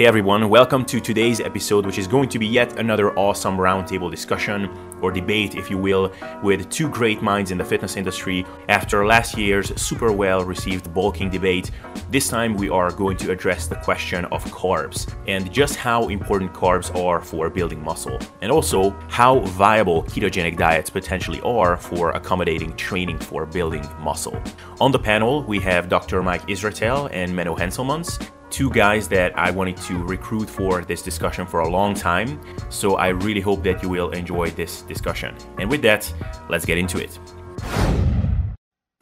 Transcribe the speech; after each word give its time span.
Hey 0.00 0.06
everyone, 0.06 0.48
welcome 0.48 0.86
to 0.86 0.98
today's 0.98 1.40
episode, 1.40 1.84
which 1.84 1.98
is 1.98 2.06
going 2.06 2.30
to 2.30 2.38
be 2.38 2.46
yet 2.46 2.78
another 2.78 3.12
awesome 3.18 3.58
roundtable 3.58 4.10
discussion 4.10 4.70
or 5.02 5.12
debate, 5.12 5.56
if 5.56 5.68
you 5.68 5.76
will, 5.76 6.10
with 6.42 6.70
two 6.70 6.88
great 6.88 7.20
minds 7.20 7.50
in 7.50 7.58
the 7.58 7.64
fitness 7.66 7.98
industry. 7.98 8.46
After 8.70 9.04
last 9.04 9.36
year's 9.36 9.78
super 9.78 10.10
well 10.10 10.42
received 10.42 10.94
bulking 10.94 11.28
debate, 11.28 11.70
this 12.08 12.30
time 12.30 12.54
we 12.54 12.70
are 12.70 12.90
going 12.90 13.18
to 13.18 13.30
address 13.30 13.66
the 13.66 13.74
question 13.74 14.24
of 14.32 14.42
carbs 14.46 15.12
and 15.28 15.52
just 15.52 15.76
how 15.76 16.08
important 16.08 16.54
carbs 16.54 16.88
are 16.98 17.20
for 17.20 17.50
building 17.50 17.84
muscle, 17.84 18.18
and 18.40 18.50
also 18.50 18.92
how 19.08 19.40
viable 19.40 20.04
ketogenic 20.04 20.56
diets 20.56 20.88
potentially 20.88 21.42
are 21.42 21.76
for 21.76 22.12
accommodating 22.12 22.74
training 22.76 23.18
for 23.18 23.44
building 23.44 23.86
muscle. 23.98 24.42
On 24.80 24.92
the 24.92 24.98
panel, 24.98 25.42
we 25.42 25.58
have 25.58 25.90
Dr. 25.90 26.22
Mike 26.22 26.46
Israetel 26.48 27.10
and 27.12 27.30
Menno 27.34 27.54
Henselmans 27.54 28.18
two 28.50 28.70
guys 28.70 29.08
that 29.08 29.38
I 29.38 29.50
wanted 29.50 29.76
to 29.78 30.04
recruit 30.04 30.50
for 30.50 30.82
this 30.82 31.02
discussion 31.02 31.46
for 31.46 31.60
a 31.60 31.68
long 31.68 31.94
time. 31.94 32.40
So 32.68 32.96
I 32.96 33.08
really 33.08 33.40
hope 33.40 33.62
that 33.64 33.82
you 33.82 33.88
will 33.88 34.10
enjoy 34.10 34.50
this 34.50 34.82
discussion. 34.82 35.34
And 35.58 35.70
with 35.70 35.82
that, 35.82 36.12
let's 36.48 36.64
get 36.64 36.78
into 36.78 36.98
it. 36.98 37.18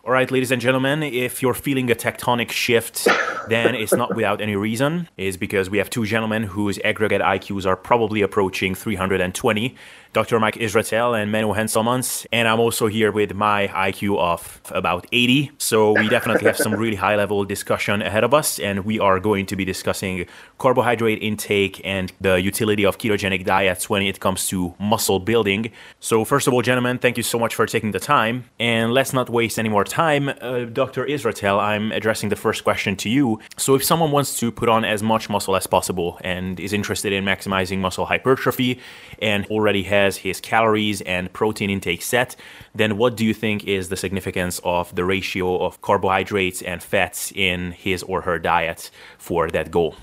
All 0.04 0.14
right, 0.14 0.30
ladies 0.30 0.50
and 0.50 0.62
gentlemen, 0.62 1.02
if 1.02 1.42
you're 1.42 1.52
feeling 1.52 1.90
a 1.90 1.94
tectonic 1.94 2.50
shift, 2.50 3.06
then 3.48 3.74
it's 3.74 3.92
not 3.92 4.14
without 4.14 4.40
any 4.40 4.56
reason. 4.56 5.06
It's 5.18 5.36
because 5.36 5.68
we 5.68 5.76
have 5.76 5.90
two 5.90 6.06
gentlemen 6.06 6.44
whose 6.44 6.78
aggregate 6.82 7.20
IQs 7.20 7.66
are 7.66 7.76
probably 7.76 8.22
approaching 8.22 8.74
320. 8.74 9.76
Dr. 10.12 10.40
Mike 10.40 10.56
Israetel 10.56 11.20
and 11.20 11.32
Menno 11.32 11.54
Henselmans. 11.54 12.26
And 12.32 12.48
I'm 12.48 12.60
also 12.60 12.86
here 12.86 13.12
with 13.12 13.34
my 13.34 13.68
IQ 13.68 14.18
of 14.18 14.60
about 14.70 15.06
80. 15.12 15.50
So 15.58 15.92
we 15.92 16.08
definitely 16.08 16.46
have 16.46 16.56
some 16.56 16.74
really 16.74 16.96
high 16.96 17.16
level 17.16 17.44
discussion 17.44 18.00
ahead 18.00 18.24
of 18.24 18.32
us. 18.32 18.58
And 18.58 18.84
we 18.84 18.98
are 18.98 19.20
going 19.20 19.44
to 19.46 19.56
be 19.56 19.64
discussing 19.64 20.26
carbohydrate 20.56 21.22
intake 21.22 21.80
and 21.84 22.12
the 22.20 22.40
utility 22.40 22.84
of 22.84 22.98
ketogenic 22.98 23.44
diets 23.44 23.90
when 23.90 24.02
it 24.02 24.18
comes 24.18 24.46
to 24.48 24.74
muscle 24.78 25.20
building. 25.20 25.70
So, 26.00 26.24
first 26.24 26.46
of 26.46 26.54
all, 26.54 26.62
gentlemen, 26.62 26.98
thank 26.98 27.16
you 27.18 27.22
so 27.22 27.38
much 27.38 27.54
for 27.54 27.66
taking 27.66 27.90
the 27.90 28.00
time. 28.00 28.44
And 28.58 28.92
let's 28.92 29.12
not 29.12 29.28
waste 29.28 29.58
any 29.58 29.68
more 29.68 29.84
time. 29.84 30.30
Uh, 30.40 30.64
Dr. 30.64 31.04
Israetel, 31.04 31.60
I'm 31.60 31.92
addressing 31.92 32.30
the 32.30 32.36
first 32.36 32.64
question 32.64 32.96
to 32.96 33.08
you. 33.08 33.40
So, 33.56 33.74
if 33.74 33.84
someone 33.84 34.10
wants 34.10 34.38
to 34.40 34.50
put 34.50 34.68
on 34.68 34.84
as 34.84 35.02
much 35.02 35.28
muscle 35.28 35.54
as 35.54 35.66
possible 35.66 36.18
and 36.22 36.58
is 36.58 36.72
interested 36.72 37.12
in 37.12 37.24
maximizing 37.24 37.78
muscle 37.78 38.06
hypertrophy 38.06 38.80
and 39.20 39.44
already 39.46 39.82
has 39.82 39.97
has 39.98 40.18
his 40.18 40.40
calories 40.40 41.00
and 41.02 41.32
protein 41.32 41.70
intake 41.70 42.02
set, 42.02 42.36
then 42.74 42.96
what 43.00 43.16
do 43.16 43.24
you 43.24 43.34
think 43.34 43.64
is 43.64 43.88
the 43.88 43.96
significance 43.96 44.60
of 44.64 44.94
the 44.94 45.04
ratio 45.04 45.46
of 45.66 45.80
carbohydrates 45.80 46.62
and 46.62 46.82
fats 46.82 47.32
in 47.32 47.72
his 47.72 48.02
or 48.04 48.22
her 48.22 48.38
diet 48.38 48.90
for 49.18 49.50
that 49.50 49.70
goal? 49.70 49.94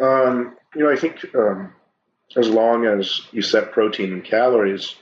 Um, 0.00 0.56
you 0.74 0.82
know, 0.82 0.90
I 0.90 0.96
think 0.96 1.16
um, 1.34 1.72
as 2.36 2.48
long 2.48 2.86
as 2.86 3.22
you 3.32 3.42
set 3.42 3.72
protein 3.72 4.12
and 4.12 4.24
calories, 4.24 4.94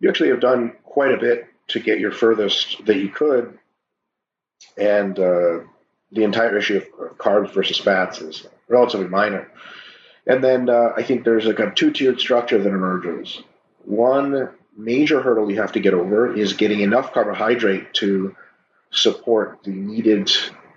you 0.00 0.08
actually 0.08 0.30
have 0.30 0.40
done 0.40 0.72
quite 0.84 1.12
a 1.12 1.18
bit 1.18 1.46
to 1.68 1.80
get 1.80 2.00
your 2.00 2.12
furthest 2.12 2.84
that 2.86 2.96
you 2.96 3.08
could. 3.08 3.58
And 4.76 5.18
uh, 5.18 5.60
the 6.12 6.24
entire 6.24 6.56
issue 6.56 6.78
of 6.78 7.18
carbs 7.18 7.52
versus 7.52 7.78
fats 7.78 8.20
is 8.20 8.46
relatively 8.68 9.08
minor. 9.08 9.50
And 10.26 10.44
then 10.44 10.68
uh, 10.68 10.90
I 10.96 11.02
think 11.02 11.24
there's 11.24 11.46
like 11.46 11.58
a 11.58 11.72
two 11.74 11.90
tiered 11.90 12.20
structure 12.20 12.58
that 12.58 12.68
emerges 12.68 13.42
one 13.84 14.50
major 14.76 15.20
hurdle 15.20 15.50
you 15.50 15.60
have 15.60 15.72
to 15.72 15.80
get 15.80 15.94
over 15.94 16.34
is 16.34 16.52
getting 16.52 16.80
enough 16.80 17.12
carbohydrate 17.12 17.92
to 17.94 18.34
support 18.90 19.58
the 19.64 19.70
needed 19.70 20.30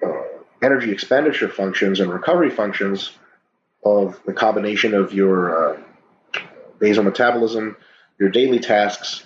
uh, 0.04 0.24
energy 0.62 0.92
expenditure 0.92 1.48
functions 1.48 2.00
and 2.00 2.12
recovery 2.12 2.50
functions 2.50 3.12
of 3.84 4.20
the 4.26 4.34
combination 4.34 4.94
of 4.94 5.14
your 5.14 5.74
uh, 5.76 5.82
basal 6.80 7.04
metabolism, 7.04 7.78
your 8.20 8.30
daily 8.30 8.60
tasks, 8.60 9.24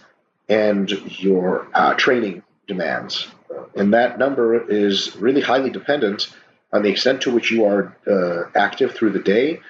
and 0.48 0.92
your 1.20 1.68
uh, 1.74 1.94
training 1.96 2.44
demands. 2.68 3.28
And 3.76 3.94
that 3.94 4.20
number 4.20 4.70
is 4.70 5.16
really 5.18 5.42
highly 5.42 5.70
dependent 5.70 6.34
on 6.72 6.84
the 6.84 6.90
extent 6.90 7.22
to 7.22 7.32
which 7.32 7.52
you 7.52 7.66
are 7.66 7.96
uh, 8.08 8.50
active 8.56 8.94
through 8.94 9.12
the 9.12 9.20
day 9.20 9.62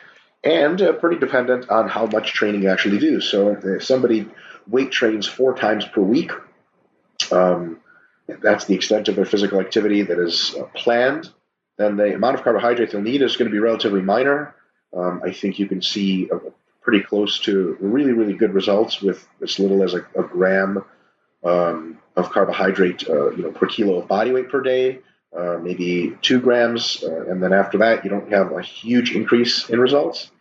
and 0.45 0.81
uh, 0.81 0.93
pretty 0.93 1.19
dependent 1.19 1.69
on 1.69 1.89
how 1.89 2.05
much 2.05 2.33
training 2.33 2.63
you 2.63 2.69
actually 2.69 2.99
do. 2.99 3.19
So 3.19 3.57
if 3.63 3.83
somebody 3.83 4.29
weight 4.67 4.91
trains 4.91 5.27
four 5.27 5.55
times 5.55 5.85
per 5.85 6.01
week, 6.01 6.31
um, 7.31 7.79
that's 8.27 8.65
the 8.65 8.75
extent 8.75 9.07
of 9.07 9.15
their 9.15 9.25
physical 9.25 9.59
activity 9.59 10.03
that 10.03 10.19
is 10.19 10.55
uh, 10.55 10.63
planned, 10.75 11.29
then 11.77 11.97
the 11.97 12.13
amount 12.13 12.35
of 12.35 12.43
carbohydrates 12.43 12.93
they'll 12.93 13.01
need 13.01 13.21
is 13.21 13.37
going 13.37 13.49
to 13.49 13.51
be 13.51 13.59
relatively 13.59 14.01
minor. 14.01 14.55
Um, 14.95 15.21
I 15.25 15.31
think 15.31 15.59
you 15.59 15.67
can 15.67 15.81
see 15.81 16.29
a, 16.29 16.39
pretty 16.81 17.01
close 17.01 17.39
to 17.39 17.75
really, 17.79 18.13
really 18.13 18.33
good 18.33 18.53
results 18.53 19.01
with 19.01 19.27
as 19.41 19.59
little 19.59 19.83
as 19.83 19.95
a, 19.95 20.05
a 20.15 20.23
gram 20.23 20.83
um, 21.43 21.97
of 22.15 22.29
carbohydrate, 22.29 23.09
uh, 23.09 23.31
you 23.31 23.43
know, 23.43 23.51
per 23.51 23.65
kilo 23.65 23.99
of 23.99 24.07
body 24.07 24.31
weight 24.31 24.49
per 24.49 24.61
day. 24.61 24.99
Uh, 25.35 25.57
maybe 25.61 26.15
two 26.21 26.39
grams, 26.39 27.03
uh, 27.03 27.25
and 27.29 27.43
then 27.43 27.51
after 27.51 27.79
that, 27.79 28.05
you 28.05 28.09
don't 28.09 28.31
have 28.31 28.53
a 28.53 28.61
huge 28.61 29.13
increase 29.13 29.69
in 29.69 29.81
results. 29.81 30.31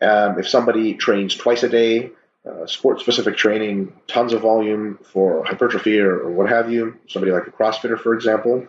Um, 0.00 0.38
if 0.38 0.48
somebody 0.48 0.94
trains 0.94 1.34
twice 1.34 1.62
a 1.62 1.68
day, 1.68 2.10
uh, 2.48 2.66
sport 2.66 3.00
specific 3.00 3.36
training, 3.36 3.92
tons 4.06 4.32
of 4.32 4.42
volume 4.42 4.98
for 5.12 5.44
hypertrophy 5.44 6.00
or, 6.00 6.20
or, 6.20 6.30
what 6.30 6.48
have 6.48 6.70
you, 6.70 6.96
somebody 7.08 7.32
like 7.32 7.46
a 7.46 7.50
CrossFitter, 7.50 7.98
for 7.98 8.14
example, 8.14 8.66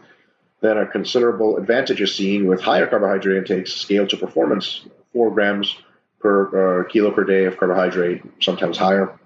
then 0.61 0.77
a 0.77 0.87
considerable 0.87 1.57
advantage 1.57 2.01
is 2.01 2.13
seen 2.13 2.47
with 2.47 2.61
higher 2.61 2.87
carbohydrate 2.87 3.37
intakes 3.37 3.73
scaled 3.73 4.09
to 4.09 4.17
performance, 4.17 4.85
four 5.13 5.31
grams 5.31 5.77
per 6.19 6.81
uh, 6.81 6.83
kilo 6.89 7.11
per 7.11 7.23
day 7.23 7.45
of 7.45 7.57
carbohydrate, 7.57 8.21
sometimes 8.41 8.77
higher. 8.77 9.17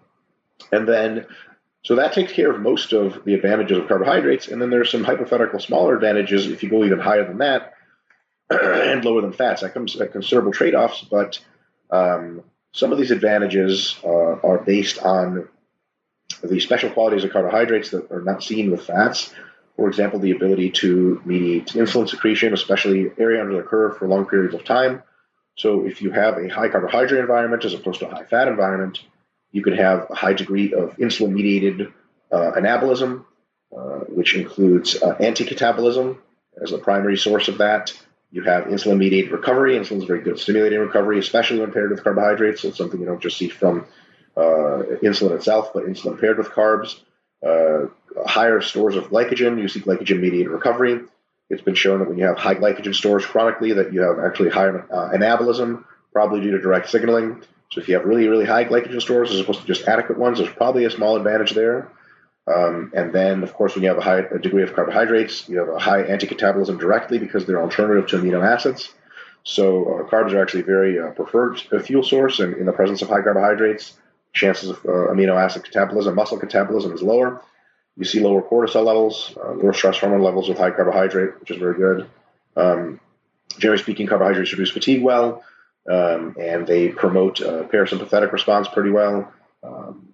And 0.71 0.87
then, 0.87 1.25
so 1.83 1.95
that 1.95 2.13
takes 2.13 2.31
care 2.31 2.51
of 2.51 2.61
most 2.61 2.93
of 2.93 3.23
the 3.25 3.33
advantages 3.33 3.77
of 3.77 3.87
carbohydrates. 3.87 4.47
And 4.47 4.61
then 4.61 4.69
there's 4.69 4.91
some 4.91 5.03
hypothetical 5.03 5.59
smaller 5.59 5.95
advantages 5.95 6.47
if 6.47 6.61
you 6.61 6.69
go 6.69 6.83
even 6.83 6.99
higher 6.99 7.25
than 7.25 7.39
that 7.39 7.73
and 8.49 9.03
lower 9.03 9.21
than 9.21 9.33
fats. 9.33 9.61
That 9.61 9.73
comes 9.73 9.99
at 9.99 10.11
considerable 10.11 10.51
trade 10.51 10.75
offs, 10.75 11.01
but 11.01 11.39
um, 11.93 12.43
some 12.71 12.91
of 12.91 12.97
these 12.97 13.11
advantages 13.11 13.95
uh, 14.03 14.07
are 14.07 14.57
based 14.65 14.97
on 14.97 15.47
the 16.41 16.59
special 16.59 16.89
qualities 16.89 17.23
of 17.23 17.31
carbohydrates 17.31 17.91
that 17.91 18.11
are 18.11 18.21
not 18.21 18.43
seen 18.43 18.71
with 18.71 18.85
fats. 18.85 19.31
For 19.75 19.87
example, 19.87 20.19
the 20.19 20.31
ability 20.31 20.71
to 20.81 21.21
mediate 21.23 21.67
insulin 21.67 22.09
secretion, 22.09 22.53
especially 22.53 23.11
area 23.17 23.41
under 23.41 23.57
the 23.57 23.63
curve 23.63 23.97
for 23.97 24.07
long 24.07 24.25
periods 24.25 24.55
of 24.55 24.63
time. 24.63 25.03
So, 25.55 25.85
if 25.85 26.01
you 26.01 26.09
have 26.11 26.37
a 26.37 26.47
high 26.49 26.69
carbohydrate 26.69 27.19
environment 27.19 27.63
as 27.63 27.75
opposed 27.75 27.99
to 27.99 28.07
a 28.07 28.15
high 28.15 28.25
fat 28.25 28.47
environment, 28.47 28.99
you 29.51 29.61
could 29.61 29.77
have 29.77 30.07
a 30.09 30.15
high 30.15 30.33
degree 30.33 30.73
of 30.73 30.97
insulin 30.97 31.31
mediated 31.31 31.93
uh, 32.31 32.51
anabolism, 32.57 33.25
uh, 33.75 33.99
which 34.09 34.35
includes 34.35 34.99
uh, 35.01 35.15
anti 35.19 35.45
catabolism 35.45 36.17
as 36.59 36.71
the 36.71 36.79
primary 36.79 37.17
source 37.17 37.47
of 37.49 37.59
that. 37.59 37.93
You 38.33 38.41
have 38.41 38.63
insulin 38.63 38.97
mediated 38.97 39.31
recovery. 39.31 39.77
Insulin 39.77 39.99
is 39.99 40.05
very 40.05 40.21
good 40.21 40.33
at 40.33 40.39
stimulating 40.39 40.79
recovery, 40.79 41.19
especially 41.19 41.59
when 41.59 41.71
paired 41.71 41.91
with 41.91 42.03
carbohydrates. 42.03 42.63
It's 42.63 42.79
something 42.79 42.99
you 42.99 43.05
don't 43.05 43.21
just 43.21 43.37
see 43.37 43.47
from 43.47 43.85
uh, 44.35 44.81
insulin 45.03 45.35
itself, 45.35 45.71
but 45.71 45.83
insulin 45.83 46.19
paired 46.19 46.39
with 46.39 46.49
carbs. 46.49 46.99
Uh, 47.45 47.89
higher 48.25 48.59
stores 48.59 48.95
of 48.95 49.09
glycogen, 49.09 49.61
you 49.61 49.67
see 49.67 49.81
glycogen 49.81 50.19
mediated 50.19 50.47
recovery. 50.47 51.01
It's 51.51 51.61
been 51.61 51.75
shown 51.75 51.99
that 51.99 52.09
when 52.09 52.17
you 52.17 52.25
have 52.25 52.39
high 52.39 52.55
glycogen 52.55 52.95
stores 52.95 53.23
chronically, 53.23 53.73
that 53.73 53.93
you 53.93 54.01
have 54.01 54.17
actually 54.17 54.49
higher 54.49 54.87
uh, 54.91 55.15
anabolism, 55.15 55.83
probably 56.11 56.41
due 56.41 56.51
to 56.51 56.59
direct 56.59 56.89
signaling. 56.89 57.43
So 57.69 57.81
if 57.81 57.87
you 57.87 57.93
have 57.93 58.05
really, 58.05 58.27
really 58.27 58.45
high 58.45 58.65
glycogen 58.65 58.99
stores 58.99 59.31
as 59.31 59.41
opposed 59.41 59.61
to 59.61 59.67
just 59.67 59.87
adequate 59.87 60.17
ones, 60.17 60.39
there's 60.39 60.51
probably 60.51 60.85
a 60.85 60.89
small 60.89 61.17
advantage 61.17 61.51
there. 61.51 61.91
Um, 62.45 62.91
and 62.93 63.13
then, 63.13 63.43
of 63.43 63.53
course, 63.53 63.73
when 63.73 63.83
you 63.83 63.89
have 63.89 63.97
a 63.97 64.01
high 64.01 64.19
a 64.19 64.39
degree 64.39 64.63
of 64.63 64.73
carbohydrates, 64.73 65.47
you 65.47 65.59
have 65.59 65.69
a 65.69 65.79
high 65.79 66.01
anti-catabolism 66.01 66.79
directly 66.79 67.17
because 67.17 67.45
they're 67.45 67.61
alternative 67.61 68.07
to 68.07 68.17
amino 68.17 68.43
acids. 68.45 68.93
So 69.43 69.85
uh, 69.85 70.09
carbs 70.09 70.33
are 70.33 70.41
actually 70.41 70.63
very 70.63 70.99
uh, 70.99 71.11
preferred 71.11 71.59
fuel 71.59 72.03
source, 72.03 72.39
and 72.39 72.55
in 72.57 72.65
the 72.65 72.73
presence 72.73 73.01
of 73.01 73.09
high 73.09 73.21
carbohydrates, 73.21 73.97
chances 74.33 74.69
of 74.69 74.77
uh, 74.85 75.11
amino 75.13 75.35
acid 75.35 75.63
catabolism, 75.63 76.15
muscle 76.15 76.39
catabolism 76.39 76.93
is 76.93 77.01
lower. 77.01 77.41
You 77.95 78.05
see 78.05 78.19
lower 78.19 78.41
cortisol 78.41 78.85
levels, 78.85 79.37
uh, 79.41 79.51
lower 79.51 79.73
stress 79.73 79.99
hormone 79.99 80.21
levels 80.21 80.49
with 80.49 80.57
high 80.57 80.71
carbohydrate, 80.71 81.39
which 81.39 81.51
is 81.51 81.57
very 81.57 81.75
good. 81.75 82.09
Um, 82.55 82.99
generally 83.59 83.81
speaking, 83.81 84.07
carbohydrates 84.07 84.51
reduce 84.51 84.71
fatigue 84.71 85.03
well, 85.03 85.43
um, 85.89 86.35
and 86.39 86.65
they 86.65 86.89
promote 86.89 87.41
uh, 87.41 87.63
parasympathetic 87.63 88.31
response 88.31 88.67
pretty 88.67 88.89
well. 88.89 89.31
Um, 89.61 90.12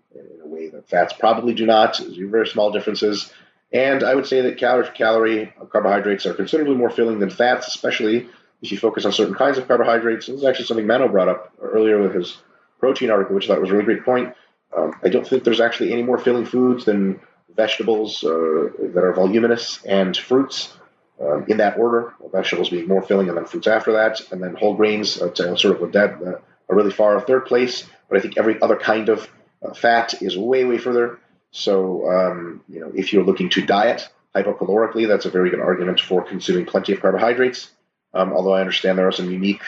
Fats 0.88 1.14
probably 1.14 1.54
do 1.54 1.66
not. 1.66 1.98
There's 1.98 2.18
very 2.18 2.48
small 2.48 2.72
differences. 2.72 3.32
And 3.72 4.04
I 4.04 4.16
would 4.16 4.26
say 4.26 4.42
that 4.42 4.58
calorie 4.58 4.86
for 4.86 4.92
calorie, 4.94 5.54
carbohydrates 5.72 6.26
are 6.26 6.34
considerably 6.34 6.76
more 6.76 6.90
filling 6.90 7.20
than 7.20 7.30
fats, 7.30 7.68
especially 7.68 8.28
if 8.62 8.72
you 8.72 8.78
focus 8.78 9.06
on 9.06 9.12
certain 9.12 9.36
kinds 9.36 9.58
of 9.58 9.68
carbohydrates. 9.68 10.26
This 10.28 10.38
is 10.38 10.44
actually 10.46 10.66
something 10.66 10.88
Menno 10.88 11.12
brought 11.12 11.30
up 11.30 11.54
earlier 11.62 12.02
with 12.02 12.14
his 12.16 12.38
protein 12.80 13.12
article, 13.12 13.36
which 13.36 13.46
I 13.46 13.54
thought 13.54 13.62
was 13.62 13.70
a 13.70 13.74
really 13.74 13.86
great 13.86 14.04
point. 14.04 14.34
Um, 14.76 14.94
I 15.04 15.10
don't 15.10 15.28
think 15.28 15.44
there's 15.44 15.62
actually 15.62 15.94
any 15.94 16.04
more 16.04 16.18
filling 16.18 16.46
foods 16.46 16.86
than 16.86 17.20
vegetables 17.56 18.24
uh, 18.24 18.70
that 18.94 19.04
are 19.04 19.14
voluminous 19.14 19.84
and 19.86 20.16
fruits. 20.18 20.78
um, 21.22 21.46
in 21.48 21.58
that 21.58 21.78
order, 21.78 22.14
vegetables 22.32 22.70
being 22.70 22.88
more 22.88 23.02
filling 23.02 23.28
and 23.28 23.38
then 23.38 23.46
fruits 23.46 23.68
after 23.68 23.94
that, 23.94 24.22
and 24.32 24.42
then 24.42 24.56
whole 24.56 24.76
grains 24.76 25.22
uh, 25.22 25.34
sort 25.34 25.76
of 25.76 25.82
with 25.82 25.94
that 25.94 26.14
uh, 26.22 26.40
are 26.70 26.76
really 26.76 26.92
far 26.92 27.20
third 27.20 27.46
place. 27.46 27.86
But 28.08 28.18
I 28.18 28.22
think 28.22 28.38
every 28.38 28.62
other 28.62 28.78
kind 28.78 29.10
of 29.10 29.30
uh, 29.64 29.74
fat 29.74 30.22
is 30.22 30.38
way, 30.38 30.66
way 30.66 30.78
further. 30.78 31.20
So, 31.52 32.10
um, 32.10 32.64
you 32.70 32.80
know, 32.80 32.92
if 32.94 33.12
you're 33.12 33.24
looking 33.24 33.50
to 33.52 33.66
diet 33.66 34.08
hypocalorically, 34.36 35.08
that's 35.08 35.26
a 35.26 35.30
very 35.30 35.50
good 35.50 35.60
argument 35.60 36.00
for 36.00 36.24
consuming 36.24 36.66
plenty 36.66 36.94
of 36.94 37.02
carbohydrates. 37.02 37.72
Um, 38.14 38.34
although 38.34 38.54
I 38.54 38.62
understand 38.62 38.98
there 38.98 39.08
are 39.08 39.12
some 39.12 39.32
unique 39.32 39.62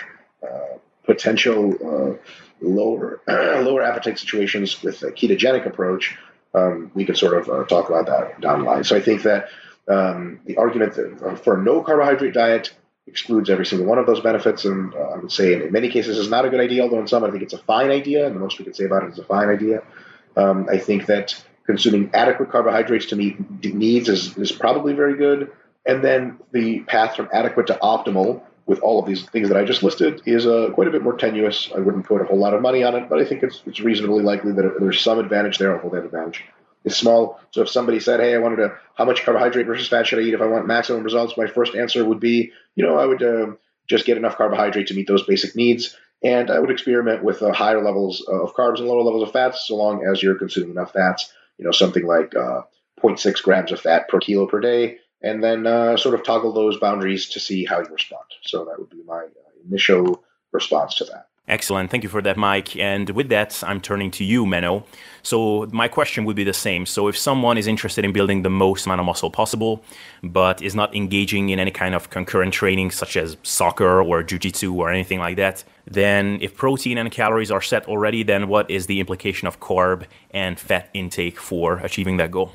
uh, 0.43 0.77
potential 1.03 1.73
uh, 1.73 2.17
lower 2.61 3.21
lower 3.27 3.81
appetite 3.81 4.19
situations 4.19 4.81
with 4.83 5.01
a 5.03 5.11
ketogenic 5.11 5.65
approach. 5.65 6.17
Um, 6.53 6.91
we 6.93 7.05
could 7.05 7.17
sort 7.17 7.37
of 7.37 7.49
uh, 7.49 7.65
talk 7.65 7.89
about 7.89 8.07
that 8.07 8.41
down 8.41 8.59
the 8.59 8.65
line. 8.65 8.83
So 8.83 8.95
I 8.95 9.01
think 9.01 9.23
that 9.23 9.49
um, 9.87 10.39
the 10.45 10.57
argument 10.57 10.97
uh, 11.23 11.35
for 11.35 11.59
a 11.59 11.63
no 11.63 11.81
carbohydrate 11.81 12.33
diet 12.33 12.73
excludes 13.07 13.49
every 13.49 13.65
single 13.65 13.87
one 13.87 13.97
of 13.97 14.05
those 14.05 14.19
benefits, 14.19 14.65
and 14.65 14.93
uh, 14.93 14.97
I 14.97 15.17
would 15.17 15.31
say 15.31 15.53
in, 15.53 15.71
many 15.71 15.89
cases 15.89 16.17
is 16.17 16.29
not 16.29 16.45
a 16.45 16.49
good 16.49 16.59
idea. 16.59 16.83
Although 16.83 16.99
in 16.99 17.07
some, 17.07 17.23
I 17.23 17.31
think 17.31 17.43
it's 17.43 17.53
a 17.53 17.57
fine 17.57 17.89
idea, 17.89 18.25
and 18.25 18.35
the 18.35 18.39
most 18.39 18.59
we 18.59 18.65
can 18.65 18.73
say 18.73 18.85
about 18.85 19.03
it 19.03 19.11
is 19.11 19.19
a 19.19 19.23
fine 19.23 19.49
idea. 19.49 19.83
Um, 20.37 20.67
I 20.71 20.77
think 20.77 21.07
that 21.07 21.43
consuming 21.65 22.09
adequate 22.13 22.51
carbohydrates 22.51 23.07
to 23.07 23.15
meet 23.15 23.63
needs 23.73 24.09
is, 24.09 24.37
is 24.37 24.51
probably 24.51 24.93
very 24.93 25.15
good. 25.17 25.51
And 25.85 26.03
then 26.03 26.39
the 26.51 26.81
path 26.81 27.15
from 27.15 27.29
adequate 27.33 27.67
to 27.67 27.79
optimal 27.81 28.43
with 28.65 28.79
all 28.79 28.99
of 28.99 29.07
these 29.07 29.23
things 29.29 29.49
that 29.49 29.57
I 29.57 29.63
just 29.63 29.83
listed 29.83 30.21
is 30.25 30.45
uh, 30.45 30.69
quite 30.73 30.87
a 30.87 30.91
bit 30.91 31.01
more 31.01 31.17
tenuous. 31.17 31.71
I 31.75 31.79
wouldn't 31.79 32.05
put 32.05 32.21
a 32.21 32.25
whole 32.25 32.37
lot 32.37 32.53
of 32.53 32.61
money 32.61 32.83
on 32.83 32.95
it, 32.95 33.09
but 33.09 33.19
I 33.19 33.25
think 33.25 33.43
it's, 33.43 33.63
it's 33.65 33.79
reasonably 33.79 34.23
likely 34.23 34.51
that 34.53 34.75
there's 34.79 35.01
some 35.01 35.19
advantage 35.19 35.57
there, 35.57 35.81
although 35.81 35.95
that 35.95 36.05
advantage 36.05 36.45
is 36.83 36.97
small. 36.97 37.39
So 37.51 37.61
if 37.61 37.69
somebody 37.69 37.99
said, 37.99 38.19
"Hey, 38.19 38.33
I 38.33 38.39
wanted 38.39 38.57
to, 38.57 38.73
how 38.95 39.05
much 39.05 39.23
carbohydrate 39.23 39.67
versus 39.67 39.87
fat 39.87 40.07
should 40.07 40.19
I 40.19 40.23
eat 40.23 40.33
if 40.33 40.41
I 40.41 40.47
want 40.47 40.67
maximum 40.67 41.03
results?" 41.03 41.37
My 41.37 41.47
first 41.47 41.75
answer 41.75 42.03
would 42.03 42.19
be, 42.19 42.51
you 42.75 42.85
know, 42.85 42.97
I 42.97 43.05
would 43.05 43.23
uh, 43.23 43.47
just 43.87 44.05
get 44.05 44.17
enough 44.17 44.37
carbohydrate 44.37 44.87
to 44.87 44.93
meet 44.93 45.07
those 45.07 45.25
basic 45.25 45.55
needs, 45.55 45.97
and 46.23 46.49
I 46.49 46.59
would 46.59 46.71
experiment 46.71 47.23
with 47.23 47.41
uh, 47.41 47.51
higher 47.51 47.83
levels 47.83 48.21
of 48.27 48.53
carbs 48.53 48.79
and 48.79 48.87
lower 48.87 49.03
levels 49.03 49.23
of 49.23 49.33
fats, 49.33 49.67
so 49.67 49.75
long 49.75 50.05
as 50.05 50.21
you're 50.21 50.35
consuming 50.35 50.71
enough 50.71 50.93
fats. 50.93 51.33
You 51.57 51.65
know, 51.65 51.71
something 51.71 52.07
like 52.07 52.35
uh, 52.35 52.61
0.6 53.01 53.43
grams 53.43 53.71
of 53.71 53.81
fat 53.81 54.07
per 54.09 54.19
kilo 54.19 54.47
per 54.47 54.59
day, 54.59 54.97
and 55.21 55.43
then 55.43 55.67
uh, 55.67 55.97
sort 55.97 56.15
of 56.15 56.23
toggle 56.23 56.53
those 56.53 56.79
boundaries 56.79 57.29
to 57.29 57.39
see 57.39 57.65
how 57.65 57.79
you 57.79 57.87
respond. 57.91 58.23
So 58.43 58.65
that 58.65 58.79
would 58.79 58.89
be 58.89 59.03
my 59.05 59.23
uh, 59.25 59.67
initial 59.67 60.23
response 60.51 60.95
to 60.95 61.05
that. 61.05 61.27
Excellent. 61.51 61.91
Thank 61.91 62.03
you 62.03 62.09
for 62.09 62.21
that, 62.21 62.37
Mike. 62.37 62.77
And 62.77 63.09
with 63.09 63.27
that, 63.27 63.61
I'm 63.67 63.81
turning 63.81 64.09
to 64.11 64.23
you, 64.23 64.45
Menno. 64.45 64.85
So, 65.21 65.67
my 65.73 65.89
question 65.89 66.23
would 66.23 66.37
be 66.37 66.45
the 66.45 66.53
same. 66.53 66.85
So, 66.85 67.09
if 67.09 67.17
someone 67.17 67.57
is 67.57 67.67
interested 67.67 68.05
in 68.05 68.13
building 68.13 68.43
the 68.43 68.49
most 68.49 68.85
amount 68.85 69.01
of 69.01 69.05
muscle 69.05 69.29
possible, 69.29 69.83
but 70.23 70.61
is 70.61 70.75
not 70.75 70.95
engaging 70.95 71.49
in 71.49 71.59
any 71.59 71.69
kind 71.69 71.93
of 71.93 72.09
concurrent 72.09 72.53
training, 72.53 72.91
such 72.91 73.17
as 73.17 73.35
soccer 73.43 74.01
or 74.01 74.23
jujitsu 74.23 74.73
or 74.75 74.89
anything 74.89 75.19
like 75.19 75.35
that, 75.35 75.65
then 75.85 76.39
if 76.41 76.55
protein 76.55 76.97
and 76.97 77.11
calories 77.11 77.51
are 77.51 77.61
set 77.61 77.85
already, 77.85 78.23
then 78.23 78.47
what 78.47 78.71
is 78.71 78.85
the 78.85 79.01
implication 79.01 79.45
of 79.45 79.59
carb 79.59 80.05
and 80.31 80.57
fat 80.57 80.89
intake 80.93 81.37
for 81.37 81.79
achieving 81.79 82.15
that 82.15 82.31
goal? 82.31 82.53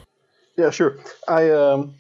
Yeah, 0.56 0.70
sure. 0.70 0.96
I, 1.28 1.50
um, 1.50 1.96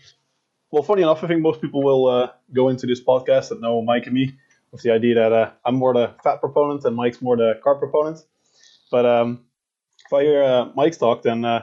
well, 0.70 0.82
funny 0.82 1.02
enough, 1.02 1.22
I 1.22 1.26
think 1.26 1.42
most 1.42 1.60
people 1.60 1.82
will 1.82 2.06
uh, 2.06 2.30
go 2.54 2.70
into 2.70 2.86
this 2.86 3.04
podcast 3.04 3.50
that 3.50 3.60
know 3.60 3.82
Mike 3.82 4.06
and 4.06 4.14
me 4.14 4.32
with 4.76 4.82
the 4.82 4.92
idea 4.92 5.14
that 5.14 5.32
uh, 5.32 5.50
I'm 5.64 5.76
more 5.76 5.94
the 5.94 6.14
fat 6.22 6.40
proponent 6.40 6.84
and 6.84 6.94
Mike's 6.94 7.22
more 7.22 7.36
the 7.36 7.58
carb 7.64 7.78
proponent. 7.78 8.18
But 8.90 9.06
um, 9.06 9.44
if 10.04 10.12
I 10.12 10.22
hear 10.22 10.42
uh, 10.42 10.68
Mike's 10.74 10.98
talk, 10.98 11.22
then 11.22 11.44
uh, 11.44 11.62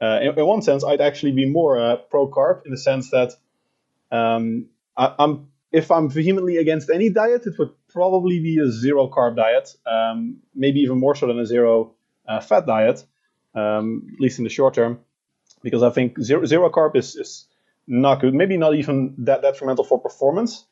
uh 0.00 0.20
in, 0.22 0.38
in, 0.38 0.46
one 0.46 0.62
sense, 0.62 0.84
I'd 0.84 1.00
actually 1.00 1.32
be 1.32 1.46
more 1.46 1.80
uh, 1.80 1.96
pro 1.96 2.28
carb 2.28 2.64
in 2.64 2.70
the 2.70 2.78
sense 2.78 3.10
that 3.10 3.32
um, 4.12 4.66
I, 4.96 5.14
am 5.18 5.48
if 5.72 5.90
I'm 5.90 6.08
vehemently 6.08 6.58
against 6.58 6.88
any 6.88 7.10
diet, 7.10 7.46
it 7.46 7.58
would 7.58 7.72
probably 7.88 8.38
be 8.40 8.58
a 8.58 8.70
zero 8.70 9.08
carb 9.08 9.36
diet, 9.36 9.74
um, 9.84 10.38
maybe 10.54 10.80
even 10.80 10.98
more 10.98 11.14
so 11.16 11.26
than 11.26 11.38
a 11.40 11.46
zero 11.46 11.94
uh, 12.28 12.40
fat 12.40 12.64
diet, 12.66 13.04
um, 13.54 14.06
at 14.14 14.20
least 14.20 14.38
in 14.38 14.44
the 14.44 14.50
short 14.50 14.74
term, 14.74 15.00
because 15.62 15.82
I 15.82 15.90
think 15.90 16.20
zero, 16.20 16.46
zero 16.46 16.70
carb 16.70 16.94
is, 16.94 17.16
is 17.16 17.48
not 17.86 18.20
good. 18.20 18.34
Maybe 18.34 18.56
not 18.56 18.76
even 18.76 19.16
that 19.18 19.42
detrimental 19.42 19.84
for 19.84 19.98
performance, 20.00 20.64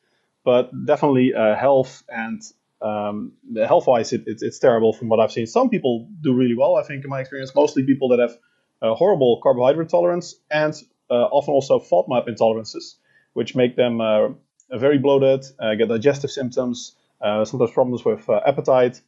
but 0.45 0.69
definitely 0.85 1.33
uh, 1.33 1.55
health 1.55 2.03
and 2.07 2.41
um, 2.81 3.33
health 3.67 3.87
wise, 3.87 4.13
it, 4.13 4.23
it, 4.27 4.37
it's 4.41 4.59
terrible 4.59 4.93
from 4.93 5.09
what 5.09 5.19
I've 5.19 5.31
seen. 5.31 5.47
Some 5.47 5.69
people 5.69 6.07
do 6.21 6.33
really 6.33 6.55
well, 6.55 6.75
I 6.75 6.83
think, 6.83 7.03
in 7.03 7.09
my 7.09 7.19
experience. 7.19 7.53
Mostly 7.55 7.83
people 7.83 8.09
that 8.09 8.19
have 8.19 8.37
a 8.81 8.93
horrible 8.93 9.39
carbohydrate 9.41 9.89
tolerance 9.89 10.35
and 10.51 10.73
uh, 11.09 11.13
often 11.13 11.53
also 11.53 11.79
FODMAP 11.79 12.27
intolerances, 12.27 12.95
which 13.33 13.55
make 13.55 13.75
them 13.75 13.99
uh, 13.99 14.29
very 14.71 14.99
bloated, 14.99 15.45
uh, 15.59 15.75
get 15.75 15.89
digestive 15.89 16.31
symptoms, 16.31 16.95
uh, 17.21 17.43
sometimes 17.43 17.71
problems 17.71 18.05
with 18.05 18.29
uh, 18.29 18.39
appetite 18.45 19.01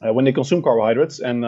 when 0.00 0.24
they 0.24 0.32
consume 0.32 0.62
carbohydrates. 0.62 1.18
And 1.18 1.44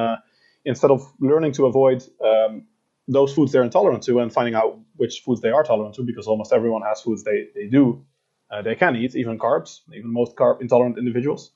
instead 0.64 0.90
of 0.90 1.00
learning 1.20 1.52
to 1.52 1.66
avoid 1.66 2.02
um, 2.24 2.66
those 3.08 3.32
foods 3.34 3.52
they're 3.52 3.64
intolerant 3.64 4.02
to 4.04 4.20
and 4.20 4.32
finding 4.32 4.54
out 4.54 4.78
which 4.96 5.20
foods 5.20 5.40
they 5.40 5.50
are 5.50 5.64
tolerant 5.64 5.94
to, 5.96 6.02
because 6.02 6.26
almost 6.26 6.52
everyone 6.52 6.82
has 6.82 7.00
foods 7.00 7.24
they, 7.24 7.48
they 7.54 7.66
do 7.66 8.04
uh, 8.52 8.62
they 8.62 8.74
can 8.74 8.96
eat, 8.96 9.16
even 9.16 9.38
carbs, 9.38 9.80
even 9.94 10.12
most 10.12 10.36
carb 10.36 10.60
intolerant 10.60 10.98
individuals. 10.98 11.52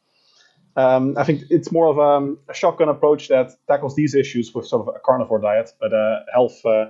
Um, 0.76 1.16
I 1.16 1.25
think 1.25 1.43
it's 1.50 1.70
more 1.70 1.88
of 1.88 1.98
um, 1.98 2.38
a 2.48 2.54
shotgun 2.54 2.88
approach 2.88 3.28
that 3.28 3.52
tackles 3.66 3.94
these 3.94 4.14
issues 4.14 4.54
with 4.54 4.66
sort 4.66 4.88
of 4.88 4.94
a 4.94 4.98
carnivore 4.98 5.40
diet, 5.40 5.72
but 5.81 5.93
uh, 5.93 6.20
health 6.32 6.64
uh, 6.64 6.87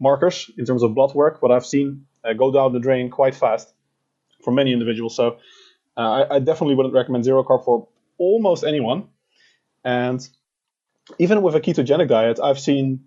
markers 0.00 0.50
in 0.58 0.64
terms 0.64 0.82
of 0.82 0.94
blood 0.94 1.14
work, 1.14 1.42
what 1.42 1.50
I've 1.50 1.64
seen 1.64 2.06
uh, 2.24 2.32
go 2.32 2.50
down 2.52 2.72
the 2.72 2.80
drain 2.80 3.10
quite 3.10 3.34
fast 3.34 3.72
for 4.42 4.50
many 4.50 4.72
individuals. 4.72 5.16
So 5.16 5.38
uh, 5.96 6.00
I, 6.00 6.36
I, 6.36 6.38
definitely 6.38 6.74
wouldn't 6.74 6.94
recommend 6.94 7.24
zero 7.24 7.44
carb 7.44 7.64
for 7.64 7.88
almost 8.18 8.64
anyone. 8.64 9.08
And 9.84 10.26
even 11.18 11.40
with 11.42 11.54
a 11.54 11.60
ketogenic 11.60 12.08
diet, 12.08 12.40
I've 12.42 12.58
seen 12.58 13.04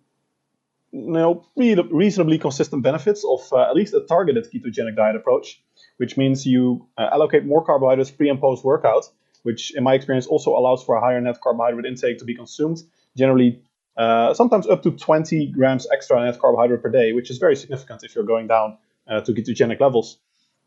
you 0.92 1.12
know, 1.12 1.46
reasonably 1.56 2.38
consistent 2.40 2.82
benefits 2.82 3.26
of 3.26 3.42
uh, 3.52 3.70
at 3.70 3.76
least 3.76 3.94
a 3.94 4.02
targeted 4.02 4.48
ketogenic 4.52 4.96
diet 4.96 5.16
approach 5.16 5.62
which 5.98 6.18
means 6.18 6.46
you 6.46 6.88
uh, 6.98 7.10
allocate 7.12 7.46
more 7.46 7.64
carbohydrates 7.64 8.12
pre 8.12 8.30
and 8.30 8.40
post 8.40 8.64
workout, 8.64 9.10
which 9.44 9.76
in 9.76 9.84
my 9.84 9.94
experience 9.94 10.28
also 10.28 10.56
allows 10.56 10.84
for 10.84 10.96
a 10.96 11.02
higher 11.02 11.20
net 11.22 11.40
carbohydrate 11.42 11.86
intake 11.86 12.20
to 12.20 12.26
be 12.26 12.36
consumed, 12.36 12.80
generally 13.16 13.62
uh, 13.98 14.34
sometimes 14.34 14.68
up 14.68 14.84
to 14.84 14.92
20 14.92 15.48
grams 15.48 15.88
extra 15.92 16.24
net 16.24 16.40
carbohydrate 16.40 16.84
per 16.84 16.90
day, 16.90 17.14
which 17.14 17.32
is 17.32 17.40
very 17.40 17.56
significant 17.56 18.04
if 18.04 18.14
you're 18.14 18.24
going 18.24 18.48
down 18.48 18.78
uh, 19.08 19.22
to 19.22 19.34
ketogenic 19.34 19.80
levels. 19.80 20.18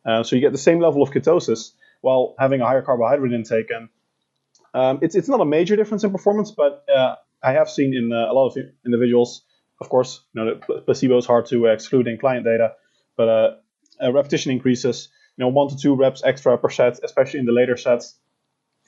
Uh, 0.05 0.23
so 0.23 0.35
you 0.35 0.43
get 0.43 0.53
the 0.53 0.59
same 0.59 0.81
level 0.81 1.03
of 1.03 1.11
ketosis 1.11 1.73
while 2.01 2.35
having 2.39 2.61
a 2.61 2.67
higher 2.67 2.83
carbohydrate 2.83 3.33
intake. 3.33 3.71
And 3.71 3.89
um, 4.75 4.99
it's, 5.03 5.15
it's 5.15 5.29
not 5.29 5.41
a 5.41 5.45
major 5.45 5.77
difference 5.77 6.03
in 6.03 6.11
performance, 6.11 6.51
but 6.51 6.85
uh, 6.93 7.17
I 7.43 7.53
have 7.53 7.71
seen 7.71 7.95
in 7.95 8.13
uh, 8.13 8.33
a 8.33 8.35
lot 8.35 8.49
of 8.49 8.57
individuals, 8.85 9.43
of 9.81 9.89
course, 9.89 10.23
you 10.33 10.45
know, 10.45 10.55
placebo 10.87 11.19
is 11.19 11.27
hard 11.27 11.47
to 11.47 11.67
exclude 11.67 12.09
in 12.09 12.19
client 12.19 12.45
data, 12.45 12.73
but 13.17 13.63
repetition 14.03 14.51
increases 14.51 15.09
you 15.41 15.47
know 15.47 15.49
one 15.49 15.69
to 15.69 15.77
two 15.77 15.95
reps 15.95 16.23
extra 16.23 16.59
per 16.59 16.69
set, 16.69 17.01
especially 17.03 17.41
in 17.41 17.47
the 17.47 17.53
later 17.53 17.75
sets, 17.75 18.17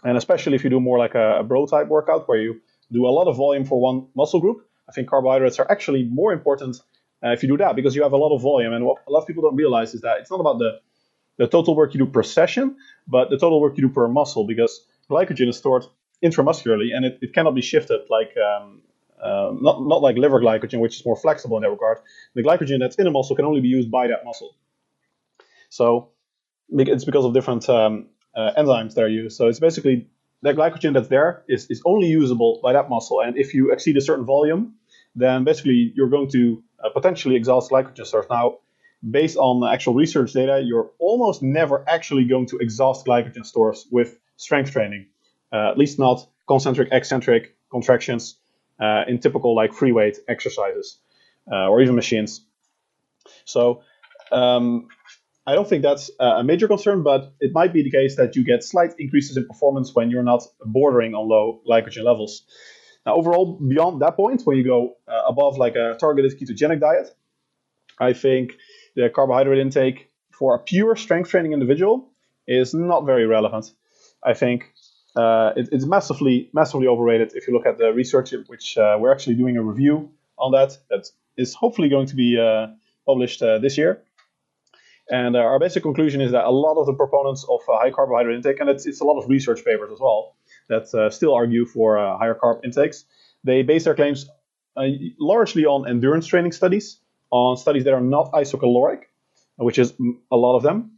and 0.05 0.19
especially 0.19 0.55
if 0.55 0.65
you 0.65 0.69
do 0.69 0.81
more 0.81 0.99
like 0.99 1.15
a, 1.15 1.39
a 1.39 1.43
bro 1.43 1.65
type 1.65 1.89
workout 1.89 2.29
where 2.29 2.39
you 2.39 2.61
do 2.91 3.07
a 3.07 3.13
lot 3.19 3.27
of 3.27 3.39
volume 3.39 3.65
for 3.65 3.81
one 3.81 4.09
muscle 4.15 4.39
group. 4.39 4.59
I 4.87 4.93
think 4.93 5.09
carbohydrates 5.09 5.59
are 5.59 5.71
actually 5.71 6.03
more 6.05 6.31
important 6.31 6.77
uh, 7.25 7.31
if 7.31 7.43
you 7.43 7.49
do 7.49 7.57
that 7.57 7.75
because 7.75 7.97
you 7.97 8.03
have 8.03 8.13
a 8.13 8.19
lot 8.19 8.35
of 8.37 8.43
volume. 8.43 8.75
And 8.75 8.85
what 8.85 8.99
a 9.09 9.11
lot 9.11 9.21
of 9.21 9.27
people 9.27 9.43
don't 9.45 9.57
realize 9.57 9.95
is 9.95 10.03
that 10.03 10.19
it's 10.19 10.31
not 10.31 10.41
about 10.41 10.59
the 10.59 10.81
the 11.39 11.49
total 11.49 11.75
work 11.75 11.95
you 11.95 12.01
do 12.05 12.07
per 12.07 12.23
session, 12.23 12.77
but 13.09 13.31
the 13.31 13.39
total 13.39 13.59
work 13.59 13.79
you 13.79 13.89
do 13.89 13.95
per 13.95 14.07
muscle 14.07 14.47
because 14.47 14.85
glycogen 15.11 15.49
is 15.49 15.57
stored 15.57 15.87
intramuscularly 16.23 16.95
and 16.95 17.07
it, 17.07 17.19
it 17.23 17.33
cannot 17.33 17.55
be 17.55 17.63
shifted 17.63 18.01
like 18.11 18.33
um, 18.37 18.83
uh, 19.23 19.53
not, 19.59 19.83
not 19.93 20.03
like 20.03 20.17
liver 20.19 20.39
glycogen, 20.39 20.81
which 20.81 20.97
is 20.97 21.07
more 21.07 21.17
flexible 21.17 21.57
in 21.57 21.63
that 21.63 21.71
regard. 21.71 21.99
The 22.35 22.43
glycogen 22.43 22.79
that's 22.79 22.97
in 22.97 23.07
a 23.07 23.11
muscle 23.11 23.35
can 23.37 23.47
only 23.47 23.63
be 23.63 23.69
used 23.69 23.91
by 23.91 24.09
that 24.09 24.23
muscle. 24.27 24.55
So 25.71 26.11
it's 26.79 27.05
because 27.05 27.25
of 27.25 27.35
different 27.35 27.69
um, 27.69 28.07
uh, 28.35 28.53
enzymes 28.59 28.95
that 28.95 29.05
are 29.05 29.09
used. 29.09 29.37
So 29.37 29.49
it's 29.49 29.61
basically 29.61 30.09
that 30.43 30.57
glycogen 30.57 30.95
that's 30.95 31.09
there 31.09 31.45
is, 31.49 31.67
is 31.71 31.83
only 31.85 32.09
usable 32.09 32.61
by 32.63 32.73
that 32.73 32.89
muscle. 32.89 33.21
And 33.21 33.37
if 33.37 33.55
you 33.55 33.73
exceed 33.73 33.97
a 33.97 34.01
certain 34.01 34.25
volume, 34.25 34.75
then 35.15 35.45
basically 35.45 35.93
you're 35.95 36.09
going 36.09 36.29
to 36.31 36.63
uh, 36.83 36.91
potentially 36.91 37.37
exhaust 37.37 37.71
glycogen 37.71 38.07
stores. 38.07 38.27
Now, 38.31 38.59
based 39.09 39.37
on 39.37 39.63
actual 39.73 39.95
research 39.95 40.33
data, 40.33 40.63
you're 40.65 40.91
almost 40.99 41.43
never 41.43 41.85
actually 41.89 42.25
going 42.25 42.47
to 42.47 42.59
exhaust 42.59 43.07
glycogen 43.07 43.45
stores 43.45 43.87
with 43.91 44.19
strength 44.37 44.73
training, 44.73 45.07
uh, 45.53 45.71
at 45.71 45.79
least 45.79 45.99
not 45.99 46.27
concentric, 46.49 46.89
eccentric 46.93 47.57
contractions 47.71 48.37
uh, 48.81 49.05
in 49.07 49.19
typical 49.19 49.55
like 49.55 49.73
free 49.73 49.93
weight 49.93 50.19
exercises 50.29 50.99
uh, 51.51 51.69
or 51.69 51.81
even 51.81 51.95
machines. 51.95 52.45
So 53.45 53.83
um, 54.31 54.89
I 55.47 55.55
don't 55.57 55.69
think 55.69 55.83
that's 55.83 56.11
a 56.21 56.45
major 56.45 56.69
concern, 56.69 57.03
but 57.03 57.33
it 57.41 57.53
might 57.53 57.73
be 57.73 57.83
the 57.83 57.91
case 57.91 58.17
that 58.17 58.37
you 58.37 58.45
get 58.45 58.63
slight 58.63 58.95
increases 58.99 59.37
in 59.37 59.47
performance 59.47 59.93
when 59.93 60.09
you're 60.09 60.23
not 60.23 60.43
bordering 60.65 61.15
on 61.15 61.29
low 61.29 61.61
glycogen 61.69 62.05
levels. 62.05 62.45
Now, 63.05 63.17
overall, 63.17 63.59
beyond 63.59 64.01
that 64.03 64.15
point, 64.17 64.43
when 64.45 64.57
you 64.57 64.65
go 64.65 64.97
uh, 65.09 65.23
above 65.27 65.59
like 65.59 65.75
a 65.75 65.97
targeted 65.99 66.39
ketogenic 66.39 66.81
diet, 66.81 67.09
I 67.99 68.13
think 68.13 68.53
the 68.95 69.11
carbohydrate 69.11 69.59
intake 69.59 70.11
for 70.31 70.55
a 70.55 70.59
pure 70.59 70.95
strength 70.95 71.31
training 71.31 71.53
individual 71.53 72.09
is 72.47 72.73
not 72.73 73.05
very 73.05 73.27
relevant. 73.27 73.73
I 74.23 74.35
think 74.35 74.73
uh, 75.17 75.53
it, 75.57 75.69
it's 75.73 75.87
massively 75.87 76.51
massively 76.53 76.87
overrated. 76.87 77.33
If 77.35 77.49
you 77.49 77.55
look 77.55 77.67
at 77.67 77.79
the 77.79 77.93
research, 77.93 78.33
which 78.47 78.79
uh, 78.79 78.97
we're 79.01 79.13
actually 79.13 79.35
doing 79.35 79.57
a 79.57 79.63
review 79.63 80.11
on 80.39 80.53
that, 80.53 80.79
that 80.91 81.11
is 81.37 81.55
hopefully 81.55 81.89
going 81.89 82.07
to 82.07 82.15
be 82.15 82.39
uh, 82.39 82.69
published 83.07 83.43
uh, 83.43 83.59
this 83.59 83.77
year. 83.77 84.03
And 85.11 85.37
uh, 85.37 85.41
our 85.41 85.59
basic 85.59 85.83
conclusion 85.83 86.21
is 86.21 86.33
that 86.33 86.45
a 86.45 86.51
lot 86.51 86.81
of 86.81 86.87
the 86.87 86.95
proponents 86.95 87.45
of 87.49 87.61
high 87.67 87.91
carbohydrate 87.91 88.37
intake, 88.37 88.61
and 88.61 88.71
it's, 88.71 88.87
it's 88.87 89.01
a 89.01 89.05
lot 89.05 89.19
of 89.19 89.29
research 89.29 89.65
papers 89.65 89.91
as 89.93 90.01
well, 90.01 90.37
that 90.69 91.13
still 91.13 91.35
argue 91.35 91.67
for 91.67 91.97
higher 91.97 92.35
carb 92.35 92.65
intakes, 92.65 93.05
they 93.45 93.63
base 93.63 93.85
their 93.85 93.95
claims 93.95 94.31
largely 95.19 95.67
on 95.67 95.89
endurance 95.89 96.27
training 96.27 96.53
studies, 96.53 96.99
on 97.31 97.57
studies 97.57 97.85
that 97.85 97.93
are 97.93 98.01
not 98.01 98.33
isocaloric, 98.33 99.03
which 99.57 99.79
is 99.79 99.93
a 100.31 100.37
lot 100.37 100.57
of 100.57 100.63
them, 100.63 100.93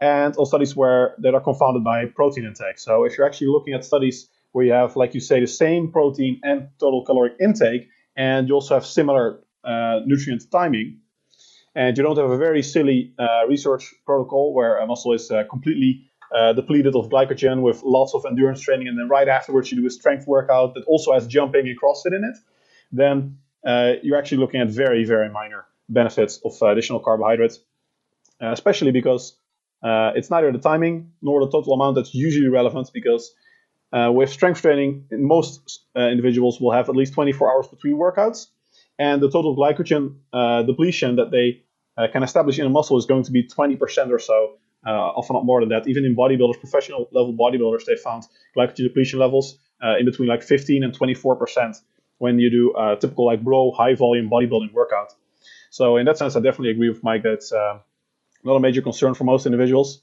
and 0.00 0.36
on 0.36 0.46
studies 0.46 0.74
where 0.74 1.14
that 1.18 1.34
are 1.34 1.40
confounded 1.40 1.84
by 1.84 2.06
protein 2.06 2.44
intake. 2.44 2.78
So 2.78 3.04
if 3.04 3.16
you're 3.16 3.26
actually 3.26 3.48
looking 3.48 3.74
at 3.74 3.84
studies 3.84 4.28
where 4.52 4.64
you 4.64 4.72
have, 4.72 4.96
like 4.96 5.14
you 5.14 5.20
say, 5.20 5.38
the 5.40 5.46
same 5.46 5.92
protein 5.92 6.40
and 6.42 6.68
total 6.80 7.04
caloric 7.04 7.34
intake, 7.40 7.88
and 8.16 8.48
you 8.48 8.54
also 8.54 8.74
have 8.74 8.86
similar 8.86 9.40
uh, 9.62 10.00
nutrient 10.06 10.50
timing, 10.50 11.00
and 11.74 11.96
you 11.96 12.02
don't 12.02 12.16
have 12.16 12.30
a 12.30 12.36
very 12.36 12.62
silly 12.62 13.12
uh, 13.18 13.46
research 13.48 13.94
protocol 14.04 14.54
where 14.54 14.78
a 14.78 14.86
muscle 14.86 15.12
is 15.12 15.30
uh, 15.30 15.44
completely 15.48 16.04
uh, 16.34 16.52
depleted 16.52 16.94
of 16.94 17.08
glycogen 17.08 17.62
with 17.62 17.82
lots 17.82 18.14
of 18.14 18.24
endurance 18.24 18.60
training, 18.60 18.88
and 18.88 18.98
then 18.98 19.08
right 19.08 19.28
afterwards 19.28 19.70
you 19.70 19.80
do 19.80 19.86
a 19.86 19.90
strength 19.90 20.26
workout 20.26 20.74
that 20.74 20.84
also 20.84 21.12
has 21.12 21.26
jumping 21.26 21.66
and 21.66 21.80
CrossFit 21.80 22.16
in 22.16 22.24
it, 22.24 22.36
then 22.92 23.38
uh, 23.66 23.92
you're 24.02 24.18
actually 24.18 24.38
looking 24.38 24.60
at 24.60 24.68
very, 24.68 25.04
very 25.04 25.28
minor 25.28 25.66
benefits 25.88 26.40
of 26.44 26.52
additional 26.62 27.00
carbohydrates, 27.00 27.58
uh, 28.40 28.52
especially 28.52 28.92
because 28.92 29.36
uh, 29.82 30.12
it's 30.14 30.30
neither 30.30 30.52
the 30.52 30.58
timing 30.58 31.12
nor 31.22 31.44
the 31.44 31.50
total 31.50 31.72
amount 31.72 31.96
that's 31.96 32.14
usually 32.14 32.48
relevant 32.48 32.90
because 32.92 33.34
uh, 33.92 34.10
with 34.12 34.30
strength 34.30 34.62
training, 34.62 35.04
most 35.10 35.84
uh, 35.96 36.02
individuals 36.02 36.60
will 36.60 36.70
have 36.70 36.88
at 36.88 36.94
least 36.94 37.12
24 37.14 37.50
hours 37.50 37.66
between 37.66 37.96
workouts, 37.96 38.46
and 39.00 39.20
the 39.20 39.30
total 39.30 39.56
glycogen 39.56 40.14
uh, 40.32 40.62
depletion 40.62 41.16
that 41.16 41.32
they 41.32 41.62
uh, 41.96 42.06
can 42.12 42.22
establish 42.22 42.58
in 42.60 42.66
a 42.66 42.68
muscle 42.68 42.96
is 42.96 43.06
going 43.06 43.24
to 43.24 43.32
be 43.32 43.42
20% 43.42 44.12
or 44.12 44.20
so, 44.20 44.58
uh, 44.86 44.90
often 44.90 45.34
not 45.34 45.44
more 45.44 45.60
than 45.60 45.70
that. 45.70 45.88
Even 45.88 46.04
in 46.04 46.14
bodybuilders, 46.14 46.60
professional 46.60 47.08
level 47.10 47.34
bodybuilders, 47.34 47.84
they 47.86 47.96
found 47.96 48.22
glycogen 48.56 48.84
depletion 48.88 49.18
levels 49.18 49.58
in 49.98 50.04
between 50.04 50.28
like 50.28 50.42
15 50.42 50.84
and 50.84 50.96
24% 50.96 51.76
when 52.18 52.38
you 52.38 52.50
do 52.50 52.74
a 52.76 52.96
typical 53.00 53.26
like 53.26 53.42
bro 53.42 53.72
high 53.72 53.94
volume 53.94 54.30
bodybuilding 54.30 54.72
workout. 54.72 55.14
So 55.70 55.96
in 55.96 56.04
that 56.06 56.18
sense, 56.18 56.36
I 56.36 56.40
definitely 56.40 56.70
agree 56.70 56.90
with 56.90 57.02
Mike 57.02 57.22
that 57.22 57.42
not 58.44 58.56
a 58.56 58.60
major 58.60 58.82
concern 58.82 59.14
for 59.14 59.24
most 59.24 59.46
individuals. 59.46 60.02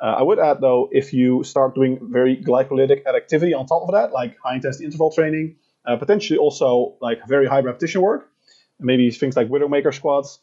Uh, 0.00 0.16
I 0.18 0.22
would 0.22 0.38
add, 0.38 0.60
though, 0.60 0.88
if 0.92 1.12
you 1.12 1.42
start 1.42 1.74
doing 1.74 1.98
very 2.02 2.36
glycolytic 2.36 3.06
activity 3.06 3.54
on 3.54 3.66
top 3.66 3.82
of 3.82 3.92
that, 3.92 4.12
like 4.12 4.36
high 4.38 4.54
intensity 4.54 4.84
interval 4.84 5.10
training, 5.10 5.56
uh, 5.86 5.96
potentially 5.96 6.38
also 6.38 6.96
like 7.00 7.26
very 7.26 7.46
high 7.46 7.60
repetition 7.60 8.00
work, 8.02 8.27
maybe 8.80 9.10
things 9.10 9.36
like 9.36 9.48
Widowmaker 9.48 9.94
squats 9.94 10.40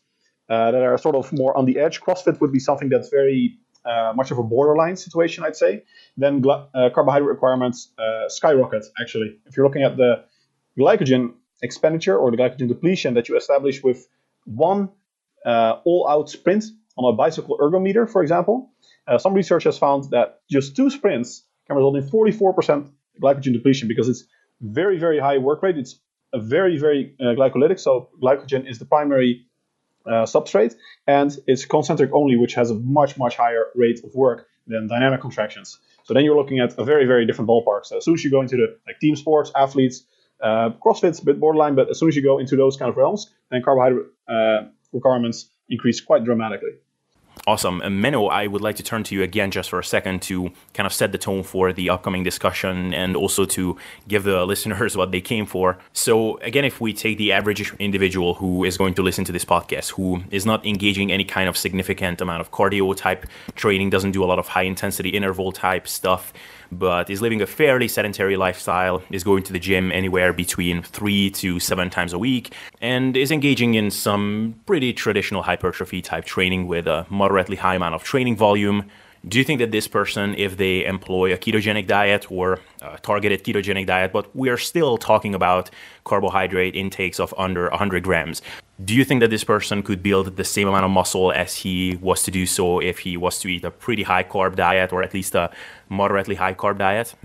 uh, 0.49 0.71
that 0.71 0.81
are 0.81 0.97
sort 0.97 1.15
of 1.15 1.31
more 1.33 1.57
on 1.57 1.65
the 1.65 1.79
edge. 1.79 2.01
CrossFit 2.01 2.39
would 2.41 2.51
be 2.51 2.59
something 2.59 2.89
that's 2.89 3.09
very 3.09 3.57
uh, 3.85 4.13
much 4.15 4.31
of 4.31 4.37
a 4.37 4.43
borderline 4.43 4.95
situation, 4.95 5.43
I'd 5.43 5.55
say. 5.55 5.83
Then 6.17 6.43
uh, 6.47 6.89
carbohydrate 6.93 7.29
requirements 7.29 7.89
uh, 7.97 8.29
skyrocket, 8.29 8.85
actually. 9.01 9.39
If 9.45 9.55
you're 9.55 9.65
looking 9.65 9.83
at 9.83 9.97
the 9.97 10.23
glycogen 10.77 11.33
expenditure 11.61 12.17
or 12.17 12.31
the 12.31 12.37
glycogen 12.37 12.67
depletion 12.67 13.13
that 13.13 13.29
you 13.29 13.37
establish 13.37 13.83
with 13.83 14.07
one 14.45 14.89
all 15.45 16.07
out 16.09 16.29
sprint 16.29 16.65
on 16.97 17.13
a 17.13 17.15
bicycle 17.15 17.57
ergometer, 17.59 18.09
for 18.09 18.21
example, 18.21 18.71
uh, 19.07 19.17
some 19.17 19.33
research 19.33 19.63
has 19.63 19.77
found 19.77 20.09
that 20.11 20.41
just 20.49 20.75
two 20.75 20.89
sprints 20.89 21.43
can 21.67 21.75
result 21.75 21.95
in 21.95 22.03
44% 22.07 22.89
glycogen 23.21 23.53
depletion 23.53 23.87
because 23.87 24.09
it's 24.09 24.25
very, 24.61 24.97
very 24.97 25.19
high 25.19 25.37
work 25.37 25.61
rate. 25.61 25.77
It's 25.77 25.99
very, 26.39 26.77
very 26.77 27.15
uh, 27.19 27.35
glycolytic, 27.35 27.79
so 27.79 28.09
glycogen 28.21 28.69
is 28.69 28.79
the 28.79 28.85
primary 28.85 29.45
uh, 30.05 30.25
substrate, 30.25 30.75
and 31.07 31.37
it's 31.47 31.65
concentric 31.65 32.11
only, 32.13 32.35
which 32.35 32.53
has 32.53 32.71
a 32.71 32.75
much, 32.75 33.17
much 33.17 33.35
higher 33.35 33.65
rate 33.75 33.99
of 34.03 34.13
work 34.13 34.47
than 34.67 34.87
dynamic 34.87 35.21
contractions. 35.21 35.79
So 36.03 36.13
then 36.13 36.23
you're 36.23 36.35
looking 36.35 36.59
at 36.59 36.77
a 36.77 36.83
very, 36.83 37.05
very 37.05 37.25
different 37.25 37.49
ballpark. 37.49 37.85
So 37.85 37.97
as 37.97 38.05
soon 38.05 38.13
as 38.13 38.23
you 38.23 38.31
go 38.31 38.41
into 38.41 38.57
the 38.57 38.77
like 38.85 38.99
team 38.99 39.15
sports, 39.15 39.51
athletes, 39.55 40.05
uh, 40.41 40.71
CrossFit's 40.83 41.19
a 41.19 41.25
bit 41.25 41.39
borderline, 41.39 41.75
but 41.75 41.89
as 41.89 41.99
soon 41.99 42.09
as 42.09 42.15
you 42.15 42.21
go 42.21 42.37
into 42.37 42.55
those 42.55 42.77
kind 42.77 42.89
of 42.89 42.97
realms, 42.97 43.31
then 43.49 43.63
carbohydrate 43.63 44.05
uh, 44.27 44.67
requirements 44.93 45.49
increase 45.69 46.01
quite 46.01 46.23
dramatically. 46.23 46.71
Awesome. 47.47 47.79
And 47.81 48.03
Menno, 48.03 48.31
I 48.31 48.47
would 48.47 48.61
like 48.61 48.75
to 48.77 48.83
turn 48.83 49.03
to 49.03 49.13
you 49.13 49.21
again 49.21 49.51
just 49.51 49.69
for 49.69 49.77
a 49.77 49.83
second 49.83 50.23
to 50.23 50.51
kind 50.73 50.87
of 50.87 50.93
set 50.93 51.11
the 51.11 51.19
tone 51.19 51.43
for 51.43 51.71
the 51.71 51.91
upcoming 51.91 52.23
discussion 52.23 52.91
and 52.91 53.15
also 53.15 53.45
to 53.45 53.77
give 54.07 54.23
the 54.23 54.43
listeners 54.53 54.97
what 54.97 55.11
they 55.11 55.21
came 55.21 55.45
for. 55.45 55.77
So, 55.93 56.37
again, 56.37 56.65
if 56.65 56.81
we 56.81 56.91
take 56.91 57.19
the 57.19 57.31
average 57.31 57.71
individual 57.77 58.33
who 58.33 58.63
is 58.63 58.77
going 58.77 58.95
to 58.95 59.03
listen 59.03 59.25
to 59.25 59.31
this 59.31 59.45
podcast, 59.45 59.91
who 59.91 60.23
is 60.31 60.47
not 60.47 60.65
engaging 60.65 61.11
any 61.11 61.23
kind 61.23 61.47
of 61.47 61.55
significant 61.55 62.19
amount 62.19 62.41
of 62.41 62.49
cardio 62.49 62.95
type 62.95 63.27
training, 63.55 63.91
doesn't 63.91 64.11
do 64.11 64.23
a 64.23 64.25
lot 64.25 64.39
of 64.39 64.47
high 64.47 64.63
intensity 64.63 65.09
interval 65.09 65.51
type 65.51 65.87
stuff, 65.87 66.33
but 66.72 67.10
is 67.10 67.22
living 67.22 67.41
a 67.41 67.45
fairly 67.45 67.88
sedentary 67.88 68.38
lifestyle, 68.38 69.01
is 69.10 69.24
going 69.24 69.43
to 69.43 69.53
the 69.53 69.60
gym 69.60 69.91
anywhere 69.91 70.34
between 70.34 70.81
three 70.81 71.29
to 71.31 71.60
seven 71.60 71.89
times 71.89 72.13
a 72.13 72.19
week, 72.19 72.53
and 72.81 73.15
is 73.15 73.31
engaging 73.31 73.75
in 73.75 73.91
some 73.91 74.55
pretty 74.65 74.93
traditional 74.93 75.43
hypertrophy 75.43 76.01
type 76.01 76.25
training 76.25 76.67
with 76.67 76.88
a 76.88 77.05
moderately 77.10 77.55
high 77.55 77.75
amount 77.75 77.95
of 77.95 78.03
training 78.03 78.36
volume. 78.36 78.89
Do 79.27 79.39
you 79.39 79.44
think 79.44 79.60
that 79.60 79.72
this 79.72 79.88
person, 79.88 80.36
if 80.38 80.58
they 80.58 80.86
employ 80.86 81.34
a 81.34 81.38
ketogenic 81.38 81.88
diet 81.88 82.32
or 82.32 82.60
a 82.84 83.00
targeted 83.00 83.44
ketogenic 83.44 83.88
diet, 83.88 84.13
but 84.13 84.34
we 84.36 84.50
are 84.50 84.58
still 84.58 85.00
talking 85.00 85.34
about 85.34 85.72
carbohydrate 86.03 86.75
intakes 86.75 87.20
of 87.20 87.34
under 87.36 87.67
100 87.70 88.03
grams, 88.03 88.44
do 88.84 88.94
you 88.94 89.03
think 89.03 89.22
that 89.22 89.32
this 89.32 89.44
person 89.44 89.82
could 89.82 90.03
build 90.03 90.36
the 90.36 90.44
same 90.44 90.67
amount 90.67 90.86
of 90.86 90.91
muscle 90.91 91.32
as 91.32 91.55
he 91.55 91.98
was 92.01 92.22
to 92.24 92.29
do 92.29 92.46
so 92.46 92.79
if 92.79 93.00
he 93.00 93.17
was 93.17 93.39
to 93.39 93.48
eat 93.48 93.63
a 93.63 93.72
pretty 93.72 94.03
high 94.03 94.24
carb 94.24 94.55
diet 94.58 94.94
or 94.94 95.01
at 95.01 95.12
least 95.12 95.34
a 95.34 95.50
moderately 95.89 96.36
high 96.36 96.53
carb 96.53 96.77
diet? 96.77 97.15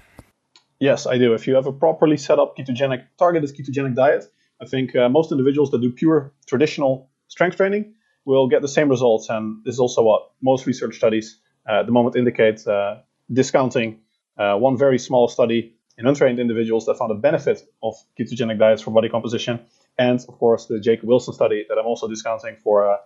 Yes, 0.78 1.06
I 1.06 1.18
do. 1.18 1.34
If 1.34 1.46
you 1.46 1.54
have 1.54 1.66
a 1.66 1.72
properly 1.72 2.16
set 2.16 2.38
up 2.38 2.56
ketogenic, 2.56 3.04
targeted 3.18 3.54
ketogenic 3.54 3.94
diet, 3.94 4.24
I 4.62 4.64
think 4.64 4.96
uh, 4.96 5.10
most 5.10 5.32
individuals 5.32 5.70
that 5.72 5.82
do 5.82 5.90
pure 5.90 6.32
traditional 6.46 7.10
strength 7.28 7.58
training 7.58 7.92
will 8.24 8.48
get 8.48 8.62
the 8.62 8.68
same 8.68 8.88
results. 8.88 9.28
And 9.28 9.62
this 9.66 9.74
is 9.74 9.80
also 9.80 10.02
what 10.02 10.30
most 10.40 10.64
research 10.64 10.96
studies 10.96 11.38
at 11.78 11.86
the 11.86 11.92
moment 11.92 12.16
indicate, 12.16 12.66
uh, 12.66 12.96
discounting 13.32 14.00
uh, 14.38 14.56
one 14.56 14.76
very 14.76 14.98
small 14.98 15.28
study 15.28 15.74
in 15.98 16.06
untrained 16.06 16.38
individuals 16.38 16.86
that 16.86 16.96
found 16.96 17.12
a 17.12 17.14
benefit 17.14 17.62
of 17.82 17.94
ketogenic 18.18 18.58
diets 18.58 18.82
for 18.82 18.90
body 18.90 19.08
composition 19.08 19.60
and 19.98 20.20
of 20.28 20.38
course 20.38 20.66
the 20.66 20.80
Jacob 20.80 21.08
Wilson 21.08 21.34
study 21.34 21.66
that 21.68 21.78
I'm 21.78 21.86
also 21.86 22.08
discounting 22.08 22.56
for 22.56 22.90
uh, 22.90 22.96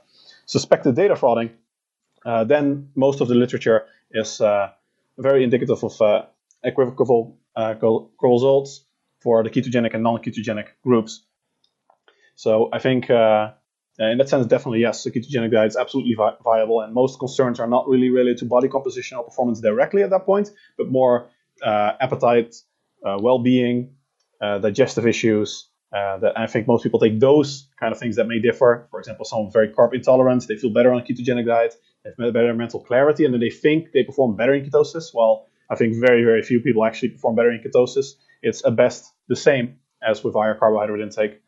suspected 0.47 0.95
data 0.95 1.15
frauding, 1.15 1.51
uh, 2.25 2.45
then 2.45 2.91
most 2.95 3.21
of 3.21 3.29
the 3.29 3.35
literature 3.35 3.87
is 4.13 4.41
uh, 4.41 4.71
very 5.19 5.43
indicative 5.45 5.83
of 5.83 6.01
uh, 6.01 6.23
equivocal 6.63 7.37
uh, 7.57 7.75
results 8.23 8.85
for 9.21 9.43
the 9.43 9.51
ketogenic 9.51 9.95
and 9.95 10.03
non-ketogenic 10.03 10.69
groups. 10.83 11.23
So 12.37 12.69
I 12.73 12.79
think 12.79 13.11
uh, 13.11 13.53
Uh, 14.01 14.07
in 14.07 14.19
that 14.19 14.29
sense, 14.29 14.47
definitely 14.47 14.81
yes, 14.81 15.05
the 15.05 15.11
ketogenic 15.11 15.53
diet 15.53 15.69
is 15.69 15.77
absolutely 15.77 16.15
vi- 16.15 16.37
viable, 16.43 16.81
and 16.81 16.93
most 16.93 17.19
concerns 17.21 17.61
are 17.61 17.69
not 17.69 17.87
really 17.89 18.11
related 18.11 18.39
to 18.39 18.45
body 18.45 18.69
composition 18.69 19.17
or 19.17 19.25
performance 19.25 19.61
directly 19.61 20.03
at 20.03 20.11
that 20.11 20.27
point, 20.27 20.51
but 20.77 20.91
more 20.91 21.29
uh, 21.63 21.93
appetite, 22.01 22.57
uh, 23.07 23.19
well-being, 23.21 23.95
digestive 24.61 25.07
issues, 25.07 25.69
uh, 25.95 26.19
that 26.19 26.37
I 26.37 26.47
think 26.47 26.67
most 26.67 26.83
people 26.83 26.99
take 26.99 27.21
those 27.21 27.69
kind 27.79 27.93
of 27.93 27.99
things 27.99 28.17
that 28.17 28.27
may 28.27 28.41
differ. 28.41 28.89
For 28.91 28.99
example, 28.99 29.25
someone 29.25 29.53
very 29.53 29.69
carb 29.69 29.95
intolerant, 29.95 30.47
they 30.49 30.57
feel 30.57 30.73
better 30.73 30.93
on 30.93 31.01
a 31.01 31.05
ketogenic 31.05 31.47
diet, 31.47 31.75
they 32.03 32.11
have 32.19 32.35
better 32.35 32.53
mental 32.53 32.81
clarity, 32.81 33.25
and 33.25 33.33
then 33.33 33.41
they 33.41 33.51
think 33.51 33.93
they 33.93 34.03
perform 34.03 34.37
better 34.37 34.53
in 34.53 34.69
ketosis. 34.69 35.15
Well, 35.15 35.47
I 35.71 35.77
think 35.77 35.95
very, 35.95 36.25
very 36.25 36.43
few 36.43 36.61
people 36.61 36.85
actually 36.85 37.11
perform 37.11 37.37
better 37.37 37.53
in 37.53 37.63
ketosis. 37.63 38.15
It's 38.43 38.65
at 38.67 38.77
best 38.77 39.13
the 39.29 39.37
same 39.37 39.79
as 40.03 40.23
with 40.23 40.35
higher 40.35 40.55
carbohydrate 40.55 41.01
intake. 41.01 41.41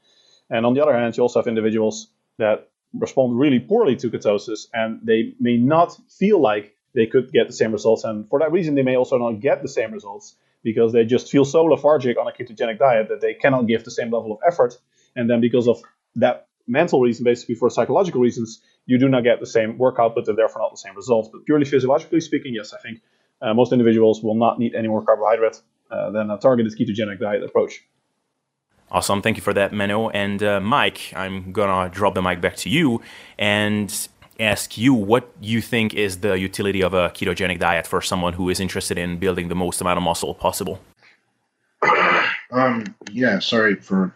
And 0.49 0.65
on 0.65 0.75
the 0.75 0.83
other 0.83 0.95
hand, 0.95 1.17
you 1.17 1.23
also 1.23 1.41
have 1.41 1.49
individuals 1.49 2.09
that 2.39 2.69
respond 2.95 3.39
really 3.39 3.59
poorly 3.59 3.97
to 3.97 4.11
ketosis 4.11 4.67
and 4.73 5.01
they 5.03 5.35
may 5.41 5.57
not 5.57 5.97
feel 6.09 6.41
like 6.41 6.75
they 6.95 7.07
could 7.07 7.31
get 7.33 7.47
the 7.47 7.53
same 7.53 7.73
results. 7.73 8.05
And 8.05 8.29
for 8.29 8.39
that 8.41 8.53
reason, 8.53 8.75
they 8.75 8.83
may 8.83 8.97
also 8.97 9.19
not 9.19 9.41
get 9.41 9.63
the 9.63 9.69
same 9.69 9.93
results 9.93 10.37
because 10.63 10.93
they 10.93 11.05
just 11.05 11.31
feel 11.31 11.45
so 11.45 11.65
lethargic 11.65 12.19
on 12.19 12.27
a 12.27 12.33
ketogenic 12.33 12.79
diet 12.79 13.09
that 13.11 13.21
they 13.21 13.35
cannot 13.35 13.67
give 13.67 13.85
the 13.85 13.91
same 13.91 14.11
level 14.11 14.33
of 14.33 14.39
effort. 14.47 14.79
And 15.15 15.29
then 15.29 15.41
because 15.41 15.69
of 15.69 15.81
that 16.17 16.49
mental 16.67 17.01
reason, 17.01 17.25
basically 17.25 17.55
for 17.55 17.71
psychological 17.71 18.21
reasons, 18.21 18.63
you 18.87 18.99
do 18.99 19.09
not 19.09 19.23
get 19.25 19.41
the 19.41 19.47
same 19.47 19.79
work 19.79 19.97
output 19.99 20.27
and 20.29 20.39
therefore 20.39 20.63
not 20.63 20.71
the 20.71 20.79
same 20.79 20.97
results. 20.97 21.29
But 21.31 21.45
purely 21.45 21.67
physiologically 21.67 22.21
speaking, 22.21 22.55
yes, 22.55 22.73
I 22.73 22.79
think 22.79 23.03
uh, 23.43 23.53
most 23.55 23.73
individuals 23.73 24.23
will 24.23 24.35
not 24.35 24.59
need 24.59 24.75
any 24.75 24.89
more 24.89 25.05
carbohydrate 25.05 25.61
uh, 25.91 26.11
than 26.11 26.31
a 26.31 26.39
targeted 26.39 26.73
ketogenic 26.77 27.21
diet 27.21 27.45
approach. 27.45 27.85
Awesome. 28.91 29.21
Thank 29.21 29.37
you 29.37 29.43
for 29.43 29.53
that, 29.53 29.73
Menno. 29.73 30.11
And 30.15 30.43
uh, 30.43 30.61
Mike, 30.61 31.13
I'm 31.17 31.53
going 31.53 31.69
to 31.69 31.95
drop 31.95 32.15
the 32.15 32.23
mic 32.23 32.41
back 32.41 32.57
to 32.57 32.71
you. 32.71 33.03
And 33.39 33.93
ask 34.39 34.77
you 34.77 34.93
what 34.93 35.31
you 35.41 35.61
think 35.61 35.95
is 35.95 36.19
the 36.19 36.39
utility 36.39 36.83
of 36.83 36.95
a 36.95 37.09
ketogenic 37.11 37.59
diet 37.59 37.87
for 37.87 38.01
someone 38.01 38.35
who 38.35 38.49
is 38.49 38.61
interested 38.61 38.99
in 38.99 39.19
building 39.19 39.49
the 39.49 39.55
most 39.55 39.81
amount 39.81 39.97
of 39.97 40.03
muscle 40.03 40.35
possible. 40.35 40.81
Um, 42.53 42.95
yeah, 43.11 43.41
sorry 43.41 43.75
for 43.75 44.15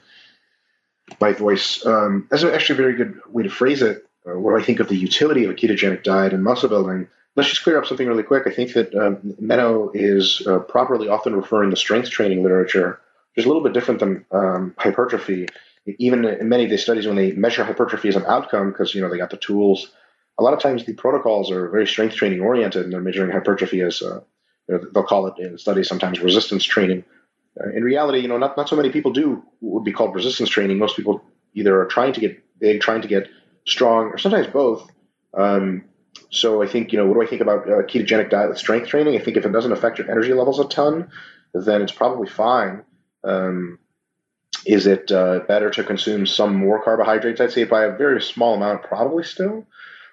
my 1.21 1.33
voice. 1.33 1.85
Um, 1.85 2.29
that's 2.31 2.45
actually 2.45 2.75
a 2.75 2.83
very 2.83 2.95
good 2.95 3.21
way 3.27 3.43
to 3.43 3.50
phrase 3.50 3.83
it. 3.83 4.07
Uh, 4.25 4.39
what 4.39 4.59
I 4.59 4.65
think 4.65 4.79
of 4.79 4.89
the 4.89 4.97
utility 4.97 5.45
of 5.45 5.50
a 5.50 5.55
ketogenic 5.55 6.05
diet 6.05 6.33
and 6.33 6.45
muscle 6.45 6.69
building. 6.69 7.09
Let's 7.35 7.49
just 7.49 7.65
clear 7.65 7.77
up 7.77 7.87
something 7.87 8.07
really 8.07 8.23
quick. 8.23 8.47
I 8.47 8.50
think 8.50 8.75
that 8.75 8.95
um, 8.95 9.17
Menno 9.43 9.91
is 9.95 10.47
uh, 10.47 10.61
properly 10.61 11.09
often 11.09 11.35
referring 11.35 11.71
to 11.71 11.77
strength 11.77 12.09
training 12.11 12.45
literature, 12.45 13.00
which 13.35 13.43
is 13.43 13.45
a 13.45 13.49
little 13.49 13.63
bit 13.63 13.73
different 13.73 14.01
than 14.01 14.25
um, 14.33 14.75
hypertrophy. 14.79 15.49
Even 15.87 16.25
in 16.25 16.49
many 16.49 16.65
of 16.65 16.71
these 16.71 16.83
studies, 16.83 17.07
when 17.07 17.17
they 17.17 17.33
measure 17.33 17.65
hypertrophy 17.65 18.09
as 18.09 18.17
an 18.17 18.27
outcome, 18.27 18.71
because 18.71 18.95
you 18.95 19.01
know 19.01 19.11
they 19.11 19.17
got 19.17 19.31
the 19.31 19.37
tools, 19.37 19.93
a 20.39 20.43
lot 20.43 20.55
of 20.55 20.61
times 20.61 20.85
the 20.85 20.93
protocols 20.93 21.51
are 21.51 21.69
very 21.69 21.87
strength 21.87 22.15
training 22.15 22.41
oriented, 22.41 22.85
and 22.85 22.93
they're 22.93 23.01
measuring 23.01 23.31
hypertrophy 23.31 23.81
as 23.81 24.03
uh, 24.03 24.21
they'll 24.69 25.03
call 25.03 25.27
it 25.27 25.35
in 25.39 25.59
studies 25.59 25.89
sometimes 25.89 26.21
resistance 26.21 26.65
training. 26.65 27.05
Uh, 27.61 27.71
in 27.71 27.83
reality, 27.83 28.21
you 28.21 28.29
know, 28.29 28.39
not, 28.39 28.57
not 28.57 28.69
so 28.69 28.77
many 28.77 28.91
people 28.91 29.13
do 29.13 29.43
what 29.61 29.75
would 29.75 29.85
be 29.85 29.93
called 29.93 30.15
resistance 30.15 30.49
training. 30.49 30.79
Most 30.79 30.97
people 30.97 31.23
either 31.55 31.81
are 31.81 31.87
trying 31.87 32.13
to 32.13 32.21
get 32.21 32.43
big, 32.59 32.81
trying 32.81 33.03
to 33.03 33.09
get 33.09 33.29
strong, 33.67 34.07
or 34.07 34.19
sometimes 34.19 34.47
both. 34.47 34.89
Um, 35.35 35.85
so 36.31 36.63
I 36.63 36.67
think, 36.67 36.93
you 36.93 36.99
know, 36.99 37.07
what 37.07 37.15
do 37.15 37.23
I 37.23 37.27
think 37.27 37.43
about 37.43 37.69
uh, 37.69 37.83
ketogenic 37.83 38.31
diet 38.31 38.51
with 38.51 38.59
strength 38.59 38.89
training? 38.89 39.17
I 39.17 39.25
think 39.25 39.37
if 39.37 39.45
it 39.45 39.53
doesn't 39.53 39.73
affect 39.73 39.99
your 39.99 40.11
energy 40.11 40.33
levels 40.33 40.61
a 40.61 40.69
ton, 40.69 41.11
then 41.55 41.83
it's 41.83 41.93
probably 41.93 42.29
fine. 42.29 42.85
Um, 43.25 43.79
is 44.67 44.87
it 44.87 45.11
uh, 45.11 45.41
better 45.49 45.71
to 45.71 45.85
consume 45.85 46.27
some 46.27 46.55
more 46.55 46.83
carbohydrates? 46.83 47.41
I'd 47.41 47.53
say 47.53 47.65
by 47.65 47.85
a 47.85 47.97
very 47.97 48.21
small 48.21 48.55
amount, 48.55 48.83
probably 48.83 49.25
still. 49.25 49.67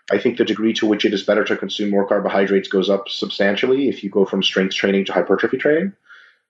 I 0.09 0.19
think 0.19 0.37
the 0.37 0.45
degree 0.45 0.73
to 0.75 0.85
which 0.85 1.03
it 1.03 1.13
is 1.13 1.23
better 1.23 1.43
to 1.43 1.57
consume 1.57 1.89
more 1.89 2.07
carbohydrates 2.07 2.69
goes 2.69 2.89
up 2.89 3.09
substantially 3.09 3.89
if 3.89 4.03
you 4.03 4.09
go 4.09 4.25
from 4.25 4.41
strength 4.41 4.73
training 4.73 5.05
to 5.05 5.13
hypertrophy 5.13 5.57
training. 5.57 5.93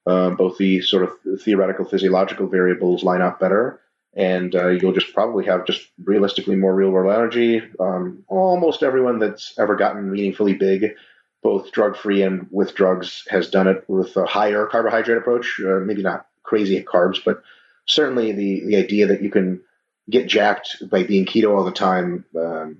Uh, 0.06 0.30
both 0.30 0.56
the 0.58 0.80
sort 0.80 1.02
of 1.02 1.40
theoretical 1.42 1.84
physiological 1.84 2.46
variables 2.46 3.02
line 3.02 3.20
up 3.20 3.40
better, 3.40 3.80
and 4.14 4.54
uh, 4.54 4.68
you'll 4.68 4.92
just 4.92 5.12
probably 5.12 5.44
have 5.44 5.66
just 5.66 5.86
realistically 6.04 6.56
more 6.56 6.74
real 6.74 6.90
world 6.90 7.12
energy. 7.12 7.60
Um, 7.80 8.24
almost 8.28 8.82
everyone 8.82 9.18
that's 9.18 9.58
ever 9.58 9.76
gotten 9.76 10.10
meaningfully 10.10 10.54
big, 10.54 10.94
both 11.42 11.72
drug 11.72 11.96
free 11.96 12.22
and 12.22 12.46
with 12.50 12.74
drugs, 12.74 13.24
has 13.28 13.50
done 13.50 13.66
it 13.66 13.84
with 13.88 14.16
a 14.16 14.24
higher 14.24 14.66
carbohydrate 14.66 15.18
approach. 15.18 15.60
Uh, 15.60 15.80
maybe 15.80 16.02
not 16.02 16.27
crazy 16.48 16.78
at 16.78 16.86
carbs, 16.86 17.18
but 17.24 17.42
certainly 17.86 18.32
the 18.32 18.64
the 18.66 18.76
idea 18.76 19.08
that 19.08 19.22
you 19.22 19.30
can 19.30 19.60
get 20.08 20.26
jacked 20.26 20.82
by 20.88 21.02
being 21.02 21.26
keto 21.26 21.56
all 21.56 21.64
the 21.64 21.70
time 21.70 22.24
um, 22.36 22.78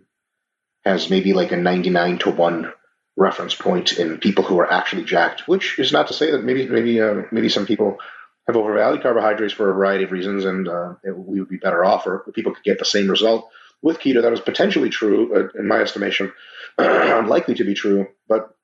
has 0.85 1.11
maybe 1.11 1.35
like 1.35 1.53
a 1.53 1.57
99 1.57 2.19
to 2.19 2.31
1 2.31 2.73
reference 3.17 3.55
point 3.55 3.99
in 3.99 4.19
people 4.19 4.45
who 4.45 4.59
are 4.61 4.73
actually 4.73 5.05
jacked, 5.05 5.47
which 5.47 5.79
is 5.79 5.93
not 5.93 6.07
to 6.07 6.15
say 6.15 6.31
that 6.31 6.45
maybe 6.45 6.67
maybe 6.67 7.01
uh, 7.01 7.23
maybe 7.31 7.49
some 7.49 7.67
people 7.67 7.99
have 8.47 8.57
overvalued 8.57 9.03
carbohydrates 9.03 9.53
for 9.53 9.71
a 9.71 9.75
variety 9.75 10.05
of 10.05 10.13
reasons, 10.13 10.45
and 10.45 10.69
uh, 10.69 10.95
it, 11.05 11.17
we 11.17 11.41
would 11.41 11.51
be 11.51 11.59
better 11.59 11.85
off, 11.85 12.07
or 12.07 12.25
people 12.33 12.55
could 12.55 12.65
get 12.65 12.79
the 12.79 12.85
same 12.85 13.11
result 13.11 13.51
with 13.83 13.99
keto. 13.99 14.23
That 14.23 14.33
is 14.33 14.41
potentially 14.41 14.89
true, 14.89 15.35
uh, 15.35 15.59
in 15.59 15.69
my 15.69 15.81
estimation, 15.81 16.33
unlikely 16.79 17.57
to 17.57 17.65
be 17.65 17.75
true. 17.75 18.07
But 18.29 18.55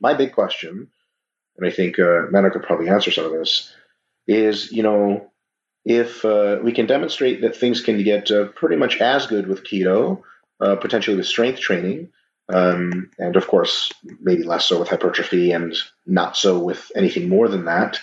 my 0.00 0.14
big 0.14 0.32
question, 0.32 0.88
and 1.58 1.66
I 1.66 1.70
think 1.70 1.98
uh, 1.98 2.30
Menno 2.32 2.52
could 2.52 2.62
probably 2.62 2.88
answer 2.88 3.10
some 3.10 3.26
of 3.26 3.32
this, 3.32 3.74
is 4.26 4.72
you 4.72 4.82
know 4.82 5.30
if 5.84 6.24
uh, 6.24 6.58
we 6.62 6.72
can 6.72 6.86
demonstrate 6.86 7.42
that 7.42 7.56
things 7.56 7.82
can 7.82 8.02
get 8.02 8.30
uh, 8.30 8.46
pretty 8.46 8.76
much 8.76 9.00
as 9.00 9.26
good 9.26 9.46
with 9.46 9.64
keto, 9.64 10.22
uh, 10.60 10.76
potentially 10.76 11.16
with 11.16 11.26
strength 11.26 11.60
training 11.60 12.10
um, 12.48 13.10
and 13.18 13.36
of 13.36 13.46
course, 13.46 13.92
maybe 14.20 14.42
less 14.42 14.66
so 14.66 14.78
with 14.78 14.88
hypertrophy 14.88 15.52
and 15.52 15.74
not 16.06 16.36
so 16.36 16.58
with 16.58 16.90
anything 16.94 17.28
more 17.28 17.48
than 17.48 17.64
that. 17.64 18.00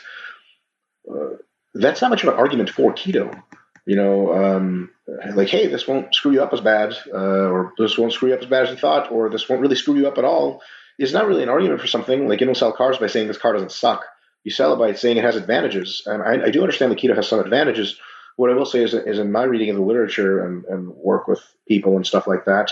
Uh, 1.10 1.38
that's 1.74 2.02
not 2.02 2.10
much 2.10 2.24
of 2.24 2.30
an 2.30 2.40
argument 2.40 2.70
for 2.70 2.94
keto. 2.94 3.42
You 3.86 3.96
know, 3.96 4.34
um, 4.34 4.92
like, 5.34 5.50
hey, 5.50 5.68
this 5.68 5.88
won't 5.88 6.14
screw 6.14 6.32
you 6.32 6.44
up 6.44 6.54
as 6.54 6.62
bad, 6.62 6.96
uh, 7.14 7.50
or 7.50 7.74
this 7.78 7.98
won't 7.98 8.14
screw 8.14 8.30
you 8.30 8.36
up 8.36 8.42
as 8.42 8.48
bad 8.48 8.64
as 8.64 8.70
you 8.72 8.78
thought, 8.78 9.12
or 9.12 9.30
this 9.30 9.50
won't 9.50 9.62
really 9.62 9.76
screw 9.76 9.96
you 9.96 10.08
up 10.08 10.18
at 10.18 10.26
all, 10.26 10.62
is 11.00 11.14
not 11.14 11.28
really 11.28 11.44
an 11.44 11.50
argument 11.50 11.82
for 11.82 11.88
something. 11.88 12.28
Like, 12.28 12.40
you 12.40 12.46
don't 12.46 12.56
sell 12.56 12.74
cars 12.74 12.98
by 12.98 13.08
saying 13.08 13.28
this 13.28 13.38
car 13.38 13.54
doesn't 13.54 13.72
suck. 13.72 14.06
You 14.44 14.52
sell 14.52 14.74
it 14.74 14.78
by 14.78 14.94
saying 14.94 15.18
it 15.18 15.24
has 15.24 15.36
advantages. 15.36 16.04
And 16.06 16.22
I, 16.24 16.48
I 16.48 16.50
do 16.50 16.62
understand 16.62 16.92
that 16.92 17.00
keto 17.00 17.16
has 17.16 17.28
some 17.28 17.40
advantages. 17.40 17.98
What 18.38 18.50
I 18.50 18.54
will 18.54 18.66
say 18.66 18.84
is, 18.84 18.94
is 18.94 19.20
in 19.20 19.32
my 19.32 19.44
reading 19.44 19.70
of 19.70 19.76
the 19.76 19.84
literature 19.84 20.44
and, 20.44 20.66
and 20.66 20.90
work 20.90 21.28
with 21.28 21.42
people 21.68 21.96
and 21.96 22.08
stuff 22.08 22.28
like 22.28 22.46
that, 22.46 22.72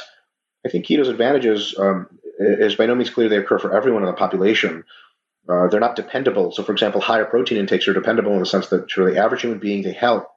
I 0.66 0.70
think 0.70 0.86
keto's 0.86 1.10
advantages 1.10 1.76
um, 1.78 2.08
is 2.40 2.76
by 2.76 2.86
no 2.86 2.96
means 2.96 3.10
clear 3.10 3.30
they 3.30 3.38
occur 3.38 3.60
for 3.60 3.76
everyone 3.76 4.04
in 4.04 4.08
the 4.08 4.14
population. 4.14 4.84
Uh, 5.48 5.68
they're 5.68 5.80
not 5.80 5.96
dependable. 5.96 6.52
So, 6.52 6.64
for 6.64 6.72
example, 6.72 7.02
higher 7.02 7.26
protein 7.26 7.58
intakes 7.58 7.88
are 7.88 7.94
dependable 7.94 8.34
in 8.34 8.40
the 8.40 8.46
sense 8.46 8.68
that 8.70 8.92
for 8.92 9.10
the 9.10 9.18
average 9.18 9.42
human 9.42 9.60
being, 9.60 9.84
they 9.84 9.94
help. 9.94 10.28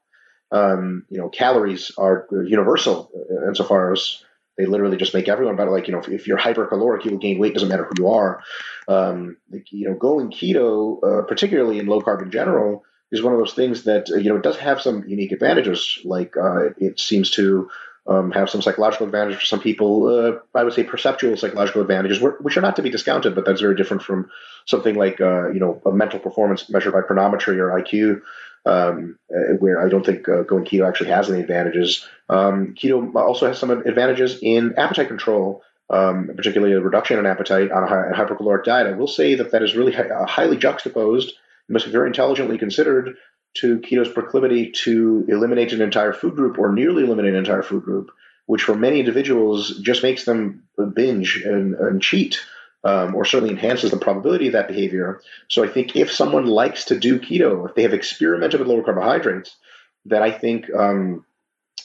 Um, 0.51 1.07
you 1.09 1.19
know, 1.19 1.29
calories 1.31 1.93
are 1.97 2.27
universal 2.31 3.11
insofar 3.49 3.93
as 3.93 4.23
they 4.57 4.67
literally 4.67 4.97
just 4.97 5.15
make 5.15 5.29
everyone 5.29 5.57
better. 5.57 5.71
Like, 5.71 5.89
you 5.89 5.93
know, 5.93 6.01
if, 6.01 6.09
if 6.09 6.27
you're 6.27 6.39
hypercaloric, 6.39 7.05
you 7.05 7.13
will 7.13 7.19
gain 7.19 7.39
weight. 7.39 7.55
Doesn't 7.55 7.69
matter 7.69 7.85
who 7.85 7.95
you 7.99 8.09
are. 8.09 8.43
Um, 8.89 9.37
like, 9.51 9.73
you 9.73 9.89
know, 9.89 9.95
going 9.95 10.31
keto, 10.31 10.99
uh, 11.03 11.23
particularly 11.23 11.79
in 11.79 11.87
low 11.87 12.01
carb 12.01 12.23
in 12.23 12.31
general, 12.31 12.85
is 13.11 13.23
one 13.23 13.33
of 13.33 13.39
those 13.39 13.55
things 13.55 13.85
that 13.85 14.11
uh, 14.11 14.17
you 14.17 14.31
know 14.31 14.37
it 14.37 14.43
does 14.43 14.59
have 14.59 14.81
some 14.81 15.05
unique 15.07 15.33
advantages. 15.33 15.99
Like, 16.05 16.37
uh, 16.37 16.71
it 16.79 17.01
seems 17.01 17.31
to 17.33 17.71
um, 18.07 18.33
have 18.33 18.51
some 18.51 18.63
psychological 18.63 19.07
advantage 19.07 19.37
for 19.37 19.45
some 19.45 19.61
people. 19.61 20.07
Uh, 20.07 20.59
I 20.59 20.65
would 20.65 20.73
say 20.73 20.83
perceptual 20.83 21.37
psychological 21.37 21.83
advantages, 21.83 22.21
which 22.21 22.57
are 22.57 22.63
not 22.63 22.77
to 22.77 22.83
be 22.83 22.91
discounted, 22.91 23.35
but 23.35 23.45
that's 23.47 23.61
very 23.61 23.77
different 23.77 24.03
from 24.03 24.31
something 24.67 24.97
like 24.97 25.21
uh, 25.21 25.51
you 25.51 25.61
know 25.61 25.81
a 25.87 25.93
mental 25.93 26.19
performance 26.19 26.69
measured 26.69 26.93
by 26.93 27.01
chronometry 27.01 27.59
or 27.59 27.71
IQ, 27.81 28.23
um, 28.65 29.19
where 29.59 29.85
I 29.85 29.89
don't 29.89 30.05
think 30.05 30.29
uh, 30.29 30.43
going 30.43 30.65
keto 30.65 30.87
actually 30.87 31.11
has 31.11 31.31
any 31.31 31.41
advantages. 31.41 32.07
Um, 32.29 32.75
keto 32.75 33.15
also 33.15 33.47
has 33.47 33.59
some 33.59 33.71
advantages 33.71 34.39
in 34.43 34.75
appetite 34.77 35.09
control. 35.09 35.63
Um, 35.91 36.31
particularly 36.35 36.73
a 36.73 36.81
reduction 36.81 37.19
in 37.19 37.27
appetite 37.27 37.71
on 37.71 37.83
a, 37.83 38.17
hypercaloric 38.17 38.65
diet. 38.65 38.87
I 38.87 38.93
will 38.93 39.09
say 39.09 39.35
that 39.35 39.51
that 39.51 39.63
is 39.63 39.77
really 39.77 39.93
hi- 39.93 40.09
uh, 40.09 40.25
highly 40.25 40.57
juxtaposed, 40.57 41.35
must 41.69 41.85
be 41.85 41.93
very 41.93 42.07
intelligently 42.07 42.57
considered 42.57 43.17
to 43.55 43.79
keto's 43.81 44.09
proclivity 44.09 44.71
to 44.71 45.27
eliminate 45.29 45.73
an 45.73 45.83
entire 45.83 46.13
food 46.13 46.35
group 46.35 46.59
or 46.59 46.73
nearly 46.73 47.05
eliminate 47.05 47.33
an 47.33 47.39
entire 47.39 47.63
food 47.63 47.83
group, 47.83 48.11
which 48.47 48.63
for 48.63 48.75
many 48.75 49.01
individuals 49.01 49.79
just 49.81 50.03
makes 50.03 50.25
them 50.25 50.63
binge 50.95 51.43
and, 51.45 51.75
and 51.75 52.03
cheat. 52.03 52.41
Um, 52.85 53.15
or 53.15 53.25
certainly 53.25 53.55
enhances 53.55 53.93
the 53.93 53.97
probability 53.97 54.49
of 54.49 54.55
that 54.55 54.67
behavior. 54.67 55.21
So 55.49 55.63
I 55.63 55.69
think 55.69 55.95
if 55.95 56.11
someone 56.11 56.47
likes 56.47 56.87
to 56.87 56.99
do 56.99 57.21
keto, 57.21 57.69
if 57.69 57.77
they 57.77 57.83
have 57.83 57.95
experimented 57.95 58.59
with 58.59 58.69
lower 58.69 58.83
carbohydrates, 58.83 59.55
that 60.07 60.23
I 60.23 60.33
think 60.33 60.67
um, 60.75 61.25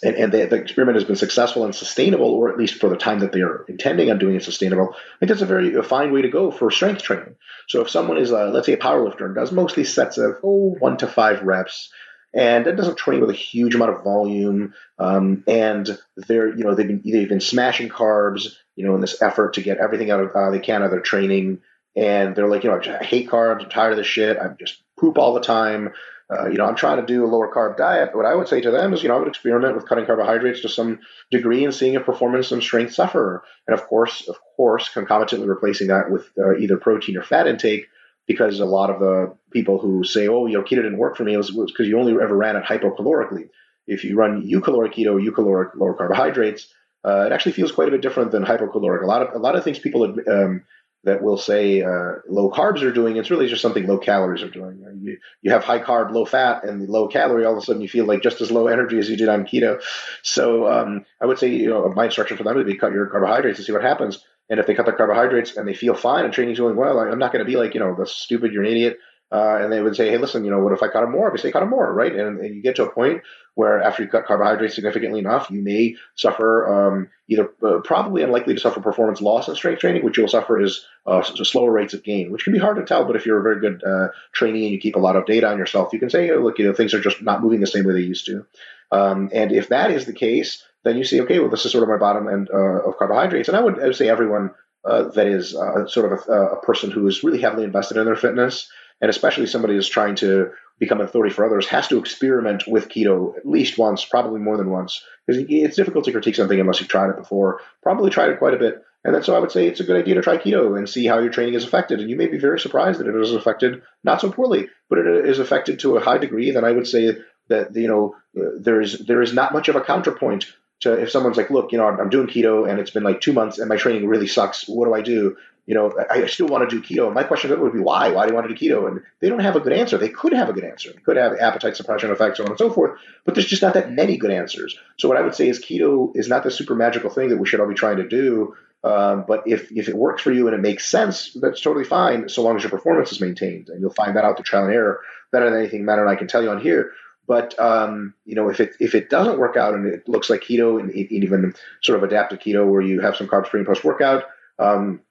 and, 0.04 0.16
and 0.16 0.32
the, 0.32 0.46
the, 0.46 0.56
experiment 0.56 0.96
has 0.96 1.04
been 1.04 1.16
successful 1.16 1.66
and 1.66 1.74
sustainable, 1.74 2.30
or 2.30 2.50
at 2.50 2.58
least 2.58 2.76
for 2.76 2.90
the 2.90 2.98
time 2.98 3.20
that 3.20 3.32
they 3.32 3.42
are 3.42 3.66
intending 3.68 4.12
on 4.12 4.20
doing 4.20 4.36
it 4.36 4.44
sustainable, 4.44 4.90
I 4.94 5.20
think 5.20 5.30
that's 5.30 5.42
a 5.42 5.46
very 5.46 5.74
a 5.76 5.84
fine 5.84 6.12
way 6.12 6.22
to 6.22 6.30
go 6.30 6.52
for 6.52 6.70
strength 6.70 7.02
training. 7.02 7.36
So 7.68 7.82
if 7.82 7.90
someone 7.90 8.18
is, 8.18 8.32
a, 8.32 8.46
let's 8.46 8.68
say, 8.68 8.74
a 8.74 8.78
powerlifter 8.78 9.26
and 9.26 9.36
does 9.36 9.52
mostly 9.52 9.84
sets 9.84 10.18
of 10.18 10.38
oh, 10.44 10.76
one 10.80 10.98
to 10.98 11.08
five 11.08 11.42
reps, 11.42 11.92
and 12.34 12.66
that 12.66 12.76
doesn't 12.76 12.98
train 12.98 13.22
with 13.22 13.30
a 13.30 13.34
huge 13.34 13.74
amount 13.74 13.96
of 13.96 14.04
volume, 14.04 14.74
um, 15.00 15.44
and 15.48 15.98
they're 16.16 16.56
you 16.56 16.64
know 16.64 16.76
they've 16.76 16.88
been 16.88 17.02
they've 17.04 17.30
been 17.30 17.42
smashing 17.42 17.90
carbs, 17.90 18.56
you 18.78 18.86
know, 18.86 18.96
in 18.96 19.02
this 19.02 19.22
effort 19.22 19.56
to 19.56 19.62
get 19.62 19.80
everything 19.80 20.12
out 20.12 20.22
of 20.22 20.32
uh, 20.34 20.52
they 20.52 20.60
can 20.60 20.82
out 20.82 20.86
of 20.86 20.92
their 20.92 21.02
training, 21.02 21.60
and 21.96 22.36
they're 22.36 22.48
like, 22.48 22.64
you 22.64 22.70
know, 22.70 22.80
I 22.80 23.04
hate 23.04 23.28
carbs, 23.28 23.64
I'm 23.64 23.70
tired 23.70 23.92
of 23.92 23.98
this 23.98 24.08
shit, 24.08 24.38
I 24.38 24.50
just 24.58 24.82
poop 24.98 25.18
all 25.18 25.34
the 25.34 25.42
time. 25.42 25.92
Uh, 26.30 26.48
you 26.48 26.58
know, 26.58 26.66
I'm 26.66 26.76
trying 26.76 27.00
to 27.00 27.06
do 27.06 27.24
a 27.24 27.28
lower 27.28 27.52
carb 27.54 27.78
diet. 27.78 28.10
But 28.12 28.18
what 28.18 28.26
I 28.26 28.36
would 28.36 28.50
say 28.50 28.60
to 28.60 28.70
them 28.70 28.94
is, 28.94 29.02
you 29.02 29.08
know, 29.08 29.16
I 29.16 29.20
would 29.20 29.30
experiment 29.30 29.76
with 29.76 29.88
cutting 29.88 30.06
carbohydrates 30.06 30.62
to 30.62 30.70
some 30.70 31.00
degree 31.32 31.64
and 31.64 31.74
seeing 31.74 31.94
if 31.94 32.04
performance 32.04 32.52
and 32.52 32.62
strength 32.62 32.94
suffer. 32.94 33.46
And 33.66 33.74
of 33.74 33.88
course, 33.88 34.28
of 34.28 34.36
course, 34.58 34.90
concomitantly 34.90 35.48
replacing 35.48 35.88
that 35.88 36.12
with 36.12 36.30
uh, 36.38 36.58
either 36.58 36.76
protein 36.76 37.16
or 37.16 37.24
fat 37.24 37.48
intake, 37.48 37.88
because 38.28 38.60
a 38.60 38.66
lot 38.66 38.90
of 38.90 39.00
the 39.00 39.38
people 39.52 39.80
who 39.80 40.04
say, 40.04 40.28
oh, 40.28 40.48
you 40.48 40.58
know, 40.58 40.64
keto 40.64 40.84
didn't 40.84 40.98
work 40.98 41.16
for 41.16 41.24
me 41.24 41.34
it 41.34 41.38
was 41.38 41.52
because 41.52 41.88
you 41.88 41.98
only 41.98 42.12
ever 42.22 42.36
ran 42.36 42.58
it 42.58 42.66
hypocalorically. 42.66 43.50
If 43.88 44.04
you 44.04 44.18
run 44.18 44.44
eucaloric 44.44 44.96
keto, 44.96 45.26
eucaloric 45.26 45.78
lower 45.78 45.94
carbohydrates, 45.94 46.68
uh, 47.08 47.26
it 47.26 47.32
actually 47.32 47.54
feels 47.54 47.72
quite 47.72 47.88
a 47.88 47.92
bit 47.92 48.02
different 48.02 48.32
than 48.32 48.44
hypocaloric. 48.44 49.04
A 49.04 49.06
lot 49.06 49.22
of 49.22 49.34
a 49.34 49.40
lot 49.40 49.56
of 49.56 49.64
things 49.64 49.80
people 49.80 50.04
um, 50.28 50.64
that 51.04 51.24
will 51.24 51.38
say 51.38 51.82
uh, 51.82 52.16
low 52.28 52.52
carbs 52.52 52.82
are 52.82 52.92
doing. 52.92 53.16
It's 53.16 53.32
really 53.32 53.48
just 53.48 53.62
something 53.62 53.88
low 53.88 53.98
calories 53.98 54.44
are 54.44 54.50
doing. 54.50 54.84
You, 55.02 55.18
you 55.42 55.52
have 55.52 55.64
high 55.64 55.80
carb, 55.80 56.12
low 56.12 56.26
fat, 56.26 56.66
and 56.66 56.90
low 56.90 57.08
calorie. 57.08 57.46
All 57.46 57.54
of 57.54 57.60
a 57.60 57.66
sudden, 57.66 57.82
you 57.82 57.88
feel 57.88 58.06
like 58.06 58.22
just 58.22 58.42
as 58.42 58.52
low 58.52 58.68
energy 58.68 59.00
as 59.00 59.10
you 59.10 59.16
did 59.16 59.30
on 59.30 59.46
keto. 59.46 59.82
So 60.22 60.68
um, 60.68 61.06
I 61.22 61.26
would 61.26 61.40
say, 61.40 61.50
you 61.50 61.70
know, 61.70 61.88
my 61.90 62.06
instruction 62.06 62.36
for 62.36 62.44
them 62.44 62.58
would 62.58 62.66
be 62.66 62.78
cut 62.78 62.92
your 62.92 63.08
carbohydrates 63.08 63.58
and 63.58 63.66
see 63.66 63.72
what 63.72 63.84
happens. 63.84 64.26
And 64.50 64.60
if 64.60 64.68
they 64.68 64.76
cut 64.76 64.86
their 64.86 64.96
carbohydrates 64.96 65.56
and 65.56 65.68
they 65.68 65.74
feel 65.74 65.94
fine 65.94 66.26
and 66.26 66.34
training's 66.34 66.60
going 66.60 66.76
well, 66.76 67.00
I'm 67.00 67.20
not 67.20 67.32
going 67.32 67.46
to 67.46 67.50
be 67.50 67.58
like, 67.58 67.74
you 67.74 67.80
know, 67.80 67.96
the 67.96 68.06
stupid, 68.06 68.52
you're 68.52 68.64
an 68.64 68.72
idiot. 68.72 68.98
Uh, 69.30 69.58
and 69.62 69.72
they 69.72 69.82
would 69.82 69.96
say, 69.96 70.10
hey, 70.10 70.18
listen, 70.18 70.46
you 70.46 70.52
know, 70.52 70.60
what 70.60 70.72
if 70.72 70.82
I 70.82 70.88
cut 70.88 71.02
them 71.02 71.12
more? 71.12 71.28
Obviously, 71.28 71.52
cut 71.52 71.60
them 71.60 71.70
more, 71.70 71.92
right? 71.94 72.16
And, 72.16 72.40
and 72.40 72.56
you 72.56 72.62
get 72.62 72.78
to 72.78 72.86
a 72.86 72.92
point 72.92 73.24
where 73.56 73.82
after 73.82 74.04
you 74.04 74.10
cut 74.10 74.26
carbohydrates 74.26 74.76
significantly 74.76 75.20
enough, 75.20 75.52
you 75.52 75.62
may 75.62 75.96
suffer 76.16 76.88
um, 76.88 77.10
either 77.28 77.50
uh, 77.62 77.80
probably 77.84 78.24
unlikely 78.24 78.54
to 78.54 78.60
suffer 78.60 78.80
performance 78.80 79.20
loss 79.20 79.50
in 79.50 79.56
strength 79.56 79.80
training, 79.80 80.06
which 80.06 80.18
you'll 80.18 80.30
suffer 80.30 80.62
is 80.62 80.86
uh, 81.08 81.22
slower 81.24 81.72
rates 81.72 81.94
of 81.94 82.04
gain, 82.04 82.32
which 82.32 82.46
can 82.46 82.54
be 82.54 82.60
hard 82.60 82.78
to 82.78 82.86
tell. 82.86 83.04
But 83.04 83.18
if 83.18 83.26
you're 83.26 83.40
a 83.40 83.44
very 83.44 83.60
good 83.60 83.84
uh, 83.84 84.10
trainee 84.32 84.64
and 84.64 84.74
you 84.74 84.80
keep 84.80 84.96
a 84.96 85.00
lot 85.00 85.18
of 85.18 85.26
data 85.26 85.50
on 85.50 85.58
yourself, 85.58 85.92
you 85.92 86.00
can 86.00 86.10
say, 86.10 86.28
hey, 86.28 86.36
look, 86.38 86.58
you 86.58 86.66
know, 86.66 86.74
things 86.74 86.94
are 86.94 87.02
just 87.02 87.22
not 87.22 87.42
moving 87.42 87.60
the 87.60 87.68
same 87.68 87.84
way 87.84 87.94
they 87.94 88.00
used 88.00 88.28
to. 88.28 88.46
Um, 88.92 89.30
and 89.34 89.52
if 89.52 89.68
that 89.70 89.92
is 89.92 90.06
the 90.06 90.14
case, 90.14 90.64
then 90.86 90.98
you 90.98 91.04
see, 91.04 91.20
okay, 91.22 91.40
well, 91.40 91.50
this 91.50 91.66
is 91.66 91.74
sort 91.74 91.84
of 91.84 91.90
my 91.90 91.98
bottom 91.98 92.30
end 92.30 92.50
uh, 92.54 92.88
of 92.88 92.98
carbohydrates. 92.98 93.50
And 93.50 93.58
I 93.58 93.62
would, 93.62 93.78
I 93.82 93.88
would 93.88 93.96
say 93.96 94.08
everyone 94.08 94.52
uh, 94.86 95.10
that 95.10 95.28
is 95.28 95.52
sort 95.92 96.14
of 96.14 96.20
a, 96.30 96.32
a, 96.32 96.62
person 96.62 96.92
who 96.92 97.08
is 97.08 97.24
really 97.24 97.42
heavily 97.42 97.66
invested 97.66 97.98
in 97.98 98.06
their 98.06 98.16
fitness 98.16 98.70
and 99.02 99.10
especially 99.10 99.46
somebody 99.46 99.76
who's 99.76 99.90
trying 99.90 100.16
to 100.16 100.52
become 100.80 101.00
an 101.00 101.06
authority 101.06 101.34
for 101.34 101.46
others 101.46 101.68
has 101.68 101.88
to 101.88 101.98
experiment 101.98 102.68
with 102.68 102.90
keto 102.90 103.36
at 103.36 103.46
least 103.48 103.78
once, 103.78 104.06
probably 104.06 104.40
more 104.40 104.58
than 104.58 104.70
once, 104.70 105.04
because 105.26 105.44
it's 105.50 105.76
difficult 105.76 106.06
to 106.06 106.12
critique 106.12 106.36
something 106.36 106.60
unless 106.60 106.80
you've 106.80 106.90
tried 106.90 107.10
it 107.10 107.18
before. 107.18 107.62
Probably 107.82 108.10
tried 108.10 108.30
it 108.30 108.40
quite 108.40 108.54
a 108.54 108.60
bit, 108.60 108.84
and 109.04 109.16
then 109.16 109.24
so 109.24 109.36
I 109.36 109.40
would 109.40 109.52
say 109.52 109.68
it's 109.68 109.80
a 109.80 109.84
good 109.84 109.98
idea 109.98 110.16
to 110.16 110.22
try 110.22 110.38
keto 110.38 110.78
and 110.78 110.88
see 110.88 111.06
how 111.06 111.20
your 111.20 111.32
training 111.32 111.56
is 111.56 111.64
affected. 111.64 112.00
And 112.00 112.10
you 112.10 112.16
may 112.16 112.28
be 112.28 112.38
very 112.38 112.60
surprised 112.60 113.00
that 113.00 113.08
it 113.08 113.16
is 113.16 113.34
affected 113.34 113.82
not 114.04 114.22
so 114.22 114.32
poorly, 114.32 114.70
but 114.90 115.00
it 115.00 115.26
is 115.26 115.40
affected 115.40 115.80
to 115.80 115.98
a 115.98 116.02
high 116.02 116.18
degree. 116.18 116.52
Then 116.52 116.66
I 116.66 116.72
would 116.72 116.88
say 116.88 117.18
that 117.50 117.76
you 117.76 117.88
know 117.88 118.16
uh, 118.40 118.52
there 118.60 118.82
is 118.82 119.00
there 119.00 119.22
is 119.22 119.34
not 119.34 119.54
much 119.54 119.70
of 119.70 119.76
a 119.76 119.82
counterpoint 119.82 120.46
to 120.82 120.94
if 120.94 121.10
someone's 121.10 121.38
like, 121.38 121.50
look, 121.50 121.72
you 121.72 121.78
know, 121.78 121.88
I'm 121.88 122.10
doing 122.10 122.28
keto 122.28 122.70
and 122.70 122.80
it's 122.80 122.92
been 122.92 123.04
like 123.04 123.22
two 123.22 123.34
months 123.34 123.60
and 123.60 123.70
my 123.70 123.78
training 123.78 124.08
really 124.08 124.28
sucks. 124.28 124.68
What 124.68 124.86
do 124.86 124.94
I 124.94 125.02
do? 125.02 125.38
You 125.68 125.76
know, 125.76 125.94
I 126.10 126.26
still 126.28 126.48
want 126.48 126.68
to 126.68 126.74
do 126.74 126.82
keto. 126.82 127.14
My 127.14 127.24
question 127.24 127.60
would 127.60 127.74
be 127.74 127.80
why? 127.80 128.10
Why 128.10 128.26
do 128.26 128.32
you 128.32 128.36
want 128.36 128.48
to 128.48 128.56
do 128.56 128.60
keto? 128.60 128.88
And 128.88 129.02
they 129.20 129.28
don't 129.28 129.42
have 129.42 129.58
a 129.58 129.60
good 129.60 129.74
answer. 129.74 129.98
They 129.98 130.08
could 130.08 130.32
have 130.32 130.48
a 130.48 130.54
good 130.54 130.64
answer. 130.64 130.94
They 130.94 131.02
could 131.02 131.18
have 131.18 131.34
appetite 131.38 131.76
suppression 131.76 132.10
effects, 132.10 132.38
so 132.38 132.46
on 132.46 132.52
and 132.52 132.58
so 132.58 132.72
forth. 132.72 132.98
But 133.26 133.36
there's 133.36 133.48
just 133.48 133.62
not 133.62 133.74
that 133.74 133.92
many 133.92 134.16
good 134.16 134.32
answers. 134.32 134.80
So 134.98 135.10
what 135.10 135.18
I 135.18 135.22
would 135.22 135.36
say 135.36 135.50
is 135.50 135.60
keto 135.60 136.16
is 136.16 136.30
not 136.30 136.44
the 136.44 136.52
super 136.52 136.74
magical 136.74 137.10
thing 137.10 137.30
that 137.30 137.38
we 137.38 137.46
should 137.46 137.60
all 137.60 137.68
be 137.68 137.76
trying 137.76 137.98
to 137.98 138.08
do. 138.08 138.56
Um, 138.86 139.26
but 139.28 139.44
if 139.46 139.70
if 139.74 139.90
it 139.90 139.98
works 139.98 140.22
for 140.22 140.32
you 140.32 140.48
and 140.48 140.56
it 140.56 140.62
makes 140.62 140.88
sense, 140.88 141.34
that's 141.34 141.60
totally 141.60 141.84
fine, 141.84 142.30
so 142.30 142.44
long 142.44 142.56
as 142.56 142.64
your 142.64 142.70
performance 142.70 143.12
is 143.12 143.20
maintained. 143.20 143.68
And 143.68 143.82
you'll 143.82 143.92
find 143.94 144.16
that 144.16 144.24
out 144.24 144.38
through 144.38 144.46
trial 144.46 144.66
and 144.66 144.74
error 144.74 145.02
better 145.34 145.50
than 145.50 145.60
anything 145.60 145.84
Matt 145.84 146.00
and 146.00 146.10
I 146.10 146.16
can 146.16 146.28
tell 146.28 146.42
you 146.42 146.50
on 146.50 146.62
here. 146.62 146.92
But 147.28 147.60
um, 147.60 148.14
you 148.24 148.36
know, 148.36 148.48
if 148.48 148.62
it 148.62 148.78
if 148.80 148.96
it 148.96 149.10
doesn't 149.10 149.38
work 149.38 149.58
out 149.58 149.74
and 149.74 149.86
it 149.86 150.08
looks 150.08 150.30
like 150.30 150.44
keto 150.44 150.80
and 150.80 150.90
even 150.92 151.54
sort 151.84 151.98
of 151.98 152.04
adapted 152.04 152.40
keto 152.40 152.66
where 152.66 152.82
you 152.82 153.02
have 153.02 153.18
some 153.18 153.28
carbs 153.28 153.48
pre 153.48 153.60
and 153.60 153.68
post 153.68 153.84
workout, 153.84 154.24
um, 154.60 155.02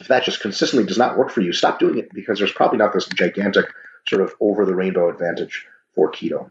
if 0.00 0.08
that 0.08 0.24
just 0.24 0.40
consistently 0.40 0.86
does 0.86 0.98
not 0.98 1.16
work 1.16 1.30
for 1.30 1.40
you, 1.40 1.52
stop 1.52 1.78
doing 1.78 1.98
it 1.98 2.12
because 2.12 2.38
there's 2.38 2.52
probably 2.52 2.78
not 2.78 2.92
this 2.92 3.06
gigantic 3.06 3.66
sort 4.08 4.22
of 4.22 4.34
over 4.40 4.64
the 4.64 4.74
rainbow 4.74 5.08
advantage 5.08 5.66
for 5.94 6.10
keto. 6.10 6.50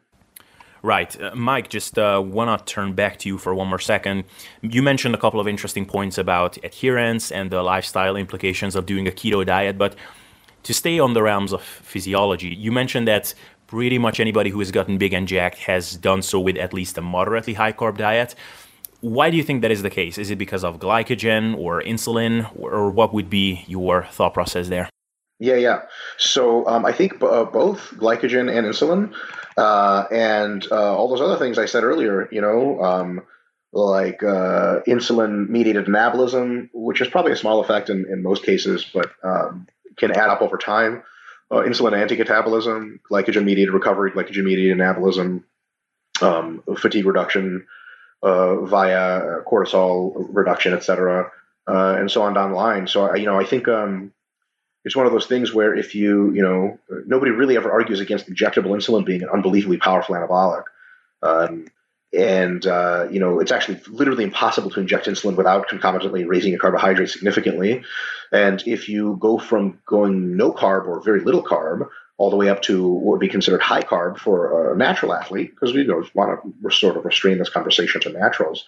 Right. 0.81 1.19
Uh, 1.21 1.33
Mike, 1.33 1.69
just 1.69 1.97
uh, 1.97 2.21
want 2.23 2.67
to 2.67 2.73
turn 2.73 2.93
back 2.93 3.17
to 3.19 3.29
you 3.29 3.37
for 3.37 3.55
one 3.55 3.69
more 3.69 3.79
second. 3.79 4.25
You 4.61 4.83
mentioned 4.83 5.15
a 5.15 5.17
couple 5.17 5.39
of 5.39 5.47
interesting 5.47 5.85
points 5.85 6.17
about 6.17 6.57
adherence 6.63 7.31
and 7.31 7.49
the 7.49 7.63
lifestyle 7.63 8.17
implications 8.17 8.75
of 8.75 8.85
doing 8.85 9.07
a 9.07 9.11
keto 9.11 9.45
diet, 9.45 9.77
but 9.77 9.95
to 10.63 10.73
stay 10.73 10.99
on 10.99 11.13
the 11.13 11.23
realms 11.23 11.53
of 11.53 11.61
physiology, 11.61 12.49
you 12.49 12.71
mentioned 12.71 13.07
that 13.07 13.33
pretty 13.67 13.97
much 13.97 14.19
anybody 14.19 14.49
who 14.49 14.59
has 14.59 14.71
gotten 14.71 14.97
big 14.97 15.13
and 15.13 15.27
jacked 15.27 15.59
has 15.59 15.95
done 15.95 16.21
so 16.21 16.39
with 16.39 16.57
at 16.57 16.73
least 16.73 16.97
a 16.97 17.01
moderately 17.01 17.53
high 17.53 17.71
carb 17.71 17.97
diet. 17.97 18.35
Why 19.03 19.29
do 19.29 19.35
you 19.35 19.43
think 19.43 19.63
that 19.63 19.71
is 19.71 19.81
the 19.81 19.89
case? 19.89 20.17
Is 20.17 20.31
it 20.31 20.37
because 20.37 20.63
of 20.63 20.79
glycogen 20.79 21.57
or 21.57 21.81
insulin, 21.81 22.49
or 22.57 22.89
what 22.89 23.13
would 23.13 23.29
be 23.29 23.65
your 23.67 24.05
thought 24.05 24.33
process 24.33 24.69
there? 24.69 24.89
Yeah, 25.39 25.55
yeah. 25.55 25.81
So 26.17 26.65
um, 26.67 26.85
I 26.85 26.93
think 26.93 27.19
b- 27.19 27.27
uh, 27.29 27.43
both 27.43 27.91
glycogen 27.97 28.49
and 28.49 28.65
insulin, 28.65 29.13
uh, 29.57 30.05
and 30.09 30.65
uh, 30.71 30.95
all 30.95 31.09
those 31.09 31.19
other 31.19 31.35
things 31.35 31.59
I 31.59 31.65
said 31.65 31.83
earlier. 31.83 32.29
You 32.31 32.39
know, 32.39 32.81
um, 32.81 33.23
like 33.73 34.23
uh, 34.23 34.79
insulin-mediated 34.87 35.87
anabolism, 35.87 36.69
which 36.73 37.01
is 37.01 37.09
probably 37.09 37.33
a 37.33 37.35
small 37.35 37.59
effect 37.59 37.89
in, 37.89 38.05
in 38.09 38.23
most 38.23 38.45
cases, 38.45 38.85
but 38.93 39.11
um, 39.21 39.67
can 39.97 40.11
add 40.11 40.29
up 40.29 40.41
over 40.41 40.57
time. 40.57 41.03
Uh, 41.51 41.57
insulin 41.57 41.91
anti-catabolism, 41.91 43.01
glycogen-mediated 43.11 43.73
recovery, 43.73 44.11
glycogen-mediated 44.11 44.77
anabolism, 44.77 45.43
um, 46.21 46.63
fatigue 46.77 47.05
reduction, 47.05 47.67
via 48.23 49.41
cortisol 49.45 50.27
reduction, 50.29 50.73
et 50.73 50.83
cetera, 50.83 51.29
uh, 51.67 51.95
and 51.99 52.09
so 52.09 52.21
on 52.21 52.33
down 52.33 52.51
the 52.51 52.57
line. 52.57 52.87
So, 52.87 53.13
you 53.15 53.25
know, 53.25 53.37
I 53.37 53.43
think 53.43 53.67
um, 53.67 54.13
it's 54.85 54.95
one 54.95 55.05
of 55.05 55.11
those 55.11 55.27
things 55.27 55.53
where 55.53 55.75
if 55.75 55.93
you, 55.93 56.31
you 56.33 56.41
know, 56.41 56.79
nobody 57.05 57.31
really 57.31 57.57
ever 57.57 57.71
argues 57.71 57.99
against 57.99 58.29
injectable 58.29 58.71
insulin 58.71 59.05
being 59.05 59.23
an 59.23 59.29
unbelievably 59.29 59.77
powerful 59.77 60.15
anabolic. 60.15 60.63
Um, 61.21 61.67
and, 62.13 62.65
uh, 62.65 63.07
you 63.09 63.19
know, 63.19 63.39
it's 63.39 63.51
actually 63.51 63.81
literally 63.87 64.23
impossible 64.23 64.69
to 64.71 64.79
inject 64.79 65.07
insulin 65.07 65.35
without 65.35 65.67
concomitantly 65.67 66.25
raising 66.25 66.51
your 66.51 66.59
carbohydrate 66.59 67.09
significantly. 67.09 67.83
And 68.31 68.61
if 68.67 68.87
you 68.87 69.17
go 69.19 69.37
from 69.37 69.79
going 69.85 70.37
no 70.37 70.51
carb 70.53 70.87
or 70.87 71.01
very 71.01 71.21
little 71.21 71.43
carb 71.43 71.89
all 72.17 72.29
the 72.29 72.35
way 72.35 72.49
up 72.49 72.61
to 72.63 72.87
what 72.87 73.13
would 73.13 73.19
be 73.19 73.27
considered 73.27 73.61
high 73.61 73.81
carb 73.81 74.17
for 74.17 74.73
a 74.73 74.77
natural 74.77 75.13
athlete, 75.13 75.51
because 75.51 75.73
we 75.73 75.83
don't 75.83 76.13
want 76.15 76.41
to 76.43 76.71
sort 76.71 76.97
of 76.97 77.05
restrain 77.05 77.37
this 77.37 77.49
conversation 77.49 78.01
to 78.01 78.09
naturals. 78.09 78.65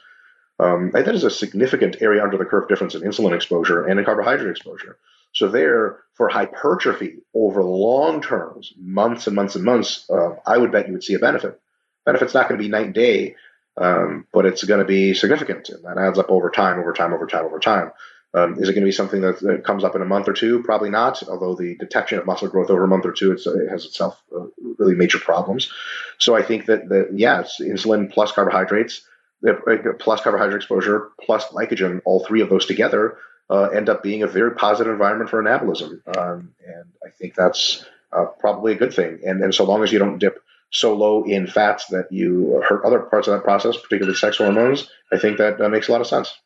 Um, 0.58 0.92
that 0.94 1.14
is 1.14 1.24
a 1.24 1.30
significant 1.30 1.98
area 2.02 2.24
under 2.24 2.38
the 2.38 2.46
curve 2.46 2.68
difference 2.70 2.96
in 2.96 3.02
insulin 3.02 3.36
exposure 3.36 3.86
and 3.86 4.00
in 4.00 4.06
carbohydrate 4.06 4.50
exposure. 4.50 4.98
So 5.34 5.50
there, 5.50 6.00
for 6.14 6.30
hypertrophy 6.30 7.18
over 7.34 7.62
long 7.62 8.22
terms, 8.22 8.74
months 8.78 9.28
and 9.28 9.36
months 9.36 9.56
and 9.56 9.66
months, 9.66 10.10
uh, 10.10 10.36
I 10.46 10.58
would 10.58 10.72
bet 10.72 10.88
you 10.88 10.94
would 10.94 11.04
see 11.04 11.16
a 11.16 11.20
benefit. 11.20 11.60
Benefit's 12.06 12.34
not 12.34 12.48
going 12.48 12.58
to 12.58 12.64
be 12.64 12.70
night 12.70 12.86
and 12.86 12.96
day, 12.96 13.36
um, 13.76 14.26
but 14.32 14.46
it's 14.46 14.64
going 14.64 14.80
to 14.80 14.86
be 14.86 15.14
significant, 15.14 15.68
and 15.70 15.84
that 15.84 15.98
adds 15.98 16.18
up 16.18 16.30
over 16.30 16.50
time, 16.50 16.80
over 16.80 16.94
time, 16.94 17.14
over 17.14 17.28
time, 17.28 17.46
over 17.46 17.60
time. 17.60 17.92
Um, 18.36 18.56
is 18.56 18.68
it 18.68 18.74
going 18.74 18.84
to 18.84 18.88
be 18.88 18.92
something 18.92 19.22
that, 19.22 19.40
that, 19.40 19.64
comes 19.64 19.86
up 19.86 19.96
in 19.96 20.02
a 20.02 20.06
month 20.06 20.28
or 20.28 20.34
two? 20.34 20.62
Probably 20.62 20.90
not. 20.90 21.24
Although 21.24 21.56
the 21.56 21.76
detection 21.76 22.20
of 22.20 22.26
muscle 22.26 22.50
growth 22.50 22.70
over 22.70 22.84
a 22.84 22.88
month 22.88 23.06
or 23.06 23.14
two, 23.14 23.32
it 23.32 23.70
has 23.70 23.86
itself 23.86 24.22
uh, 24.36 24.48
really 24.78 24.96
major 24.96 25.20
problems. 25.20 25.72
So 26.18 26.36
I 26.36 26.42
think 26.42 26.66
that 26.66 26.90
that 26.90 27.10
yes, 27.14 27.62
insulin 27.62 28.12
plus 28.12 28.34
carbohydrates, 28.34 29.08
uh, 29.48 29.54
plus 30.00 30.22
carbohydrate 30.22 30.58
exposure, 30.58 31.12
plus 31.22 31.46
glycogen, 31.46 32.02
all 32.04 32.26
three 32.26 32.42
of 32.42 32.50
those 32.50 32.66
together 32.66 33.18
uh, 33.50 33.70
end 33.70 33.90
up 33.90 34.04
being 34.04 34.24
a 34.24 34.28
very 34.28 34.52
positive 34.56 34.92
environment 34.92 35.30
for 35.30 35.42
anabolism, 35.42 36.02
um, 36.18 36.54
and 36.66 36.86
I 37.06 37.12
think 37.12 37.36
that's 37.36 37.86
uh, 38.12 38.26
probably 38.26 38.74
a 38.74 38.76
good 38.76 38.94
thing. 38.94 39.20
And 39.26 39.42
and 39.42 39.54
so 39.54 39.64
long 39.64 39.84
as 39.84 39.92
you 39.92 40.00
don't 40.00 40.18
dip 40.18 40.42
so 40.72 40.94
low 40.94 41.24
in 41.24 41.48
fats 41.48 41.86
that 41.88 42.12
you 42.12 42.62
hurt 42.68 42.84
other 42.84 43.00
parts 43.00 43.28
of 43.28 43.36
that 43.36 43.44
process, 43.44 43.78
particularly 43.78 44.18
sex 44.18 44.38
hormones, 44.38 44.90
I 45.14 45.20
think 45.20 45.38
that 45.38 45.60
makes 45.70 45.88
a 45.88 45.92
lot 45.92 46.02
of 46.02 46.08
sense. 46.08 46.38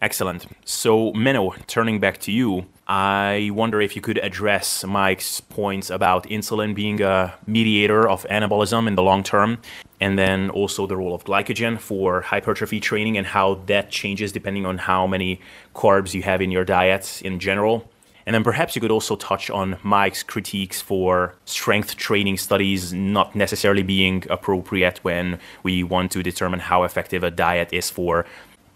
Excellent. 0.00 0.46
So, 0.64 1.12
Menno, 1.12 1.56
turning 1.66 1.98
back 1.98 2.18
to 2.18 2.32
you, 2.32 2.66
I 2.86 3.50
wonder 3.52 3.80
if 3.80 3.96
you 3.96 4.02
could 4.02 4.18
address 4.18 4.84
Mike's 4.84 5.40
points 5.40 5.90
about 5.90 6.24
insulin 6.28 6.72
being 6.72 7.02
a 7.02 7.34
mediator 7.46 8.08
of 8.08 8.24
anabolism 8.30 8.86
in 8.86 8.94
the 8.94 9.02
long 9.02 9.24
term, 9.24 9.58
and 10.00 10.16
then 10.16 10.50
also 10.50 10.86
the 10.86 10.96
role 10.96 11.14
of 11.14 11.24
glycogen 11.24 11.80
for 11.80 12.20
hypertrophy 12.20 12.78
training 12.78 13.18
and 13.18 13.26
how 13.26 13.56
that 13.66 13.90
changes 13.90 14.30
depending 14.30 14.64
on 14.64 14.78
how 14.78 15.06
many 15.06 15.40
carbs 15.74 16.14
you 16.14 16.22
have 16.22 16.40
in 16.40 16.52
your 16.52 16.64
diet 16.64 17.20
in 17.24 17.40
general. 17.40 17.90
And 18.24 18.34
then 18.34 18.44
perhaps 18.44 18.76
you 18.76 18.82
could 18.82 18.90
also 18.90 19.16
touch 19.16 19.48
on 19.48 19.78
Mike's 19.82 20.22
critiques 20.22 20.82
for 20.82 21.34
strength 21.46 21.96
training 21.96 22.36
studies 22.36 22.92
not 22.92 23.34
necessarily 23.34 23.82
being 23.82 24.22
appropriate 24.28 24.98
when 25.02 25.38
we 25.62 25.82
want 25.82 26.12
to 26.12 26.22
determine 26.22 26.60
how 26.60 26.82
effective 26.82 27.24
a 27.24 27.30
diet 27.30 27.72
is 27.72 27.88
for 27.88 28.26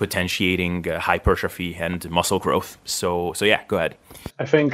potentiating 0.07 0.89
uh, 0.89 0.99
hypertrophy 0.99 1.71
and 1.75 1.99
muscle 2.11 2.41
growth. 2.47 2.79
So, 2.85 3.33
so 3.35 3.45
yeah, 3.45 3.63
go 3.69 3.77
ahead. 3.77 3.95
I 4.39 4.47
think 4.47 4.69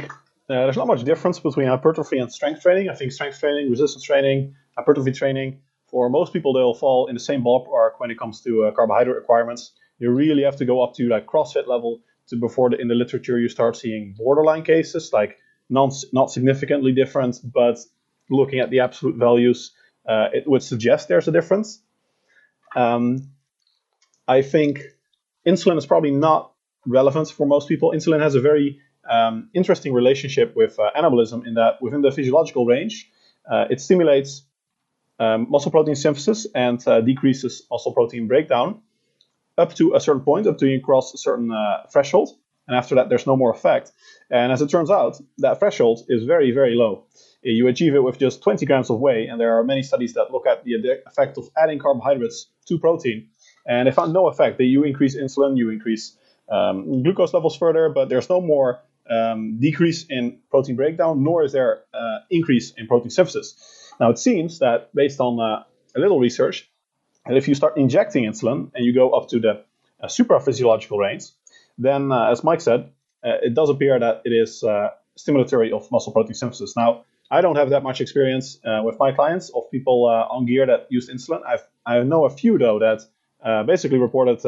uh, 0.49 0.65
there's 0.65 0.77
not 0.77 0.87
much 0.87 1.03
difference 1.03 1.37
between 1.39 1.67
hypertrophy 1.67 2.17
and 2.17 2.31
strength 2.31 2.61
training. 2.61 2.89
I 2.89 2.95
think 2.95 3.11
strength 3.11 3.39
training, 3.39 3.69
resistance 3.69 4.03
training, 4.03 4.55
hypertrophy 4.77 5.11
training, 5.11 5.59
for 5.89 6.09
most 6.09 6.33
people, 6.33 6.53
they'll 6.53 6.73
fall 6.73 7.07
in 7.07 7.15
the 7.15 7.19
same 7.19 7.43
ballpark 7.43 7.91
when 7.97 8.11
it 8.11 8.19
comes 8.19 8.41
to 8.41 8.65
uh, 8.65 8.71
carbohydrate 8.71 9.15
requirements. 9.15 9.71
You 9.97 10.11
really 10.11 10.43
have 10.43 10.55
to 10.57 10.65
go 10.65 10.83
up 10.83 10.93
to 10.95 11.09
like 11.09 11.25
CrossFit 11.25 11.67
level 11.67 12.01
to 12.27 12.35
before 12.35 12.69
the, 12.69 12.77
in 12.77 12.87
the 12.87 12.95
literature 12.95 13.39
you 13.39 13.49
start 13.49 13.75
seeing 13.75 14.13
borderline 14.17 14.63
cases, 14.63 15.11
like 15.11 15.37
non, 15.69 15.91
not 16.13 16.31
significantly 16.31 16.91
different, 16.91 17.37
but 17.43 17.79
looking 18.29 18.59
at 18.59 18.69
the 18.69 18.81
absolute 18.81 19.15
values, 19.15 19.71
uh, 20.07 20.27
it 20.31 20.47
would 20.47 20.63
suggest 20.63 21.07
there's 21.07 21.27
a 21.27 21.31
difference. 21.31 21.81
Um, 22.75 23.31
I 24.27 24.43
think 24.43 24.81
insulin 25.45 25.77
is 25.77 25.85
probably 25.85 26.11
not 26.11 26.51
relevant 26.85 27.29
for 27.29 27.45
most 27.45 27.67
people. 27.67 27.91
Insulin 27.91 28.21
has 28.21 28.35
a 28.35 28.41
very 28.41 28.79
um, 29.09 29.49
interesting 29.53 29.93
relationship 29.93 30.55
with 30.55 30.79
uh, 30.79 30.91
anabolism 30.95 31.45
in 31.45 31.55
that 31.55 31.81
within 31.81 32.01
the 32.01 32.11
physiological 32.11 32.65
range, 32.65 33.09
uh, 33.49 33.65
it 33.69 33.81
stimulates 33.81 34.43
um, 35.19 35.47
muscle 35.49 35.71
protein 35.71 35.95
synthesis 35.95 36.47
and 36.55 36.85
uh, 36.87 37.01
decreases 37.01 37.63
muscle 37.69 37.93
protein 37.93 38.27
breakdown 38.27 38.81
up 39.57 39.75
to 39.75 39.93
a 39.93 39.99
certain 39.99 40.21
point, 40.21 40.47
up 40.47 40.57
to 40.57 40.67
you 40.67 40.81
cross 40.81 41.13
a 41.13 41.17
certain 41.17 41.51
uh, 41.51 41.85
threshold. 41.91 42.29
and 42.67 42.77
after 42.77 42.95
that, 42.95 43.09
there's 43.09 43.27
no 43.27 43.35
more 43.35 43.51
effect. 43.51 43.91
And 44.29 44.51
as 44.51 44.61
it 44.61 44.69
turns 44.69 44.89
out, 44.89 45.19
that 45.39 45.59
threshold 45.59 46.05
is 46.07 46.23
very, 46.23 46.51
very 46.51 46.75
low. 46.75 47.05
You 47.41 47.67
achieve 47.67 47.95
it 47.95 48.03
with 48.03 48.19
just 48.19 48.41
20 48.43 48.65
grams 48.65 48.89
of 48.89 48.99
whey, 48.99 49.27
and 49.27 49.39
there 49.39 49.57
are 49.57 49.63
many 49.63 49.81
studies 49.81 50.13
that 50.13 50.31
look 50.31 50.45
at 50.47 50.63
the 50.63 51.01
effect 51.05 51.37
of 51.37 51.49
adding 51.57 51.79
carbohydrates 51.79 52.47
to 52.67 52.77
protein, 52.77 53.29
and 53.69 53.87
they 53.87 53.91
found 53.91 54.11
no 54.11 54.27
effect. 54.27 54.57
That 54.57 54.65
you 54.65 54.83
increase 54.83 55.15
insulin, 55.15 55.55
you 55.55 55.69
increase 55.69 56.17
um, 56.49 57.03
glucose 57.03 57.33
levels 57.33 57.55
further, 57.55 57.87
but 57.89 58.09
there's 58.09 58.29
no 58.29 58.41
more 58.41 58.81
um, 59.09 59.59
decrease 59.59 60.05
in 60.09 60.39
protein 60.49 60.75
breakdown, 60.75 61.23
nor 61.23 61.43
is 61.43 61.51
there 61.51 61.83
uh, 61.93 62.19
increase 62.29 62.73
in 62.77 62.87
protein 62.87 63.11
synthesis. 63.11 63.93
Now, 63.99 64.09
it 64.09 64.17
seems 64.17 64.59
that 64.59 64.89
based 64.95 65.19
on 65.19 65.39
uh, 65.39 65.63
a 65.95 65.99
little 65.99 66.19
research, 66.19 66.69
that 67.27 67.37
if 67.37 67.47
you 67.47 67.53
start 67.53 67.77
injecting 67.77 68.23
insulin 68.23 68.71
and 68.73 68.83
you 68.85 68.93
go 68.93 69.11
up 69.11 69.29
to 69.29 69.39
the 69.39 69.63
uh, 70.01 70.07
supraphysiological 70.07 70.97
range, 70.97 71.25
then, 71.77 72.11
uh, 72.11 72.31
as 72.31 72.43
Mike 72.43 72.61
said, 72.61 72.91
uh, 73.23 73.37
it 73.43 73.53
does 73.53 73.69
appear 73.69 73.99
that 73.99 74.21
it 74.25 74.31
is 74.31 74.63
uh, 74.63 74.89
stimulatory 75.17 75.71
of 75.71 75.91
muscle 75.91 76.11
protein 76.11 76.33
synthesis. 76.33 76.75
Now, 76.75 77.05
I 77.29 77.41
don't 77.41 77.57
have 77.57 77.69
that 77.69 77.83
much 77.83 78.01
experience 78.01 78.57
with 78.83 78.97
my 78.97 79.11
clients 79.11 79.51
of 79.51 79.69
people 79.69 80.05
on 80.05 80.47
gear 80.47 80.65
that 80.65 80.87
use 80.89 81.11
insulin. 81.11 81.41
I've, 81.45 81.63
I 81.85 82.01
know 82.01 82.25
a 82.25 82.31
few, 82.31 82.57
though, 82.57 82.79
that 82.79 83.01
basically 83.65 83.97
reported 83.97 84.43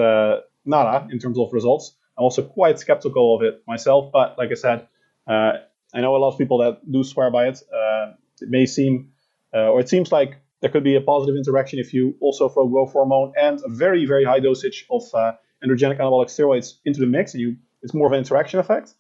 nada 0.66 1.08
in 1.12 1.20
terms 1.20 1.38
of 1.40 1.54
results. 1.54 1.96
I'm 2.18 2.24
also 2.24 2.44
quite 2.44 2.80
skeptical 2.80 3.36
of 3.36 3.42
it 3.42 3.64
myself, 3.68 4.12
but 4.12 4.38
like 4.38 4.52
I 4.52 4.56
said, 4.56 4.88
uh, 5.28 5.54
I 5.94 6.02
know 6.02 6.16
a 6.16 6.18
lot 6.18 6.32
of 6.32 6.38
people 6.38 6.60
that 6.60 6.80
do 6.90 7.04
swear 7.04 7.32
by 7.32 7.48
it. 7.48 7.62
Uh, 7.74 8.14
it 8.42 8.50
may 8.50 8.66
seem, 8.66 9.12
uh, 9.54 9.72
or 9.72 9.80
it 9.80 9.90
seems 9.90 10.12
like 10.12 10.38
there 10.62 10.70
could 10.70 10.84
be 10.84 10.96
a 10.96 11.02
positive 11.02 11.36
interaction 11.36 11.80
if 11.80 11.94
you 11.94 12.16
also 12.22 12.50
throw 12.50 12.68
growth 12.68 12.92
hormone 12.92 13.34
and 13.40 13.60
a 13.66 13.70
very, 13.70 14.06
very 14.06 14.24
high 14.24 14.40
dosage 14.40 14.86
of 14.90 15.04
uh, 15.14 15.34
androgenic 15.64 15.98
anabolic 16.00 16.28
steroids 16.28 16.76
into 16.86 17.00
the 17.00 17.08
mix, 17.08 17.34
and 17.34 17.42
you 17.42 17.56
it's 17.84 17.94
more 17.94 18.08
of 18.08 18.14
an 18.14 18.20
interaction 18.20 18.60
effect. 18.60 18.94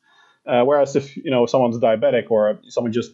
Uh, 0.45 0.63
whereas 0.63 0.95
if 0.95 1.15
you 1.15 1.30
know 1.30 1.45
someone's 1.45 1.77
diabetic 1.77 2.32
or 2.32 2.60
someone 2.67 2.91
just 2.91 3.12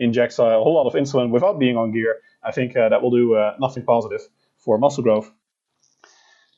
injects 0.00 0.38
a 0.38 0.42
whole 0.42 0.74
lot 0.74 0.86
of 0.86 0.94
insulin 0.94 1.30
without 1.30 1.58
being 1.58 1.76
on 1.76 1.92
gear, 1.92 2.16
I 2.42 2.52
think 2.52 2.76
uh, 2.76 2.88
that 2.88 3.02
will 3.02 3.10
do 3.10 3.38
nothing 3.60 3.84
positive 3.84 4.22
for 4.56 4.78
muscle 4.78 5.02
growth. 5.02 5.30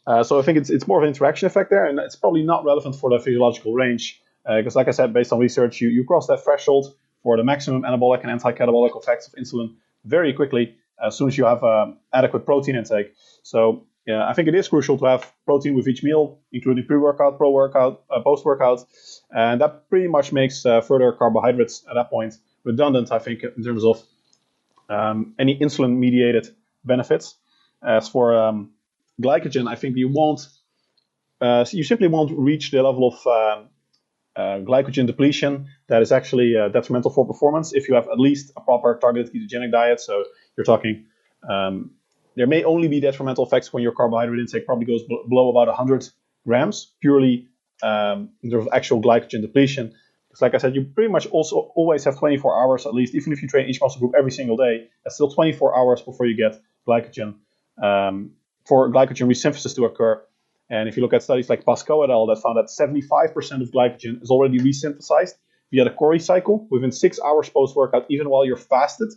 Uh, 0.06 0.22
so 0.22 0.38
I 0.38 0.42
think 0.42 0.58
it's, 0.58 0.70
it's 0.70 0.86
more 0.86 0.98
of 0.98 1.02
an 1.02 1.08
interaction 1.08 1.46
effect 1.46 1.70
there, 1.70 1.84
and 1.84 1.98
it's 1.98 2.16
probably 2.16 2.42
not 2.42 2.64
relevant 2.64 2.94
for 2.94 3.10
the 3.10 3.18
physiological 3.18 3.72
range. 3.74 4.20
Because, 4.44 4.76
uh, 4.76 4.78
like 4.78 4.88
I 4.88 4.92
said, 4.92 5.12
based 5.12 5.32
on 5.32 5.40
research, 5.40 5.80
you, 5.80 5.88
you 5.88 6.04
cross 6.04 6.28
that 6.28 6.44
threshold 6.44 6.94
for 7.22 7.36
the 7.36 7.42
maximum 7.42 7.82
anabolic 7.82 8.22
and 8.22 8.30
anti-catabolic 8.30 8.96
effects 8.96 9.26
of 9.26 9.34
insulin 9.34 9.74
very 10.04 10.32
quickly 10.32 10.76
as 11.04 11.16
soon 11.16 11.26
as 11.26 11.36
you 11.36 11.44
have 11.44 11.64
um, 11.64 11.98
adequate 12.12 12.46
protein 12.46 12.76
intake. 12.76 13.12
So 13.42 13.84
yeah, 14.06 14.28
I 14.28 14.32
think 14.34 14.46
it 14.46 14.54
is 14.54 14.68
crucial 14.68 14.96
to 14.98 15.04
have 15.06 15.32
protein 15.44 15.74
with 15.74 15.88
each 15.88 16.04
meal, 16.04 16.38
including 16.52 16.86
pre-workout, 16.86 17.36
pro-workout, 17.36 18.04
uh, 18.08 18.20
post-workout, 18.20 18.84
and 19.32 19.60
that 19.60 19.90
pretty 19.90 20.06
much 20.06 20.32
makes 20.32 20.64
uh, 20.64 20.80
further 20.80 21.10
carbohydrates 21.10 21.84
at 21.90 21.94
that 21.94 22.08
point 22.08 22.34
redundant. 22.62 23.10
I 23.10 23.18
think 23.18 23.42
in 23.42 23.64
terms 23.64 23.84
of 23.84 24.00
um, 24.88 25.34
any 25.38 25.58
insulin-mediated 25.58 26.54
benefits. 26.84 27.34
As 27.82 28.08
for 28.08 28.38
um, 28.38 28.70
glycogen, 29.20 29.68
I 29.68 29.76
think 29.76 29.96
you 29.96 30.08
won't, 30.08 30.46
uh, 31.40 31.64
you 31.70 31.84
simply 31.84 32.08
won't 32.08 32.36
reach 32.36 32.70
the 32.70 32.82
level 32.82 33.08
of 33.08 33.26
um, 33.26 33.68
uh, 34.36 34.58
glycogen 34.60 35.06
depletion 35.06 35.68
that 35.88 36.02
is 36.02 36.12
actually 36.12 36.56
uh, 36.56 36.68
detrimental 36.68 37.10
for 37.10 37.26
performance 37.26 37.72
if 37.72 37.88
you 37.88 37.94
have 37.94 38.08
at 38.08 38.18
least 38.18 38.52
a 38.56 38.60
proper 38.60 38.98
targeted 39.00 39.32
ketogenic 39.32 39.72
diet. 39.72 40.00
So 40.00 40.24
you're 40.56 40.64
talking, 40.64 41.06
um, 41.48 41.92
there 42.36 42.46
may 42.46 42.64
only 42.64 42.88
be 42.88 43.00
detrimental 43.00 43.46
effects 43.46 43.72
when 43.72 43.82
your 43.82 43.92
carbohydrate 43.92 44.40
intake 44.40 44.66
probably 44.66 44.86
goes 44.86 45.02
below 45.04 45.50
about 45.50 45.68
100 45.68 46.08
grams, 46.46 46.92
purely 47.00 47.48
um, 47.82 48.30
in 48.42 48.50
terms 48.50 48.66
of 48.66 48.72
actual 48.72 49.00
glycogen 49.00 49.40
depletion. 49.40 49.94
Because, 50.28 50.42
like 50.42 50.54
I 50.54 50.58
said, 50.58 50.74
you 50.74 50.84
pretty 50.84 51.10
much 51.10 51.26
also 51.28 51.72
always 51.74 52.04
have 52.04 52.18
24 52.18 52.62
hours 52.62 52.84
at 52.84 52.92
least, 52.92 53.14
even 53.14 53.32
if 53.32 53.40
you 53.40 53.48
train 53.48 53.68
each 53.68 53.80
muscle 53.80 54.00
group 54.00 54.12
every 54.18 54.32
single 54.32 54.56
day, 54.58 54.88
that's 55.02 55.14
still 55.14 55.30
24 55.30 55.76
hours 55.78 56.02
before 56.02 56.26
you 56.26 56.36
get 56.36 56.60
glycogen 56.86 57.36
um, 57.82 58.32
for 58.66 58.90
glycogen 58.90 59.28
resynthesis 59.28 59.74
to 59.76 59.84
occur. 59.84 60.22
And 60.68 60.88
if 60.88 60.96
you 60.96 61.02
look 61.02 61.12
at 61.12 61.22
studies 61.22 61.48
like 61.48 61.64
Pascoe 61.64 62.02
et 62.02 62.10
al., 62.10 62.26
that 62.26 62.42
found 62.42 62.56
that 62.56 62.66
75% 62.66 63.62
of 63.62 63.70
glycogen 63.70 64.22
is 64.22 64.30
already 64.30 64.58
resynthesized 64.58 65.34
via 65.70 65.84
the 65.84 65.90
Cori 65.90 66.18
cycle 66.18 66.66
within 66.70 66.90
six 66.90 67.20
hours 67.24 67.48
post 67.48 67.76
workout, 67.76 68.06
even 68.08 68.28
while 68.28 68.44
you're 68.44 68.56
fasted. 68.56 69.12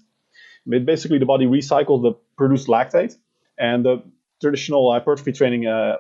It 0.68 0.86
basically, 0.86 1.18
the 1.18 1.26
body 1.26 1.46
recycles 1.46 2.04
the 2.04 2.14
produced 2.38 2.68
lactate, 2.68 3.16
and 3.58 3.84
the 3.84 4.04
traditional 4.42 4.92
hypertrophy 4.92 5.32
training 5.32 5.66
uh, 5.66 5.98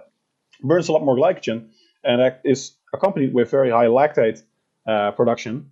burns 0.61 0.89
a 0.89 0.91
lot 0.91 1.03
more 1.03 1.15
glycogen, 1.15 1.69
and 2.03 2.21
that 2.21 2.41
is 2.45 2.75
accompanied 2.93 3.33
with 3.33 3.49
very 3.49 3.71
high 3.71 3.85
lactate 3.85 4.43
uh, 4.87 5.11
production. 5.11 5.71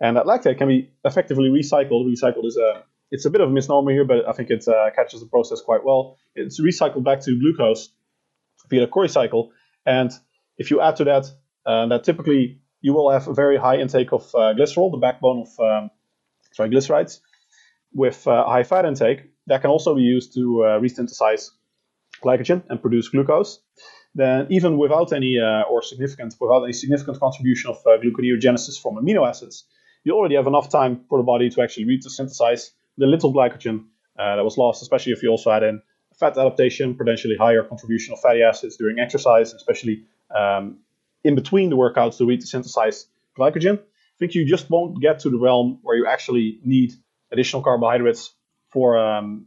And 0.00 0.16
that 0.16 0.24
lactate 0.24 0.56
can 0.56 0.68
be 0.68 0.90
effectively 1.04 1.48
recycled. 1.50 2.06
Recycled 2.06 2.46
is 2.46 2.56
a 2.56 2.84
it's 3.10 3.24
a 3.24 3.30
bit 3.30 3.40
of 3.40 3.48
a 3.48 3.52
misnomer 3.52 3.90
here, 3.90 4.04
but 4.04 4.28
I 4.28 4.32
think 4.32 4.50
it 4.50 4.66
uh, 4.68 4.90
catches 4.94 5.20
the 5.20 5.26
process 5.26 5.60
quite 5.60 5.84
well. 5.84 6.18
It's 6.34 6.60
recycled 6.60 7.04
back 7.04 7.20
to 7.22 7.38
glucose 7.38 7.90
via 8.68 8.80
the 8.80 8.86
Cori 8.86 9.08
cycle, 9.08 9.52
and 9.86 10.10
if 10.58 10.70
you 10.70 10.80
add 10.80 10.96
to 10.96 11.04
that, 11.04 11.26
uh, 11.64 11.86
that 11.86 12.04
typically 12.04 12.60
you 12.80 12.92
will 12.92 13.10
have 13.10 13.28
a 13.28 13.34
very 13.34 13.56
high 13.56 13.76
intake 13.76 14.12
of 14.12 14.22
uh, 14.34 14.54
glycerol, 14.54 14.90
the 14.90 14.98
backbone 14.98 15.46
of 15.46 15.60
um, 15.60 15.90
triglycerides, 16.56 17.20
with 17.92 18.26
uh, 18.26 18.44
high 18.44 18.62
fat 18.62 18.84
intake. 18.84 19.22
That 19.46 19.62
can 19.62 19.70
also 19.70 19.94
be 19.94 20.02
used 20.02 20.34
to 20.34 20.64
uh, 20.64 20.80
resynthesize 20.80 21.50
glycogen 22.22 22.62
and 22.68 22.80
produce 22.80 23.08
glucose. 23.08 23.60
Then, 24.14 24.46
even 24.50 24.76
without 24.78 25.12
any 25.12 25.38
uh, 25.38 25.62
or 25.70 25.82
significant 25.82 26.34
without 26.40 26.64
any 26.64 26.72
significant 26.72 27.20
contribution 27.20 27.70
of 27.70 27.82
gluconeogenesis 27.84 28.80
from 28.80 28.96
amino 28.96 29.26
acids, 29.26 29.64
you 30.04 30.14
already 30.14 30.34
have 30.34 30.46
enough 30.46 30.68
time 30.68 31.04
for 31.08 31.18
the 31.18 31.24
body 31.24 31.48
to 31.50 31.62
actually 31.62 31.86
resynthesize 31.86 32.70
the 32.98 33.06
little 33.06 33.32
glycogen 33.32 33.84
uh, 34.18 34.36
that 34.36 34.44
was 34.44 34.58
lost, 34.58 34.82
especially 34.82 35.12
if 35.12 35.22
you 35.22 35.30
also 35.30 35.50
add 35.50 35.62
in 35.62 35.80
fat 36.18 36.36
adaptation, 36.36 36.94
potentially 36.94 37.36
higher 37.36 37.62
contribution 37.62 38.12
of 38.12 38.20
fatty 38.20 38.42
acids 38.42 38.76
during 38.76 38.98
exercise, 38.98 39.52
especially 39.54 40.04
um, 40.34 40.78
in 41.24 41.34
between 41.34 41.70
the 41.70 41.76
workouts 41.76 42.18
to 42.18 42.24
resynthesize 42.24 43.06
glycogen. 43.38 43.78
I 43.78 44.16
think 44.18 44.34
you 44.34 44.44
just 44.44 44.68
won't 44.68 45.00
get 45.00 45.20
to 45.20 45.30
the 45.30 45.38
realm 45.38 45.78
where 45.82 45.96
you 45.96 46.06
actually 46.06 46.58
need 46.64 46.92
additional 47.30 47.62
carbohydrates 47.62 48.34
for 48.70 48.98
um, 48.98 49.46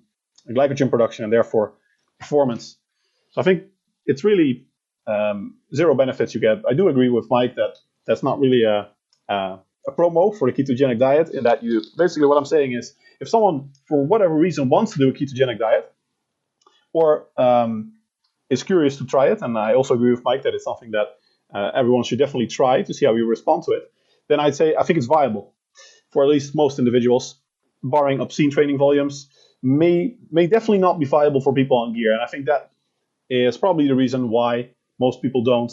glycogen 0.49 0.89
production 0.89 1.25
and 1.25 1.33
therefore 1.33 1.73
performance. 2.19 2.77
So 3.31 3.41
I 3.41 3.43
think 3.43 3.63
it's 4.05 4.23
really 4.23 4.65
um, 5.07 5.55
zero 5.75 5.93
benefits 5.95 6.33
you 6.33 6.41
get. 6.41 6.63
I 6.67 6.73
do 6.73 6.87
agree 6.87 7.09
with 7.09 7.27
Mike 7.29 7.55
that 7.55 7.75
that's 8.05 8.23
not 8.23 8.39
really 8.39 8.63
a, 8.63 8.89
a, 9.27 9.59
a 9.87 9.91
promo 9.91 10.37
for 10.37 10.51
the 10.51 10.55
ketogenic 10.55 10.99
diet. 10.99 11.29
In 11.29 11.43
that 11.43 11.63
you 11.63 11.81
basically 11.97 12.27
what 12.27 12.37
I'm 12.37 12.45
saying 12.45 12.73
is 12.73 12.93
if 13.19 13.29
someone, 13.29 13.71
for 13.87 14.05
whatever 14.05 14.35
reason, 14.35 14.69
wants 14.69 14.93
to 14.93 14.99
do 14.99 15.09
a 15.09 15.13
ketogenic 15.13 15.59
diet 15.59 15.91
or 16.93 17.27
um, 17.37 17.93
is 18.49 18.63
curious 18.63 18.97
to 18.97 19.05
try 19.05 19.27
it, 19.27 19.41
and 19.41 19.57
I 19.57 19.73
also 19.73 19.93
agree 19.93 20.11
with 20.11 20.23
Mike 20.23 20.43
that 20.43 20.53
it's 20.53 20.65
something 20.65 20.91
that 20.91 21.07
uh, 21.53 21.71
everyone 21.75 22.03
should 22.03 22.19
definitely 22.19 22.47
try 22.47 22.81
to 22.81 22.93
see 22.93 23.05
how 23.05 23.15
you 23.15 23.25
respond 23.25 23.63
to 23.63 23.71
it, 23.71 23.91
then 24.27 24.39
I'd 24.39 24.55
say 24.55 24.75
I 24.75 24.83
think 24.83 24.97
it's 24.97 25.07
viable 25.07 25.53
for 26.11 26.23
at 26.23 26.29
least 26.29 26.55
most 26.55 26.79
individuals, 26.79 27.39
barring 27.83 28.19
obscene 28.19 28.51
training 28.51 28.77
volumes. 28.77 29.29
May 29.63 30.15
may 30.31 30.47
definitely 30.47 30.79
not 30.79 30.99
be 30.99 31.05
viable 31.05 31.41
for 31.41 31.53
people 31.53 31.77
on 31.77 31.93
gear, 31.93 32.13
and 32.13 32.21
I 32.21 32.27
think 32.27 32.45
that 32.45 32.71
is 33.29 33.57
probably 33.57 33.87
the 33.87 33.95
reason 33.95 34.29
why 34.29 34.71
most 34.99 35.21
people 35.21 35.43
don't, 35.43 35.71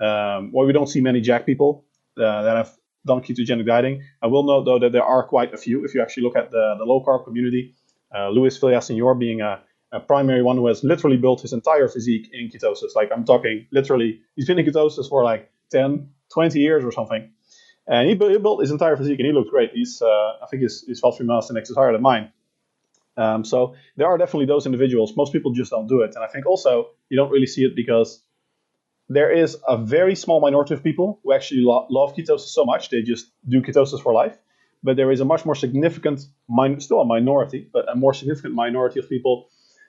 um, 0.00 0.52
why 0.52 0.64
we 0.64 0.72
don't 0.72 0.88
see 0.88 1.00
many 1.00 1.20
jack 1.20 1.46
people 1.46 1.84
uh, 2.16 2.42
that 2.42 2.56
have 2.56 2.72
done 3.06 3.20
ketogenic 3.20 3.66
dieting. 3.66 4.02
I 4.22 4.26
will 4.26 4.44
note 4.44 4.64
though 4.64 4.78
that 4.78 4.92
there 4.92 5.04
are 5.04 5.26
quite 5.26 5.54
a 5.54 5.56
few. 5.56 5.84
If 5.84 5.94
you 5.94 6.02
actually 6.02 6.24
look 6.24 6.36
at 6.36 6.50
the, 6.50 6.76
the 6.78 6.84
low 6.84 7.02
carb 7.04 7.24
community, 7.24 7.74
uh, 8.14 8.28
Luis 8.30 8.58
Villaseñor 8.58 9.18
being 9.18 9.40
a, 9.40 9.62
a, 9.92 10.00
primary 10.00 10.42
one 10.42 10.56
who 10.56 10.66
has 10.66 10.82
literally 10.82 11.16
built 11.16 11.42
his 11.42 11.52
entire 11.52 11.88
physique 11.88 12.28
in 12.32 12.48
ketosis. 12.48 12.94
Like 12.94 13.10
I'm 13.14 13.24
talking 13.24 13.66
literally, 13.72 14.20
he's 14.36 14.46
been 14.46 14.58
in 14.58 14.66
ketosis 14.66 15.08
for 15.08 15.24
like 15.24 15.50
10, 15.70 16.08
20 16.32 16.58
years 16.58 16.84
or 16.84 16.92
something. 16.92 17.30
And 17.86 18.08
he, 18.08 18.14
he 18.14 18.38
built 18.38 18.60
his 18.60 18.70
entire 18.70 18.96
physique 18.96 19.18
and 19.18 19.26
he 19.26 19.32
looks 19.32 19.50
great. 19.50 19.70
He's, 19.72 20.02
uh, 20.02 20.32
I 20.42 20.46
think 20.50 20.62
his, 20.62 20.84
his 20.86 21.00
fast 21.00 21.20
mass 21.20 21.50
index 21.50 21.70
is 21.70 21.76
higher 21.76 21.92
than 21.92 22.02
mine. 22.02 22.32
Um, 23.16 23.44
so 23.44 23.74
there 23.96 24.06
are 24.06 24.16
definitely 24.18 24.46
those 24.46 24.66
individuals. 24.66 25.16
Most 25.16 25.32
people 25.32 25.52
just 25.52 25.70
don't 25.70 25.86
do 25.86 26.02
it. 26.02 26.14
And 26.14 26.24
I 26.24 26.28
think 26.28 26.46
also 26.46 26.90
you 27.08 27.16
don't 27.16 27.30
really 27.30 27.46
see 27.46 27.64
it 27.64 27.74
because 27.74 28.22
there 29.10 29.32
is 29.32 29.56
a 29.66 29.76
very 29.76 30.14
small 30.14 30.40
minority 30.40 30.72
of 30.72 30.84
people 30.84 31.18
who 31.22 31.32
actually 31.32 31.62
lo- 31.62 31.86
love 31.90 32.14
ketosis 32.14 32.52
so 32.58 32.64
much 32.64 32.90
they 32.90 33.02
just 33.02 33.32
do 33.48 33.60
ketosis 33.60 34.00
for 34.00 34.14
life. 34.14 34.38
But 34.84 34.96
there 34.96 35.10
is 35.10 35.20
a 35.20 35.24
much 35.24 35.44
more 35.44 35.56
significant, 35.56 36.20
min- 36.48 36.80
still 36.80 37.00
a 37.00 37.04
minority, 37.04 37.68
but 37.72 37.90
a 37.90 37.96
more 37.96 38.14
significant 38.14 38.54
minority 38.54 39.00
of 39.00 39.08
people 39.08 39.48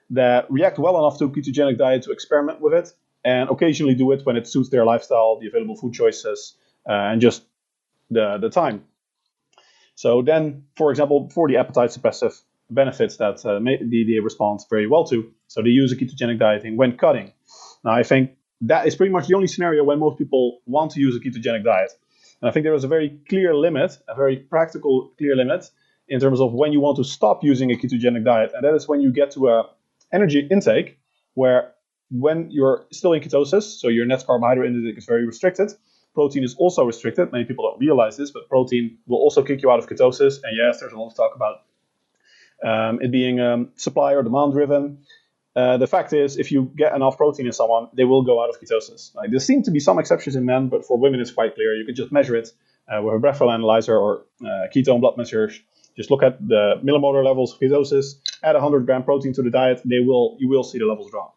that 0.10 0.50
react 0.50 0.80
well 0.80 0.98
enough 0.98 1.20
to 1.20 1.26
a 1.26 1.30
ketogenic 1.30 1.78
diet 1.78 2.02
to 2.04 2.12
experiment 2.12 2.60
with 2.62 2.74
it 2.74 2.92
and 3.24 3.50
occasionally 3.50 3.94
do 3.94 4.12
it 4.12 4.26
when 4.26 4.36
it 4.36 4.48
suits 4.48 4.70
their 4.70 4.86
lifestyle, 4.86 5.40
the 5.40 5.48
available 5.48 5.78
food 5.78 5.94
choices, 5.94 6.58
uh, 6.90 6.92
and 6.92 7.22
just 7.22 7.44
the, 8.10 8.40
the 8.42 8.50
time. 8.50 8.84
So 9.94 10.24
then, 10.24 10.64
for 10.76 10.90
example, 10.90 11.30
for 11.30 11.48
the 11.48 11.58
appetite 11.58 11.92
suppressive 11.92 12.42
benefits 12.72 13.18
that 13.18 13.46
uh, 13.46 13.60
may, 13.60 13.78
they, 13.78 14.04
they 14.04 14.20
respond 14.20 14.62
very 14.68 14.88
well 14.88 15.06
to, 15.06 15.32
so 15.48 15.62
they 15.62 15.70
use 15.70 15.92
a 15.92 15.96
ketogenic 15.96 16.40
dieting 16.40 16.76
when 16.76 16.98
cutting. 16.98 17.32
Now, 17.84 17.92
I 17.92 18.04
think 18.04 18.32
that 18.62 18.88
is 18.88 18.96
pretty 18.96 19.12
much 19.12 19.28
the 19.28 19.36
only 19.36 19.48
scenario 19.48 19.84
when 19.84 20.00
most 20.00 20.18
people 20.18 20.60
want 20.66 20.92
to 20.92 21.00
use 21.00 21.16
a 21.16 21.20
ketogenic 21.20 21.64
diet. 21.64 21.92
And 22.42 22.50
I 22.50 22.52
think 22.52 22.64
there 22.64 22.74
is 22.74 22.84
a 22.84 22.88
very 22.88 23.20
clear 23.30 23.56
limit, 23.56 23.98
a 24.08 24.16
very 24.16 24.38
practical, 24.38 25.12
clear 25.18 25.36
limit 25.36 25.70
in 26.08 26.20
terms 26.20 26.42
of 26.42 26.54
when 26.54 26.72
you 26.74 26.80
want 26.80 26.98
to 26.98 27.04
stop 27.04 27.44
using 27.44 27.72
a 27.72 27.76
ketogenic 27.76 28.26
diet. 28.26 28.52
And 28.54 28.64
that 28.64 28.74
is 28.76 28.88
when 28.88 29.02
you 29.02 29.12
get 29.12 29.32
to 29.32 29.50
a 29.50 29.70
energy 30.12 30.48
intake 30.52 31.00
where 31.34 31.74
when 32.10 32.52
you're 32.52 32.86
still 32.92 33.14
in 33.14 33.22
ketosis, 33.22 33.64
so 33.80 33.88
your 33.88 34.06
net 34.06 34.24
carbohydrate 34.26 34.70
intake 34.70 34.98
is 34.98 35.06
very 35.06 35.26
restricted, 35.26 35.72
protein 36.14 36.44
is 36.44 36.56
also 36.56 36.84
restricted. 36.84 37.32
Many 37.32 37.46
people 37.46 37.70
don't 37.70 37.80
realize 37.80 38.18
this, 38.18 38.32
but 38.32 38.50
protein 38.50 38.98
will 39.08 39.20
also 39.20 39.42
kick 39.42 39.62
you 39.62 39.72
out 39.72 39.80
of 39.80 39.88
ketosis. 39.88 40.40
And 40.44 40.58
yes, 40.58 40.80
there's 40.80 40.92
a 40.92 40.98
lot 40.98 41.12
of 41.12 41.16
talk 41.16 41.36
about 41.36 41.64
um, 42.64 43.02
it 43.02 43.12
being 43.12 43.40
um, 43.40 43.70
supply 43.76 44.14
or 44.14 44.24
demand 44.24 44.54
driven. 44.54 45.00
Uh, 45.56 45.78
the 45.78 45.88
fact 45.88 46.14
is, 46.14 46.38
if 46.38 46.52
you 46.52 46.72
get 46.78 46.96
enough 46.96 47.18
protein 47.18 47.46
in 47.46 47.52
someone, 47.52 47.88
they 47.94 48.06
will 48.06 48.24
go 48.24 48.42
out 48.42 48.50
of 48.50 48.60
ketosis. 48.60 49.14
Like, 49.16 49.32
there 49.32 49.40
seem 49.40 49.64
to 49.64 49.72
be 49.72 49.80
some 49.80 50.00
exceptions 50.00 50.36
in 50.36 50.46
men, 50.46 50.70
but 50.70 50.86
for 50.86 50.98
women, 50.98 51.20
it's 51.20 51.32
quite 51.32 51.56
clear. 51.56 51.76
You 51.76 51.86
can 51.86 51.96
just 51.96 52.12
measure 52.12 52.36
it 52.36 52.50
uh, 52.88 53.02
with 53.02 53.16
a 53.16 53.20
breath 53.20 53.42
analyzer 53.42 53.98
or 53.98 54.26
uh, 54.42 54.68
ketone 54.74 55.02
blood 55.02 55.18
measures. 55.18 55.60
Just 55.96 56.10
look 56.10 56.24
at 56.24 56.40
the 56.48 56.76
millimolar 56.84 57.24
levels 57.24 57.54
of 57.54 57.60
ketosis. 57.60 58.16
Add 58.44 58.54
100 58.54 58.86
gram 58.86 59.04
protein 59.04 59.34
to 59.34 59.42
the 59.42 59.50
diet, 59.50 59.82
they 59.84 60.00
will 60.00 60.38
you 60.40 60.48
will 60.48 60.64
see 60.64 60.80
the 60.80 60.86
levels 60.86 61.12
drop. 61.12 61.36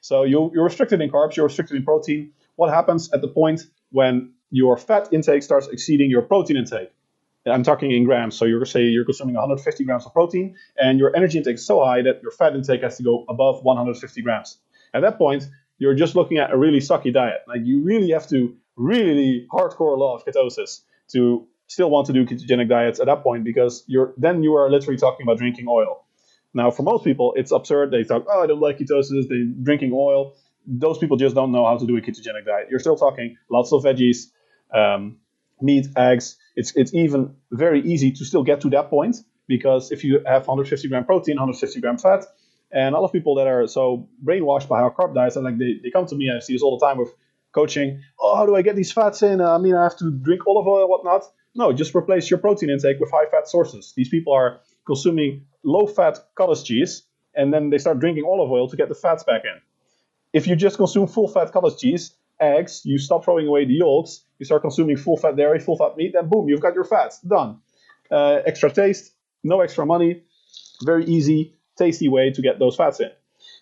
So 0.00 0.22
you, 0.22 0.50
you're 0.54 0.64
restricted 0.64 1.00
in 1.00 1.10
carbs, 1.10 1.36
you're 1.36 1.46
restricted 1.46 1.76
in 1.76 1.84
protein. 1.84 2.32
What 2.56 2.72
happens 2.72 3.10
at 3.12 3.22
the 3.22 3.28
point 3.28 3.62
when 3.90 4.34
your 4.50 4.76
fat 4.76 5.08
intake 5.12 5.42
starts 5.42 5.66
exceeding 5.68 6.10
your 6.10 6.22
protein 6.22 6.56
intake? 6.56 6.90
I'm 7.46 7.62
talking 7.62 7.92
in 7.92 8.04
grams. 8.04 8.36
So 8.36 8.44
you're 8.44 8.64
say 8.64 8.82
you're 8.82 9.04
consuming 9.04 9.34
150 9.34 9.84
grams 9.84 10.06
of 10.06 10.12
protein, 10.12 10.56
and 10.76 10.98
your 10.98 11.14
energy 11.16 11.38
intake 11.38 11.54
is 11.56 11.66
so 11.66 11.84
high 11.84 12.02
that 12.02 12.22
your 12.22 12.32
fat 12.32 12.54
intake 12.54 12.82
has 12.82 12.96
to 12.98 13.02
go 13.02 13.24
above 13.28 13.62
150 13.62 14.22
grams. 14.22 14.58
At 14.92 15.02
that 15.02 15.18
point, 15.18 15.44
you're 15.78 15.94
just 15.94 16.14
looking 16.14 16.38
at 16.38 16.52
a 16.52 16.56
really 16.56 16.78
sucky 16.80 17.12
diet. 17.12 17.40
Like 17.46 17.60
you 17.64 17.82
really 17.82 18.10
have 18.10 18.28
to 18.28 18.56
really 18.76 19.46
hardcore 19.52 19.96
law 19.96 20.16
of 20.16 20.24
ketosis 20.24 20.80
to 21.12 21.46
still 21.66 21.90
want 21.90 22.06
to 22.06 22.12
do 22.12 22.24
ketogenic 22.24 22.68
diets 22.68 23.00
at 23.00 23.06
that 23.06 23.22
point 23.22 23.44
because 23.44 23.84
you're 23.86 24.14
then 24.16 24.42
you 24.42 24.54
are 24.54 24.70
literally 24.70 24.98
talking 24.98 25.26
about 25.26 25.38
drinking 25.38 25.66
oil. 25.68 26.04
Now, 26.54 26.70
for 26.70 26.82
most 26.82 27.04
people, 27.04 27.34
it's 27.36 27.52
absurd. 27.52 27.90
They 27.90 28.04
talk, 28.04 28.24
oh, 28.30 28.42
I 28.42 28.46
don't 28.46 28.60
like 28.60 28.78
ketosis. 28.78 29.28
They're 29.28 29.44
drinking 29.62 29.92
oil. 29.92 30.34
Those 30.66 30.96
people 30.96 31.18
just 31.18 31.34
don't 31.34 31.52
know 31.52 31.66
how 31.66 31.76
to 31.76 31.86
do 31.86 31.96
a 31.96 32.00
ketogenic 32.00 32.46
diet. 32.46 32.68
You're 32.70 32.80
still 32.80 32.96
talking 32.96 33.36
lots 33.50 33.72
of 33.72 33.82
veggies, 33.82 34.30
um, 34.72 35.18
meat, 35.60 35.86
eggs, 35.96 36.38
it's 36.56 36.74
it's 36.74 36.92
even 36.94 37.36
very 37.52 37.80
easy 37.82 38.10
to 38.12 38.24
still 38.24 38.42
get 38.42 38.60
to 38.62 38.70
that 38.70 38.90
point 38.90 39.16
because 39.46 39.92
if 39.92 40.02
you 40.02 40.20
have 40.26 40.48
150 40.48 40.88
gram 40.88 41.04
protein, 41.04 41.36
150 41.36 41.80
gram 41.80 41.98
fat, 41.98 42.24
and 42.72 42.94
a 42.94 42.98
lot 42.98 43.04
of 43.04 43.12
people 43.12 43.36
that 43.36 43.46
are 43.46 43.66
so 43.66 44.08
brainwashed 44.24 44.68
by 44.68 44.80
our 44.80 44.92
carb 44.92 45.14
diets, 45.14 45.36
and 45.36 45.44
like 45.44 45.58
they, 45.58 45.78
they 45.82 45.90
come 45.90 46.06
to 46.06 46.16
me, 46.16 46.30
I 46.34 46.40
see 46.40 46.54
this 46.54 46.62
all 46.62 46.78
the 46.78 46.84
time 46.84 46.98
with 46.98 47.10
coaching. 47.52 48.02
Oh, 48.18 48.34
how 48.36 48.46
do 48.46 48.56
I 48.56 48.62
get 48.62 48.74
these 48.74 48.90
fats 48.90 49.22
in? 49.22 49.40
Uh, 49.40 49.54
I 49.54 49.58
mean, 49.58 49.74
I 49.74 49.84
have 49.84 49.96
to 49.98 50.10
drink 50.10 50.46
olive 50.46 50.66
oil, 50.66 50.88
whatnot. 50.88 51.24
No, 51.54 51.72
just 51.72 51.94
replace 51.94 52.28
your 52.30 52.38
protein 52.38 52.70
intake 52.70 52.98
with 53.00 53.10
high 53.10 53.26
fat 53.30 53.48
sources. 53.48 53.92
These 53.96 54.08
people 54.08 54.32
are 54.32 54.60
consuming 54.86 55.46
low 55.62 55.86
fat 55.86 56.18
cottage 56.34 56.64
cheese, 56.64 57.02
and 57.34 57.52
then 57.52 57.70
they 57.70 57.78
start 57.78 57.98
drinking 58.00 58.24
olive 58.26 58.50
oil 58.50 58.68
to 58.68 58.76
get 58.76 58.88
the 58.88 58.94
fats 58.94 59.24
back 59.24 59.42
in. 59.44 59.60
If 60.32 60.46
you 60.46 60.56
just 60.56 60.76
consume 60.76 61.06
full 61.06 61.28
fat 61.28 61.52
cottage 61.52 61.78
cheese, 61.78 62.14
eggs, 62.40 62.82
you 62.84 62.98
stop 62.98 63.24
throwing 63.24 63.46
away 63.46 63.64
the 63.64 63.74
yolks, 63.74 64.24
you 64.38 64.46
start 64.46 64.62
consuming 64.62 64.96
full 64.96 65.16
fat 65.16 65.36
dairy, 65.36 65.58
full 65.60 65.76
fat 65.76 65.96
meat, 65.96 66.12
then 66.14 66.28
boom, 66.28 66.48
you've 66.48 66.60
got 66.60 66.74
your 66.74 66.84
fats. 66.84 67.20
Done. 67.20 67.60
Uh, 68.10 68.40
extra 68.46 68.70
taste, 68.70 69.12
no 69.42 69.60
extra 69.60 69.84
money, 69.84 70.22
very 70.84 71.04
easy, 71.04 71.54
tasty 71.76 72.08
way 72.08 72.30
to 72.30 72.42
get 72.42 72.58
those 72.58 72.76
fats 72.76 73.00
in. 73.00 73.10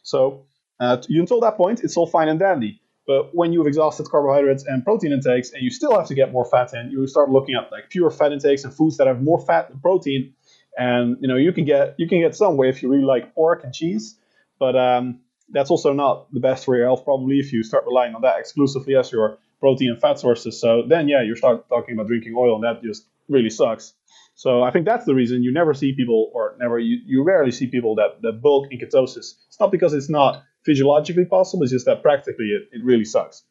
So 0.02 0.46
uh, 0.80 0.98
until 1.08 1.40
that 1.40 1.56
point, 1.56 1.80
it's 1.82 1.96
all 1.96 2.06
fine 2.06 2.28
and 2.28 2.38
dandy. 2.38 2.80
But 3.06 3.34
when 3.34 3.52
you've 3.52 3.66
exhausted 3.66 4.08
carbohydrates 4.10 4.64
and 4.64 4.82
protein 4.82 5.12
intakes 5.12 5.52
and 5.52 5.62
you 5.62 5.70
still 5.70 5.96
have 5.96 6.06
to 6.08 6.14
get 6.14 6.32
more 6.32 6.44
fat 6.44 6.72
in, 6.72 6.90
you 6.90 7.06
start 7.06 7.30
looking 7.30 7.54
at 7.54 7.70
like 7.70 7.90
pure 7.90 8.10
fat 8.10 8.32
intakes 8.32 8.64
and 8.64 8.74
foods 8.74 8.96
that 8.96 9.06
have 9.06 9.22
more 9.22 9.38
fat 9.38 9.68
than 9.68 9.80
protein. 9.80 10.34
And 10.76 11.18
you 11.20 11.28
know 11.28 11.36
you 11.36 11.52
can 11.52 11.64
get 11.64 11.94
you 11.98 12.08
can 12.08 12.20
get 12.20 12.34
some 12.34 12.56
way 12.56 12.68
if 12.68 12.82
you 12.82 12.88
really 12.88 13.04
like 13.04 13.34
pork 13.34 13.62
and 13.62 13.72
cheese, 13.72 14.16
but 14.58 14.74
um, 14.74 15.20
that's 15.50 15.70
also 15.70 15.92
not 15.92 16.32
the 16.32 16.40
best 16.40 16.64
for 16.64 16.76
your 16.76 16.86
health 16.86 17.04
probably 17.04 17.38
if 17.38 17.52
you 17.52 17.62
start 17.62 17.84
relying 17.86 18.14
on 18.14 18.22
that 18.22 18.38
exclusively 18.38 18.96
as 18.96 19.12
your 19.12 19.38
protein 19.60 19.90
and 19.90 20.00
fat 20.00 20.18
sources. 20.18 20.60
So 20.60 20.82
then, 20.86 21.08
yeah, 21.08 21.22
you 21.22 21.36
start 21.36 21.68
talking 21.68 21.94
about 21.94 22.06
drinking 22.06 22.34
oil, 22.36 22.54
and 22.56 22.64
that 22.64 22.82
just 22.82 23.06
really 23.28 23.50
sucks. 23.50 23.94
So 24.34 24.62
I 24.62 24.70
think 24.70 24.84
that's 24.84 25.04
the 25.04 25.14
reason 25.14 25.42
you 25.42 25.52
never 25.52 25.74
see 25.74 25.94
people, 25.94 26.30
or 26.34 26.56
never 26.58 26.78
you, 26.78 26.98
you 27.06 27.22
rarely 27.22 27.50
see 27.50 27.66
people 27.68 27.94
that, 27.96 28.20
that 28.22 28.42
bulk 28.42 28.66
in 28.70 28.78
ketosis. 28.78 29.34
It's 29.48 29.60
not 29.60 29.70
because 29.70 29.94
it's 29.94 30.10
not 30.10 30.42
physiologically 30.64 31.24
possible; 31.24 31.62
it's 31.62 31.72
just 31.72 31.86
that 31.86 32.02
practically 32.02 32.46
it, 32.46 32.68
it 32.72 32.84
really 32.84 33.04
sucks. 33.04 33.44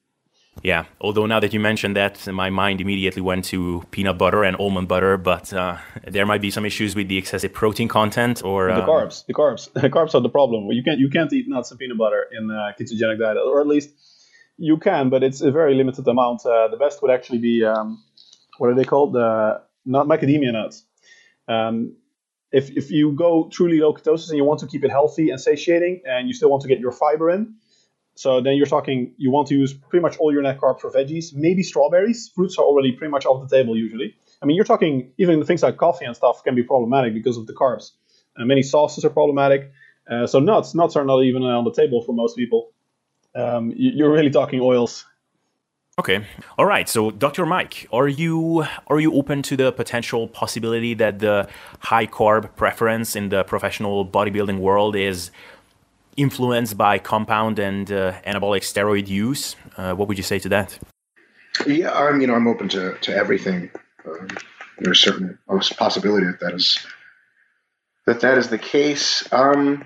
Yeah, 0.62 0.86
although 1.02 1.26
now 1.26 1.39
that 1.39 1.52
you 1.52 1.60
mentioned 1.60 1.96
that, 1.96 2.28
my 2.28 2.50
mind 2.50 2.80
immediately 2.80 3.22
went 3.22 3.46
to 3.46 3.84
peanut 3.92 4.18
butter 4.18 4.44
and 4.44 4.56
almond 4.58 4.88
butter, 4.88 5.18
but 5.18 5.52
uh, 5.52 5.78
there 6.08 6.26
might 6.26 6.42
be 6.42 6.52
some 6.52 6.66
issues 6.66 6.96
with 6.96 7.08
the 7.08 7.18
excessive 7.18 7.52
protein 7.54 7.88
content 7.88 8.44
or 8.44 8.70
uh... 8.70 8.80
the 8.80 8.86
carbs. 8.86 9.26
The 9.26 9.34
carbs, 9.34 9.74
the 9.82 9.89
carbs 9.89 10.13
are 10.13 10.22
the 10.22 10.30
problem. 10.30 10.68
You 10.72 10.84
can't 10.84 11.00
you 11.00 11.10
can't 11.10 11.34
eat 11.34 11.48
nuts 11.48 11.72
and 11.72 11.80
peanut 11.80 11.98
butter 11.98 12.28
in 12.32 12.50
a 12.50 12.76
ketogenic 12.80 13.20
diet, 13.20 13.38
or 13.38 13.62
at 13.62 13.68
least 13.68 13.89
you 14.58 14.78
can, 14.78 15.10
but 15.10 15.24
it's 15.24 15.42
a 15.42 15.52
very 15.52 15.74
limited 15.74 16.08
amount. 16.08 16.46
Uh, 16.46 16.68
the 16.68 16.78
best 16.78 17.02
would 17.02 17.12
actually 17.12 17.39
be 17.39 17.66
um, 17.66 18.04
what 18.58 18.70
are 18.70 18.76
they 18.76 18.86
called? 18.86 19.13
The 19.13 19.62
not 19.86 20.08
macadamia 20.08 20.54
nuts. 20.54 20.86
Um, 21.48 21.96
if 22.52 22.70
if 22.70 22.92
you 22.92 23.12
go 23.13 23.50
truly 23.52 23.80
low 23.80 23.94
ketosis 23.94 24.30
and 24.30 24.38
you 24.38 24.46
want 24.46 24.60
to 24.60 24.68
keep 24.68 24.84
it 24.84 24.92
healthy 24.92 25.32
and 25.32 25.42
satiating, 25.42 26.04
and 26.06 26.28
you 26.28 26.34
still 26.34 26.50
want 26.50 26.62
to 26.62 26.68
get 26.68 26.80
your 26.80 26.92
fiber 26.92 27.32
in, 27.32 27.56
so 28.15 28.41
then 28.41 28.56
you're 28.56 28.67
talking 28.67 29.13
you 29.17 29.32
want 29.32 29.47
to 29.47 29.56
use 29.56 29.73
pretty 29.73 30.02
much 30.02 30.17
all 30.17 30.32
your 30.32 30.41
net 30.41 30.60
carbs 30.60 30.82
for 30.82 30.91
veggies, 30.91 31.34
maybe 31.34 31.63
strawberries. 31.63 32.32
Fruits 32.36 32.58
are 32.58 32.63
already 32.65 32.91
pretty 32.91 33.12
much 33.12 33.26
off 33.26 33.47
the 33.47 33.56
table 33.56 33.76
usually. 33.76 34.15
I 34.41 34.45
mean, 34.45 34.56
you're 34.56 34.65
talking 34.65 35.12
even 35.17 35.43
things 35.45 35.63
like 35.63 35.78
coffee 35.78 36.06
and 36.06 36.15
stuff 36.15 36.43
can 36.43 36.56
be 36.56 36.63
problematic 36.63 37.13
because 37.13 37.38
of 37.38 37.47
the 37.47 37.54
carbs. 37.54 37.91
Uh, 38.38 38.45
many 38.45 38.62
sauces 38.62 39.06
are 39.06 39.10
problematic. 39.10 39.71
Uh, 40.10 40.28
so 40.28 40.39
nuts, 40.39 40.76
nuts 40.76 40.95
are 40.95 41.06
not 41.06 41.23
even 41.23 41.43
on 41.43 41.63
the 41.63 41.71
table 41.71 42.04
for 42.04 42.13
most 42.13 42.36
people 42.36 42.73
um, 43.36 43.73
you're 43.76 44.12
really 44.12 44.30
talking 44.30 44.60
oils. 44.62 45.06
Okay. 45.99 46.26
All 46.58 46.65
right. 46.65 46.89
So, 46.89 47.12
Dr. 47.12 47.45
Mike, 47.45 47.88
are 47.93 48.08
you 48.08 48.65
are 48.88 48.99
you 48.99 49.13
open 49.13 49.43
to 49.43 49.56
the 49.56 49.71
potential 49.71 50.28
possibility 50.28 50.95
that 50.95 51.19
the 51.19 51.47
high 51.80 52.08
carb 52.08 52.56
preference 52.56 53.15
in 53.15 53.30
the 53.30 53.43
professional 53.43 54.06
bodybuilding 54.06 54.58
world 54.58 54.95
is 54.95 55.30
influenced 56.17 56.78
by 56.78 56.99
compound 56.99 57.60
and 57.60 57.91
uh, 57.91 58.13
anabolic 58.21 58.62
steroid 58.62 59.08
use? 59.08 59.56
Uh, 59.78 59.93
what 59.93 60.08
would 60.08 60.17
you 60.17 60.23
say 60.23 60.39
to 60.39 60.49
that? 60.49 60.78
Yeah, 61.65 61.91
I'm 61.91 62.21
you 62.21 62.28
know 62.28 62.36
I'm 62.36 62.47
open 62.47 62.69
to 62.69 62.97
to 62.99 63.15
everything. 63.15 63.69
Um, 64.06 64.28
there's 64.80 64.99
certain 64.99 65.38
possibility 65.78 66.26
that 66.26 66.39
that 66.39 66.54
is 66.54 66.86
that 68.06 68.21
that 68.21 68.38
is 68.38 68.49
the 68.49 68.58
case. 68.58 69.32
Um, 69.32 69.86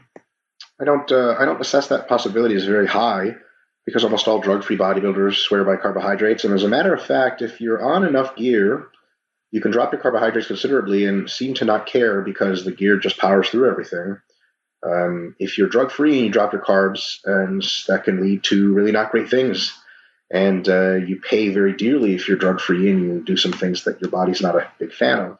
I 0.79 0.85
don't 0.85 1.11
uh, 1.11 1.35
I 1.39 1.45
don't 1.45 1.61
assess 1.61 1.87
that 1.87 2.07
possibility 2.07 2.55
as 2.55 2.65
very 2.65 2.87
high 2.87 3.35
because 3.85 4.03
almost 4.03 4.27
all 4.27 4.39
drug-free 4.39 4.77
bodybuilders 4.77 5.35
swear 5.35 5.63
by 5.63 5.77
carbohydrates. 5.77 6.43
And 6.43 6.53
as 6.53 6.63
a 6.63 6.67
matter 6.67 6.93
of 6.93 7.01
fact, 7.01 7.41
if 7.41 7.61
you're 7.61 7.81
on 7.81 8.03
enough 8.03 8.35
gear, 8.35 8.89
you 9.51 9.61
can 9.61 9.71
drop 9.71 9.93
your 9.93 10.01
carbohydrates 10.01 10.47
considerably 10.47 11.05
and 11.05 11.29
seem 11.29 11.53
to 11.55 11.65
not 11.65 11.85
care 11.85 12.21
because 12.21 12.65
the 12.65 12.73
gear 12.73 12.97
just 12.97 13.17
powers 13.17 13.49
through 13.49 13.69
everything. 13.69 14.17
Um, 14.83 15.35
if 15.39 15.57
you're 15.57 15.69
drug-free 15.69 16.17
and 16.17 16.25
you 16.27 16.31
drop 16.31 16.53
your 16.53 16.61
carbs, 16.61 17.19
and 17.25 17.63
that 17.87 18.03
can 18.03 18.21
lead 18.21 18.43
to 18.45 18.73
really 18.73 18.91
not 18.91 19.11
great 19.11 19.29
things. 19.29 19.77
And 20.29 20.67
uh, 20.67 20.95
you 20.95 21.21
pay 21.21 21.49
very 21.49 21.73
dearly 21.73 22.13
if 22.13 22.27
you're 22.27 22.37
drug-free 22.37 22.89
and 22.89 23.01
you 23.01 23.23
do 23.23 23.37
some 23.37 23.53
things 23.53 23.85
that 23.85 24.01
your 24.01 24.11
body's 24.11 24.41
not 24.41 24.55
a 24.55 24.67
big 24.77 24.93
fan 24.93 25.19
of. 25.19 25.37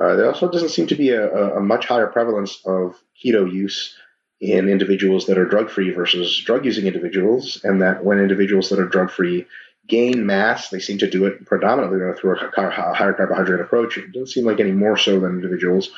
Uh, 0.00 0.16
there 0.16 0.26
also 0.26 0.50
doesn't 0.50 0.70
seem 0.70 0.86
to 0.86 0.94
be 0.94 1.10
a, 1.10 1.56
a 1.56 1.60
much 1.60 1.86
higher 1.86 2.06
prevalence 2.06 2.60
of 2.64 2.96
keto 3.22 3.50
use 3.50 3.94
in 4.40 4.68
individuals 4.68 5.26
that 5.26 5.38
are 5.38 5.44
drug 5.44 5.70
free 5.70 5.90
versus 5.90 6.36
drug 6.44 6.64
using 6.64 6.86
individuals, 6.86 7.60
and 7.62 7.82
that 7.82 8.04
when 8.04 8.18
individuals 8.18 8.70
that 8.70 8.80
are 8.80 8.88
drug 8.88 9.10
free 9.10 9.46
gain 9.86 10.24
mass, 10.24 10.70
they 10.70 10.80
seem 10.80 10.98
to 10.98 11.10
do 11.10 11.26
it 11.26 11.44
predominantly 11.44 11.98
through 12.18 12.36
a 12.36 12.50
higher 12.94 13.12
carbohydrate 13.12 13.60
approach. 13.60 13.98
It 13.98 14.12
doesn't 14.12 14.28
seem 14.28 14.46
like 14.46 14.60
any 14.60 14.72
more 14.72 14.96
so 14.96 15.20
than 15.20 15.32
individuals 15.32 15.90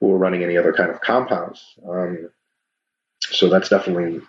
who 0.00 0.12
are 0.12 0.18
running 0.18 0.42
any 0.42 0.56
other 0.56 0.72
kind 0.72 0.90
of 0.90 1.00
compounds. 1.00 1.74
Um, 1.88 2.30
so 3.20 3.48
that's 3.48 3.68
definitely, 3.68 4.20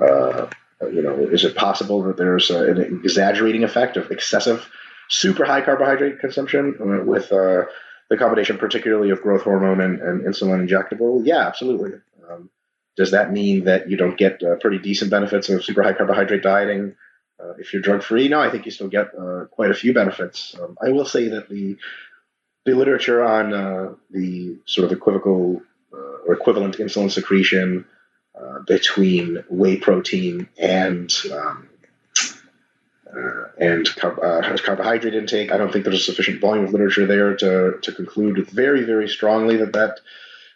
uh, 0.00 0.46
you 0.82 1.02
know, 1.02 1.16
is 1.18 1.44
it 1.44 1.56
possible 1.56 2.02
that 2.04 2.16
there's 2.16 2.50
a, 2.50 2.70
an 2.70 3.00
exaggerating 3.02 3.64
effect 3.64 3.96
of 3.96 4.10
excessive, 4.10 4.68
super 5.08 5.44
high 5.44 5.62
carbohydrate 5.62 6.20
consumption 6.20 7.06
with 7.06 7.32
uh, 7.32 7.64
the 8.10 8.16
combination, 8.16 8.58
particularly 8.58 9.10
of 9.10 9.22
growth 9.22 9.42
hormone 9.42 9.80
and, 9.80 10.00
and 10.00 10.20
insulin 10.22 10.66
injectable? 10.68 11.22
Yeah, 11.24 11.46
absolutely. 11.46 11.92
Um, 12.30 12.50
does 12.96 13.12
that 13.12 13.32
mean 13.32 13.64
that 13.64 13.90
you 13.90 13.96
don't 13.96 14.18
get 14.18 14.42
uh, 14.42 14.56
pretty 14.56 14.78
decent 14.78 15.10
benefits 15.10 15.48
of 15.48 15.64
super 15.64 15.82
high 15.82 15.92
carbohydrate 15.92 16.42
dieting 16.42 16.94
uh, 17.42 17.52
if 17.58 17.72
you're 17.72 17.82
drug 17.82 18.02
free? 18.02 18.28
No, 18.28 18.40
I 18.40 18.50
think 18.50 18.64
you 18.64 18.70
still 18.70 18.88
get 18.88 19.08
uh, 19.18 19.44
quite 19.50 19.70
a 19.70 19.74
few 19.74 19.92
benefits. 19.92 20.56
Um, 20.60 20.76
I 20.84 20.90
will 20.90 21.04
say 21.04 21.28
that 21.28 21.48
the 21.48 21.76
the 22.66 22.74
literature 22.74 23.24
on 23.24 23.54
uh, 23.54 23.94
the 24.10 24.58
sort 24.66 24.84
of 24.84 24.92
equivocal 24.92 25.62
uh, 25.92 26.26
or 26.26 26.34
equivalent 26.34 26.76
insulin 26.78 27.10
secretion 27.10 27.86
uh, 28.38 28.58
between 28.66 29.42
whey 29.48 29.76
protein 29.76 30.48
and 30.58 31.14
um, 31.32 31.68
uh, 33.16 33.44
and 33.58 33.88
uh, 34.02 34.56
carbohydrate 34.62 35.14
intake. 35.14 35.52
I 35.52 35.56
don't 35.56 35.72
think 35.72 35.84
there's 35.84 36.00
a 36.00 36.12
sufficient 36.12 36.40
volume 36.40 36.64
of 36.64 36.72
literature 36.72 37.06
there 37.06 37.36
to, 37.36 37.78
to 37.80 37.92
conclude 37.92 38.50
very, 38.50 38.82
very 38.82 39.08
strongly 39.08 39.56
that 39.58 39.72
that 39.72 40.00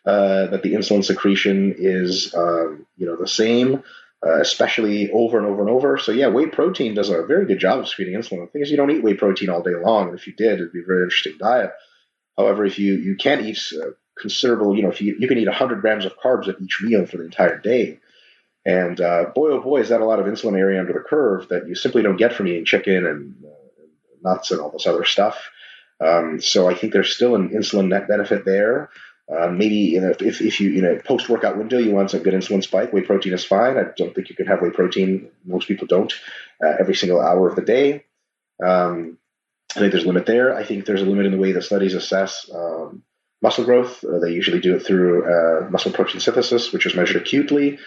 uh, 0.04 0.46
that 0.48 0.62
the 0.62 0.72
insulin 0.72 1.04
secretion 1.04 1.74
is 1.78 2.34
um, 2.34 2.86
you 2.96 3.06
know 3.06 3.16
the 3.16 3.28
same, 3.28 3.84
especially 4.24 5.10
over 5.12 5.38
and 5.38 5.46
over 5.46 5.60
and 5.60 5.70
over. 5.70 5.96
So 5.96 6.10
yeah, 6.10 6.26
whey 6.26 6.46
protein 6.46 6.94
does 6.94 7.08
a 7.08 7.22
very 7.22 7.46
good 7.46 7.60
job 7.60 7.78
of 7.78 7.88
secreting 7.88 8.18
insulin. 8.18 8.40
The 8.40 8.46
thing 8.48 8.62
is, 8.62 8.70
you 8.70 8.76
don't 8.76 8.90
eat 8.90 9.04
whey 9.04 9.14
protein 9.14 9.48
all 9.48 9.62
day 9.62 9.76
long, 9.80 10.08
and 10.08 10.18
if 10.18 10.26
you 10.26 10.32
did, 10.32 10.54
it'd 10.54 10.72
be 10.72 10.80
a 10.80 10.86
very 10.86 11.04
interesting 11.04 11.36
diet. 11.38 11.70
However, 12.40 12.64
if 12.64 12.78
you 12.78 12.94
you 12.94 13.16
can't 13.16 13.42
eat 13.42 13.58
uh, 13.74 13.90
considerable, 14.18 14.76
you 14.76 14.82
know, 14.82 14.90
if 14.90 15.00
you 15.00 15.16
you 15.18 15.28
can 15.28 15.38
eat 15.38 15.46
100 15.46 15.80
grams 15.80 16.04
of 16.04 16.18
carbs 16.18 16.48
at 16.48 16.60
each 16.60 16.80
meal 16.82 17.06
for 17.06 17.18
the 17.18 17.24
entire 17.24 17.58
day. 17.58 18.00
And 18.64 19.00
uh, 19.00 19.26
boy, 19.34 19.50
oh 19.50 19.60
boy, 19.60 19.80
is 19.80 19.88
that 19.88 20.00
a 20.00 20.04
lot 20.04 20.20
of 20.20 20.26
insulin 20.26 20.58
area 20.58 20.80
under 20.80 20.92
the 20.92 21.00
curve 21.00 21.48
that 21.48 21.66
you 21.66 21.74
simply 21.74 22.02
don't 22.02 22.16
get 22.16 22.34
from 22.34 22.46
eating 22.46 22.66
chicken 22.66 23.06
and 23.06 23.34
uh, 23.44 23.86
nuts 24.22 24.50
and 24.50 24.60
all 24.60 24.70
this 24.70 24.86
other 24.86 25.04
stuff. 25.04 25.50
Um, 26.00 26.40
so 26.40 26.68
I 26.68 26.74
think 26.74 26.92
there's 26.92 27.14
still 27.14 27.34
an 27.34 27.50
insulin 27.50 27.88
net 27.88 28.08
benefit 28.08 28.44
there. 28.44 28.90
Uh, 29.30 29.48
maybe 29.48 29.76
you 29.76 30.00
know, 30.00 30.12
if, 30.18 30.40
if 30.40 30.60
you 30.60 30.70
you 30.70 30.82
know 30.82 30.98
post 31.04 31.28
workout 31.28 31.56
window 31.56 31.78
you 31.78 31.92
want 31.92 32.10
some 32.10 32.22
good 32.22 32.34
insulin 32.34 32.62
spike, 32.62 32.92
whey 32.92 33.02
protein 33.02 33.32
is 33.32 33.44
fine. 33.44 33.78
I 33.78 33.84
don't 33.96 34.14
think 34.14 34.28
you 34.28 34.36
can 34.36 34.46
have 34.46 34.60
whey 34.60 34.70
protein. 34.70 35.30
Most 35.44 35.68
people 35.68 35.86
don't 35.86 36.12
uh, 36.64 36.74
every 36.80 36.96
single 36.96 37.20
hour 37.20 37.48
of 37.48 37.56
the 37.56 37.62
day. 37.62 38.04
Um, 38.64 39.18
I 39.76 39.80
think 39.80 39.92
there's 39.92 40.04
a 40.04 40.08
limit 40.08 40.26
there. 40.26 40.56
I 40.56 40.64
think 40.64 40.84
there's 40.84 41.02
a 41.02 41.06
limit 41.06 41.26
in 41.26 41.32
the 41.32 41.38
way 41.38 41.52
the 41.52 41.62
studies 41.62 41.94
assess 41.94 42.50
um, 42.52 43.02
muscle 43.40 43.64
growth. 43.64 44.04
Uh, 44.04 44.18
they 44.18 44.32
usually 44.32 44.60
do 44.60 44.76
it 44.76 44.80
through 44.80 45.24
uh, 45.24 45.70
muscle 45.70 45.92
protein 45.92 46.20
synthesis, 46.20 46.72
which 46.72 46.86
is 46.86 46.94
measured 46.94 47.22
acutely. 47.22 47.78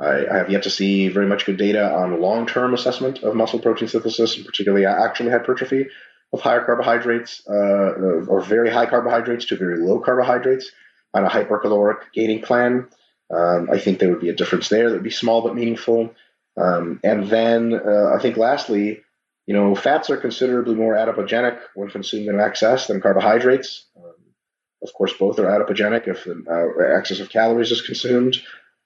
I, 0.00 0.26
I, 0.26 0.36
have 0.38 0.50
yet 0.50 0.62
to 0.64 0.70
see 0.70 1.08
very 1.08 1.26
much 1.26 1.46
good 1.46 1.56
data 1.56 1.90
on 1.94 2.20
long-term 2.20 2.74
assessment 2.74 3.22
of 3.22 3.34
muscle 3.34 3.58
protein 3.58 3.88
synthesis, 3.88 4.36
and 4.36 4.44
particularly 4.44 4.84
actually 4.84 5.30
hypertrophy 5.30 5.86
of 6.32 6.40
higher 6.40 6.64
carbohydrates 6.64 7.42
uh, 7.48 8.24
or 8.28 8.40
very 8.40 8.70
high 8.70 8.86
carbohydrates 8.86 9.46
to 9.46 9.56
very 9.56 9.78
low 9.78 10.00
carbohydrates 10.00 10.70
on 11.14 11.24
a 11.24 11.30
hypercaloric 11.30 11.98
gaining 12.12 12.42
plan. 12.42 12.88
Um, 13.34 13.68
I 13.70 13.78
think 13.78 13.98
there 13.98 14.10
would 14.10 14.20
be 14.20 14.28
a 14.28 14.34
difference 14.34 14.68
there 14.68 14.88
that 14.88 14.96
would 14.96 15.02
be 15.02 15.10
small 15.10 15.42
but 15.42 15.54
meaningful. 15.54 16.14
Um, 16.60 17.00
and 17.02 17.28
then 17.28 17.74
uh, 17.74 18.12
I 18.14 18.20
think 18.20 18.36
lastly, 18.36 19.02
you 19.46 19.54
know, 19.54 19.74
fats 19.74 20.10
are 20.10 20.16
considerably 20.16 20.74
more 20.74 20.94
adipogenic 20.94 21.58
when 21.74 21.88
consumed 21.88 22.28
in 22.28 22.40
excess 22.40 22.88
than 22.88 23.00
carbohydrates. 23.00 23.86
Um, 23.96 24.14
of 24.82 24.92
course, 24.92 25.12
both 25.12 25.38
are 25.38 25.46
adipogenic 25.46 26.08
if 26.08 26.24
the 26.24 26.44
uh, 26.50 26.98
excess 26.98 27.20
of 27.20 27.30
calories 27.30 27.70
is 27.70 27.82
consumed. 27.82 28.36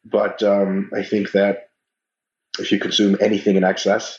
But 0.04 0.42
um, 0.42 0.90
I 0.94 1.02
think 1.02 1.32
that 1.32 1.70
if 2.58 2.72
you 2.72 2.78
consume 2.78 3.16
anything 3.20 3.56
in 3.56 3.64
excess, 3.64 4.18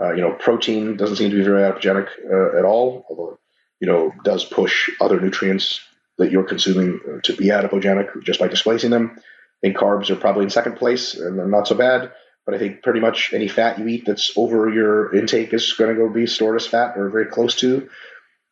uh, 0.00 0.12
you 0.12 0.20
know, 0.20 0.32
protein 0.32 0.96
doesn't 0.96 1.16
seem 1.16 1.30
to 1.30 1.36
be 1.36 1.42
very 1.42 1.62
adipogenic 1.62 2.08
uh, 2.30 2.58
at 2.58 2.64
all, 2.64 3.06
although 3.08 3.38
you 3.80 3.86
know 3.86 4.12
does 4.24 4.44
push 4.44 4.90
other 5.00 5.20
nutrients 5.20 5.80
that 6.18 6.30
you're 6.30 6.44
consuming 6.44 7.00
uh, 7.08 7.20
to 7.22 7.34
be 7.34 7.50
adipogenic 7.50 8.22
just 8.22 8.40
by 8.40 8.48
displacing 8.48 8.90
them. 8.90 9.18
Think 9.60 9.76
carbs 9.76 10.10
are 10.10 10.16
probably 10.16 10.44
in 10.44 10.50
second 10.50 10.76
place 10.76 11.14
and 11.14 11.38
they're 11.38 11.48
not 11.48 11.66
so 11.66 11.74
bad. 11.74 12.12
But 12.48 12.54
I 12.54 12.58
think 12.60 12.82
pretty 12.82 13.00
much 13.00 13.34
any 13.34 13.46
fat 13.46 13.78
you 13.78 13.86
eat 13.88 14.06
that's 14.06 14.32
over 14.34 14.70
your 14.70 15.14
intake 15.14 15.52
is 15.52 15.74
going 15.74 15.94
to 15.94 16.00
go 16.00 16.08
be 16.08 16.26
stored 16.26 16.56
as 16.56 16.66
fat 16.66 16.96
or 16.96 17.10
very 17.10 17.26
close 17.26 17.54
to. 17.56 17.90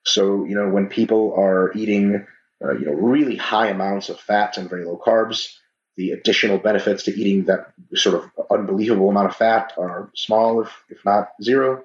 So 0.05 0.45
you 0.45 0.55
know 0.55 0.69
when 0.69 0.89
people 0.89 1.33
are 1.35 1.73
eating 1.75 2.27
uh, 2.63 2.73
you 2.73 2.85
know 2.85 2.93
really 2.93 3.37
high 3.37 3.69
amounts 3.69 4.11
of 4.11 4.21
fats 4.21 4.59
and 4.59 4.69
very 4.69 4.85
low 4.85 5.01
carbs, 5.03 5.49
the 5.97 6.11
additional 6.11 6.59
benefits 6.59 7.05
to 7.05 7.19
eating 7.19 7.45
that 7.45 7.73
sort 7.95 8.17
of 8.17 8.31
unbelievable 8.51 9.09
amount 9.09 9.31
of 9.31 9.37
fat 9.37 9.73
are 9.79 10.11
small, 10.15 10.61
if, 10.61 10.85
if 10.91 11.03
not 11.07 11.31
zero. 11.43 11.83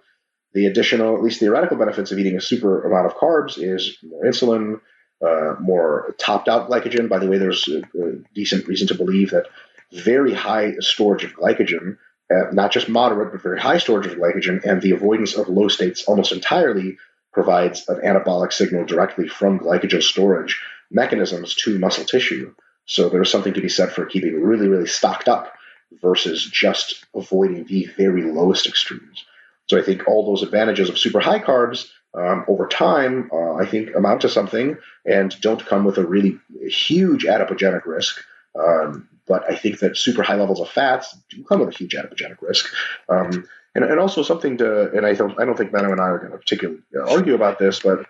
The 0.54 0.66
additional, 0.66 1.16
at 1.16 1.24
least 1.24 1.40
theoretical 1.40 1.78
benefits 1.78 2.12
of 2.12 2.20
eating 2.20 2.36
a 2.36 2.42
super 2.42 2.84
amount 2.84 3.06
of 3.06 3.16
carbs 3.16 3.58
is 3.58 3.98
more 4.04 4.26
insulin, 4.26 4.82
uh, 5.26 5.56
more 5.62 6.14
topped 6.18 6.50
out 6.50 6.70
glycogen. 6.70 7.08
By 7.08 7.20
the 7.20 7.28
way, 7.28 7.38
there's 7.38 7.70
a, 7.70 7.78
a, 7.78 8.18
decent 8.36 8.68
reason 8.68 8.90
to 8.90 8.96
believe 8.96 9.32
that 9.32 9.48
very 9.92 10.34
high 10.34 10.74
storage 10.80 11.24
of 11.24 11.34
glycogen, 11.34 11.98
uh, 12.34 12.52
not 12.52 12.72
just 12.72 12.90
moderate, 12.90 13.32
but 13.32 13.42
very 13.42 13.60
high 13.60 13.78
storage 13.78 14.08
of 14.08 14.18
glycogen, 14.18 14.64
and 14.64 14.82
the 14.82 14.92
avoidance 14.92 15.36
of 15.36 15.50
low 15.50 15.68
states 15.68 16.06
almost 16.06 16.32
entirely 16.32 16.98
provides 17.34 17.88
an 17.88 17.98
anabolic 17.98 18.54
signal 18.54 18.86
directly 18.86 19.28
from 19.28 19.60
glycogen 19.60 20.04
storage 20.04 20.62
mechanisms 20.90 21.56
to 21.56 21.80
muscle 21.80 22.06
tissue. 22.06 22.54
So 22.86 23.10
there's 23.10 23.32
something 23.32 23.54
to 23.54 23.62
be 23.62 23.70
said 23.70 23.92
for 23.92 24.06
keeping 24.06 24.42
really, 24.42 24.68
really 24.68 24.88
stocked 24.88 25.28
up 25.30 25.54
versus 26.02 26.46
just 26.46 27.06
avoiding 27.16 27.66
the 27.66 27.88
very 27.98 28.24
lowest 28.24 28.68
extremes. 28.68 29.26
So 29.68 29.78
I 29.78 29.82
think 29.82 30.08
all 30.08 30.26
those 30.26 30.44
advantages 30.44 30.90
of 30.90 30.98
super 30.98 31.20
high 31.20 31.40
carbs 31.40 31.88
um, 32.14 32.44
over 32.48 32.68
time, 32.68 33.30
uh, 33.32 33.54
I 33.54 33.66
think, 33.66 33.96
amount 33.96 34.22
to 34.22 34.30
something 34.30 34.78
and 35.06 35.40
don't 35.42 35.66
come 35.66 35.86
with 35.86 35.98
a 35.98 36.06
really 36.06 36.40
huge 36.68 37.26
adipogenic 37.26 37.86
risk. 37.86 38.22
Um, 38.60 39.08
but 39.32 39.42
I 39.50 39.56
think 39.56 39.80
that 39.80 39.96
super 39.96 40.24
high 40.24 40.36
levels 40.36 40.60
of 40.60 40.70
fats 40.70 41.18
do 41.30 41.44
come 41.44 41.60
with 41.62 41.70
a 41.74 41.78
huge 41.78 41.96
adipogenic 41.96 42.42
risk. 42.42 42.66
Um, 43.08 43.48
and, 43.74 43.86
and 43.86 44.00
also 44.00 44.24
something 44.24 44.58
to, 44.58 44.92
and 44.92 45.06
I 45.06 45.14
don't, 45.14 45.40
I 45.40 45.46
don't 45.46 45.58
think 45.58 45.72
Menno 45.72 45.92
and 45.92 46.02
I 46.02 46.10
are 46.12 46.20
going 46.20 46.34
to 46.34 46.38
particularly 46.38 46.82
argue 47.08 47.36
about 47.36 47.58
this, 47.60 47.80
but 47.80 48.06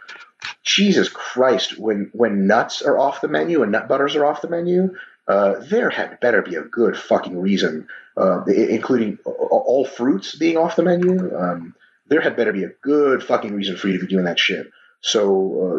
Jesus 0.63 1.07
Christ, 1.09 1.77
when 1.77 2.09
when 2.13 2.47
nuts 2.47 2.81
are 2.81 2.97
off 2.97 3.21
the 3.21 3.27
menu 3.27 3.61
and 3.61 3.71
nut 3.71 3.87
butters 3.87 4.15
are 4.15 4.25
off 4.25 4.41
the 4.41 4.49
menu, 4.49 4.95
uh, 5.27 5.59
there 5.59 5.91
had 5.91 6.19
better 6.19 6.41
be 6.41 6.55
a 6.55 6.63
good 6.63 6.97
fucking 6.97 7.39
reason, 7.39 7.87
uh, 8.17 8.43
including 8.45 9.19
all 9.25 9.85
fruits 9.85 10.35
being 10.35 10.57
off 10.57 10.75
the 10.75 10.83
menu. 10.83 11.13
Um, 11.37 11.75
there 12.07 12.21
had 12.21 12.35
better 12.35 12.53
be 12.53 12.63
a 12.63 12.71
good 12.81 13.23
fucking 13.23 13.53
reason 13.53 13.77
for 13.77 13.87
you 13.87 13.99
to 13.99 14.05
be 14.05 14.09
doing 14.09 14.25
that 14.25 14.39
shit. 14.39 14.71
So, 15.01 15.21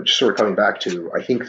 uh, 0.01 0.05
just 0.05 0.19
sort 0.19 0.33
of 0.33 0.39
coming 0.39 0.55
back 0.55 0.81
to, 0.81 1.11
I 1.13 1.23
think, 1.23 1.45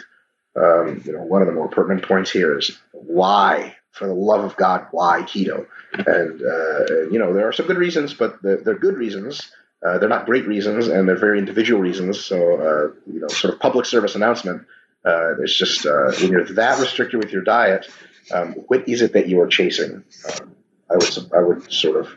um, 0.56 1.02
you 1.06 1.14
know, 1.14 1.24
one 1.24 1.42
of 1.42 1.48
the 1.48 1.54
more 1.54 1.70
pertinent 1.70 2.08
points 2.08 2.32
here 2.32 2.58
is 2.58 2.78
why, 2.92 3.76
for 3.94 4.08
the 4.08 4.14
love 4.14 4.44
of 4.44 4.58
God, 4.58 4.88
why 4.92 5.22
keto? 5.22 5.68
And 5.94 6.42
uh, 6.42 7.10
you 7.10 7.20
know, 7.20 7.34
there 7.34 7.48
are 7.48 7.54
some 7.54 7.68
good 7.68 7.78
reasons, 7.78 8.14
but 8.14 8.42
they're, 8.42 8.58
they're 8.58 8.78
good 8.78 8.96
reasons. 8.96 9.52
Uh, 9.86 9.98
they're 10.00 10.10
not 10.10 10.26
great 10.26 10.48
reasons, 10.48 10.88
and 10.88 11.08
they're 11.08 11.18
very 11.18 11.40
individual 11.40 11.80
reasons. 11.82 12.24
So, 12.24 12.38
uh, 12.38 13.12
you 13.12 13.20
know, 13.20 13.28
sort 13.28 13.54
of 13.54 13.60
public 13.60 13.86
service 13.86 14.16
announcement. 14.16 14.66
Uh, 15.06 15.42
it's 15.42 15.56
just 15.56 15.86
uh, 15.86 16.12
when 16.20 16.32
you're 16.32 16.46
that 16.54 16.80
restricted 16.80 17.24
with 17.24 17.32
your 17.32 17.44
diet, 17.44 17.88
um, 18.34 18.54
what 18.68 18.88
is 18.88 19.02
it 19.02 19.14
that 19.14 19.28
you 19.28 19.42
are 19.42 19.48
chasing? 19.48 20.04
Um, 20.42 20.56
I 20.90 20.96
would 20.96 21.34
I 21.34 21.40
would 21.42 21.72
sort 21.72 22.00
of 22.00 22.10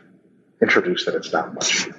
introduce 0.61 1.05
that 1.05 1.15
it's 1.15 1.31
not 1.31 1.53
much. 1.53 1.89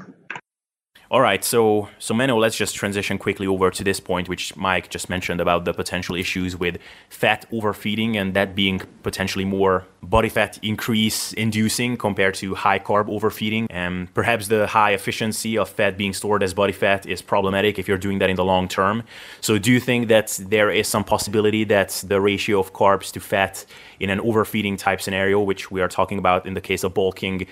All 1.11 1.23
right, 1.23 1.43
so 1.43 1.89
so 1.99 2.13
Menno, 2.15 2.39
let's 2.39 2.55
just 2.55 2.75
transition 2.77 3.17
quickly 3.17 3.47
over 3.47 3.71
to 3.71 3.83
this 3.83 3.99
point, 3.99 4.29
which 4.29 4.55
Mike 4.57 4.91
just 4.91 5.09
mentioned 5.09 5.41
about 5.41 5.65
the 5.65 5.73
potential 5.73 6.15
issues 6.15 6.55
with 6.55 6.77
fat 7.09 7.47
overfeeding 7.51 8.19
and 8.19 8.35
that 8.35 8.55
being 8.55 8.83
potentially 9.03 9.47
more 9.47 9.87
body 10.03 10.29
fat 10.29 10.59
increase 10.63 11.33
inducing 11.33 11.97
compared 11.97 12.35
to 12.35 12.55
high 12.55 12.79
carb 12.79 13.09
overfeeding. 13.09 13.69
And 13.71 14.13
perhaps 14.13 14.49
the 14.49 14.67
high 14.67 14.93
efficiency 14.93 15.57
of 15.57 15.71
fat 15.71 15.97
being 15.97 16.13
stored 16.13 16.43
as 16.43 16.53
body 16.53 16.75
fat 16.75 17.07
is 17.07 17.23
problematic 17.23 17.79
if 17.79 17.89
you're 17.89 17.97
doing 17.97 18.19
that 18.19 18.29
in 18.29 18.37
the 18.37 18.45
long 18.45 18.69
term. 18.69 19.03
So 19.41 19.57
do 19.57 19.73
you 19.73 19.81
think 19.81 20.09
that 20.09 20.39
there 20.43 20.71
is 20.71 20.89
some 20.89 21.05
possibility 21.05 21.65
that 21.65 22.05
the 22.07 22.21
ratio 22.21 22.61
of 22.61 22.75
carbs 22.75 23.11
to 23.13 23.21
fat 23.21 23.65
in 23.99 24.11
an 24.11 24.21
overfeeding 24.21 24.77
type 24.77 25.01
scenario, 25.01 25.41
which 25.41 25.71
we 25.71 25.81
are 25.81 25.89
talking 25.89 26.19
about 26.19 26.45
in 26.45 26.53
the 26.53 26.61
case 26.61 26.85
of 26.85 26.93
bulking, 26.93 27.47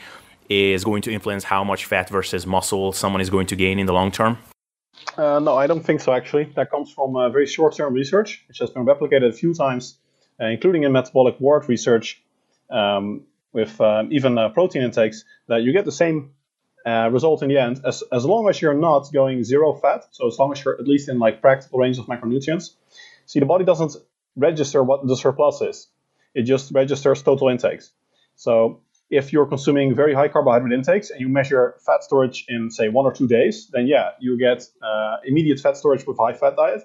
is 0.49 0.85
going 0.85 1.03
to 1.03 1.13
influence 1.13 1.45
how 1.45 1.65
much 1.65 1.85
fat 1.87 2.09
versus 2.09 2.47
muscle 2.47 2.93
someone 2.93 3.21
is 3.21 3.31
going 3.31 3.47
to 3.49 3.57
gain 3.57 3.79
in 3.79 3.87
the 3.87 3.93
long 3.93 4.11
term? 4.11 4.39
Uh, 5.17 5.39
no, 5.39 5.57
I 5.57 5.67
don't 5.67 5.85
think 5.85 6.01
so, 6.01 6.13
actually. 6.13 6.45
That 6.57 6.71
comes 6.71 6.93
from 6.93 7.17
uh, 7.17 7.29
very 7.31 7.47
short 7.47 7.75
term 7.77 7.95
research, 7.95 8.45
which 8.49 8.59
has 8.59 8.71
been 8.71 8.85
replicated 8.85 9.29
a 9.29 9.33
few 9.33 9.55
times, 9.55 9.99
uh, 10.41 10.47
including 10.47 10.83
in 10.83 10.93
metabolic 10.93 11.41
ward 11.41 11.69
research 11.69 12.23
um, 12.71 13.23
with 13.53 13.81
um, 13.81 14.09
even 14.13 14.37
uh, 14.37 14.49
protein 14.51 14.83
intakes, 14.83 15.25
that 15.49 15.63
you 15.63 15.73
get 15.73 15.85
the 15.85 15.93
same 15.93 16.33
uh, 16.87 17.09
result 17.11 17.43
in 17.43 17.49
the 17.49 17.59
end 17.59 17.81
as, 17.85 18.03
as 18.13 18.25
long 18.25 18.49
as 18.49 18.61
you're 18.61 18.75
not 18.75 19.13
going 19.13 19.43
zero 19.43 19.75
fat. 19.75 20.07
So, 20.13 20.27
as 20.29 20.39
long 20.39 20.53
as 20.53 20.65
you're 20.65 20.79
at 20.79 20.87
least 20.87 21.09
in 21.09 21.19
like 21.19 21.41
practical 21.41 21.79
range 21.79 21.99
of 21.99 22.07
macronutrients. 22.07 22.75
See, 23.27 23.41
the 23.41 23.47
body 23.47 23.65
doesn't 23.65 23.97
register 24.37 24.83
what 24.83 25.07
the 25.07 25.17
surplus 25.17 25.61
is, 25.63 25.89
it 26.35 26.43
just 26.43 26.73
registers 26.73 27.23
total 27.23 27.49
intakes. 27.49 27.91
So, 28.37 28.83
if 29.11 29.33
you're 29.33 29.47
consuming 29.47 29.95
very 29.95 30.15
high 30.15 30.29
carbohydrate 30.29 30.73
intakes 30.73 31.11
and 31.11 31.21
you 31.21 31.29
measure 31.29 31.77
fat 31.85 32.03
storage 32.03 32.45
in, 32.49 32.71
say, 32.71 32.89
one 32.89 33.07
or 33.07 33.13
two 33.13 33.29
days, 33.29 33.69
then 33.73 33.87
yeah, 33.87 34.11
you 34.21 34.39
get 34.39 34.65
uh, 34.83 35.17
immediate 35.25 35.61
fat 35.61 35.77
storage 35.77 36.07
with 36.07 36.19
high 36.19 36.33
fat 36.33 36.57
diet, 36.57 36.83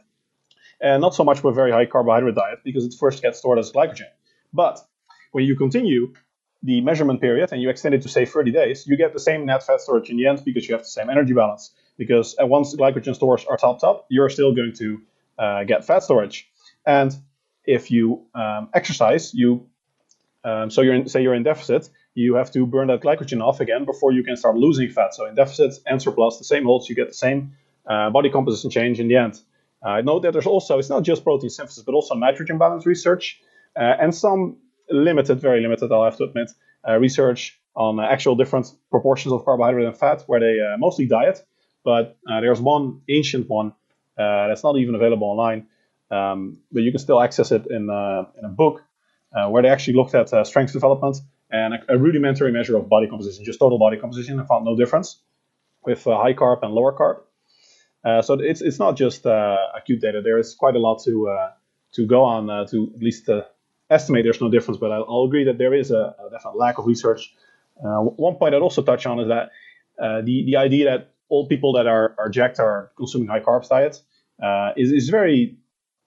and 0.79 1.01
not 1.01 1.15
so 1.15 1.23
much 1.23 1.43
with 1.43 1.55
very 1.55 1.71
high 1.71 1.85
carbohydrate 1.85 2.35
diet 2.35 2.59
because 2.63 2.85
it 2.85 2.93
first 2.99 3.21
gets 3.21 3.39
stored 3.39 3.59
as 3.59 3.71
glycogen. 3.71 4.09
But 4.53 4.79
when 5.31 5.45
you 5.45 5.55
continue 5.55 6.13
the 6.63 6.81
measurement 6.81 7.21
period 7.21 7.51
and 7.51 7.61
you 7.61 7.69
extend 7.69 7.95
it 7.95 8.03
to 8.03 8.09
say 8.09 8.25
30 8.25 8.51
days, 8.51 8.85
you 8.85 8.97
get 8.97 9.13
the 9.13 9.19
same 9.19 9.45
net 9.45 9.63
fat 9.63 9.81
storage 9.81 10.09
in 10.09 10.17
the 10.17 10.27
end 10.27 10.43
because 10.45 10.67
you 10.67 10.75
have 10.75 10.83
the 10.83 10.89
same 10.89 11.09
energy 11.09 11.33
balance. 11.33 11.71
Because 11.97 12.35
uh, 12.41 12.45
once 12.45 12.71
the 12.71 12.77
glycogen 12.77 13.15
stores 13.15 13.45
are 13.45 13.57
topped 13.57 13.83
up, 13.83 14.05
you're 14.09 14.29
still 14.29 14.53
going 14.53 14.73
to 14.77 15.01
uh, 15.39 15.63
get 15.63 15.85
fat 15.85 16.03
storage. 16.03 16.49
And 16.85 17.15
if 17.65 17.89
you 17.91 18.25
um, 18.35 18.69
exercise, 18.73 19.33
you 19.33 19.67
um, 20.43 20.71
so 20.71 20.81
you're 20.81 20.95
in, 20.95 21.07
say 21.07 21.21
you're 21.21 21.35
in 21.35 21.43
deficit, 21.43 21.89
you 22.13 22.35
have 22.35 22.51
to 22.51 22.65
burn 22.65 22.87
that 22.87 23.01
glycogen 23.01 23.41
off 23.41 23.59
again 23.59 23.85
before 23.85 24.11
you 24.11 24.23
can 24.23 24.35
start 24.35 24.57
losing 24.57 24.89
fat. 24.89 25.13
So 25.13 25.25
in 25.25 25.35
deficit 25.35 25.75
and 25.85 26.01
surplus, 26.01 26.37
the 26.37 26.43
same 26.43 26.65
holds. 26.65 26.89
You 26.89 26.95
get 26.95 27.07
the 27.07 27.13
same 27.13 27.55
uh, 27.87 28.09
body 28.09 28.29
composition 28.29 28.69
change 28.69 28.99
in 28.99 29.07
the 29.07 29.15
end. 29.15 29.39
Uh, 29.83 30.01
note 30.01 30.21
that 30.23 30.33
there's 30.33 30.45
also 30.45 30.77
it's 30.77 30.89
not 30.89 31.03
just 31.03 31.23
protein 31.23 31.49
synthesis, 31.49 31.83
but 31.83 31.95
also 31.95 32.13
nitrogen 32.15 32.57
balance 32.57 32.85
research 32.85 33.41
uh, 33.75 33.95
and 33.99 34.13
some 34.13 34.57
limited, 34.89 35.39
very 35.39 35.61
limited, 35.61 35.91
I'll 35.91 36.03
have 36.03 36.17
to 36.17 36.25
admit, 36.25 36.51
uh, 36.87 36.97
research 36.97 37.59
on 37.75 37.99
actual 37.99 38.35
different 38.35 38.67
proportions 38.89 39.31
of 39.31 39.45
carbohydrate 39.45 39.87
and 39.87 39.97
fat, 39.97 40.23
where 40.27 40.41
they 40.41 40.57
mostly 40.77 41.05
diet. 41.05 41.43
But 41.85 42.17
there's 42.25 42.59
one 42.59 43.01
ancient 43.07 43.49
one 43.49 43.73
that's 44.17 44.63
not 44.63 44.75
even 44.75 44.93
available 44.93 45.27
online, 45.27 45.67
um, 46.11 46.59
but 46.71 46.83
you 46.83 46.91
can 46.91 46.99
still 46.99 47.21
access 47.21 47.51
it 47.53 47.65
in, 47.67 47.83
in 47.83 48.45
a 48.45 48.49
book 48.49 48.83
where 49.47 49.63
they 49.63 49.69
actually 49.69 49.93
looked 49.93 50.13
at 50.13 50.45
strength 50.45 50.73
development 50.73 51.17
and 51.51 51.73
a, 51.73 51.79
a, 51.89 51.97
rudimentary 51.97 52.51
measure 52.51 52.77
of 52.77 52.87
body 52.89 53.07
composition, 53.07 53.43
just 53.43 53.59
total 53.59 53.77
body 53.77 53.97
composition, 53.97 54.39
and 54.39 54.47
found 54.47 54.65
no 54.65 54.75
difference 54.75 55.19
with 55.85 56.05
uh, 56.07 56.17
high 56.17 56.33
carb 56.33 56.59
and 56.63 56.73
lower 56.73 56.93
carb. 56.93 57.21
Uh, 58.03 58.21
so 58.21 58.33
it's 58.33 58.61
it's 58.61 58.79
not 58.79 58.95
just 58.95 59.25
uh, 59.25 59.57
acute 59.75 60.01
data. 60.01 60.21
There 60.23 60.39
is 60.39 60.55
quite 60.55 60.75
a 60.75 60.79
lot 60.79 61.03
to 61.03 61.29
uh, 61.29 61.51
to 61.93 62.05
go 62.07 62.23
on 62.23 62.49
uh, 62.49 62.65
to 62.67 62.91
at 62.95 63.01
least 63.01 63.29
uh, 63.29 63.43
estimate 63.89 64.23
there's 64.23 64.41
no 64.41 64.49
difference. 64.49 64.79
But 64.79 64.91
I'll, 64.91 65.05
I'll 65.07 65.23
agree 65.23 65.43
that 65.43 65.57
there 65.57 65.73
is 65.73 65.91
a, 65.91 66.15
a 66.19 66.29
definite 66.31 66.57
lack 66.57 66.77
of 66.77 66.85
research. 66.85 67.33
one 67.75 68.35
point 68.35 68.55
I'd 68.55 68.61
also 68.61 68.81
touch 68.81 69.05
on 69.05 69.19
is 69.19 69.27
that 69.27 69.51
the 69.97 70.43
the 70.45 70.55
idea 70.57 70.85
that 70.85 71.11
all 71.29 71.47
people 71.47 71.73
that 71.73 71.87
are, 71.87 72.15
are 72.17 72.29
jacked 72.29 72.59
are 72.59 72.91
consuming 72.97 73.27
high 73.27 73.39
carbs 73.39 73.69
diets 73.69 74.03
is 74.77 74.91
is 74.91 75.09
very 75.09 75.57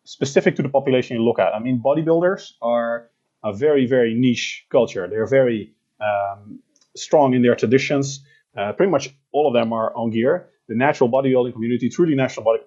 specific 0.05 0.57
to 0.57 0.63
the 0.63 0.69
population 0.69 1.17
you 1.17 1.25
look 1.25 1.39
at. 1.39 1.55
I 1.55 1.61
mean, 1.61 1.81
bodybuilders 1.81 2.55
are 2.61 3.09
a 3.45 3.53
very, 3.53 3.87
very 3.87 4.15
niche 4.15 4.67
culture. 4.71 5.07
They're 5.07 5.27
very 5.27 5.75
um, 6.01 6.61
strong 6.97 7.35
in 7.35 7.43
their 7.43 7.55
traditions. 7.55 8.25
Uh, 8.57 8.73
pretty 8.73 8.91
much 8.91 9.11
all 9.33 9.47
of 9.47 9.55
them 9.55 9.73
are 9.73 9.95
on 9.95 10.11
gear. 10.11 10.49
The 10.69 10.75
natural 10.75 11.11
bodybuilding 11.11 11.53
community, 11.53 11.91
truly 11.91 12.15
national 12.15 12.45
body, 12.45 12.63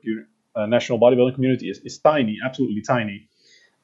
uh, 0.55 0.67
national 0.67 0.99
bodybuilding 0.99 1.34
community, 1.34 1.69
is, 1.69 1.80
is 1.80 1.97
tiny, 1.97 2.38
absolutely 2.45 2.82
tiny. 2.82 3.28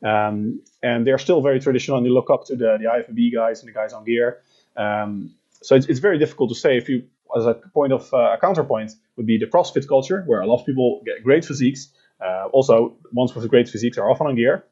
Um, 0.04 0.62
and 0.84 1.08
they're 1.08 1.18
still 1.18 1.42
very 1.42 1.60
traditional, 1.60 1.98
and 1.98 2.06
they 2.06 2.12
look 2.12 2.30
up 2.30 2.46
to 2.48 2.56
the, 2.56 2.78
the 2.80 2.86
IFBB 2.86 3.34
guys 3.34 3.62
and 3.62 3.70
the 3.70 3.74
guys 3.74 3.94
on 3.94 4.04
gear. 4.04 4.42
Um, 4.76 5.34
so 5.62 5.76
it's, 5.76 5.88
it's 5.88 6.00
very 6.00 6.20
difficult 6.20 6.50
to 6.50 6.56
say. 6.56 6.78
If 6.78 6.90
you, 6.90 7.04
as 7.36 7.46
a 7.46 7.54
point 7.74 7.94
of 7.94 8.14
uh, 8.14 8.34
a 8.34 8.38
counterpoint, 8.40 8.92
would 9.16 9.26
be 9.26 9.38
the 9.38 9.46
CrossFit 9.46 9.88
culture, 9.88 10.24
where 10.28 10.42
a 10.42 10.46
lot 10.46 10.60
of 10.60 10.66
people 10.66 11.02
get 11.06 11.24
great 11.24 11.46
physiques. 11.46 11.88
Uh, 12.24 12.48
also, 12.52 12.98
ones 13.14 13.34
with 13.34 13.48
great 13.50 13.70
physiques 13.70 13.98
are 13.98 14.10
often 14.10 14.28
on 14.28 14.36
gear. 14.36 14.66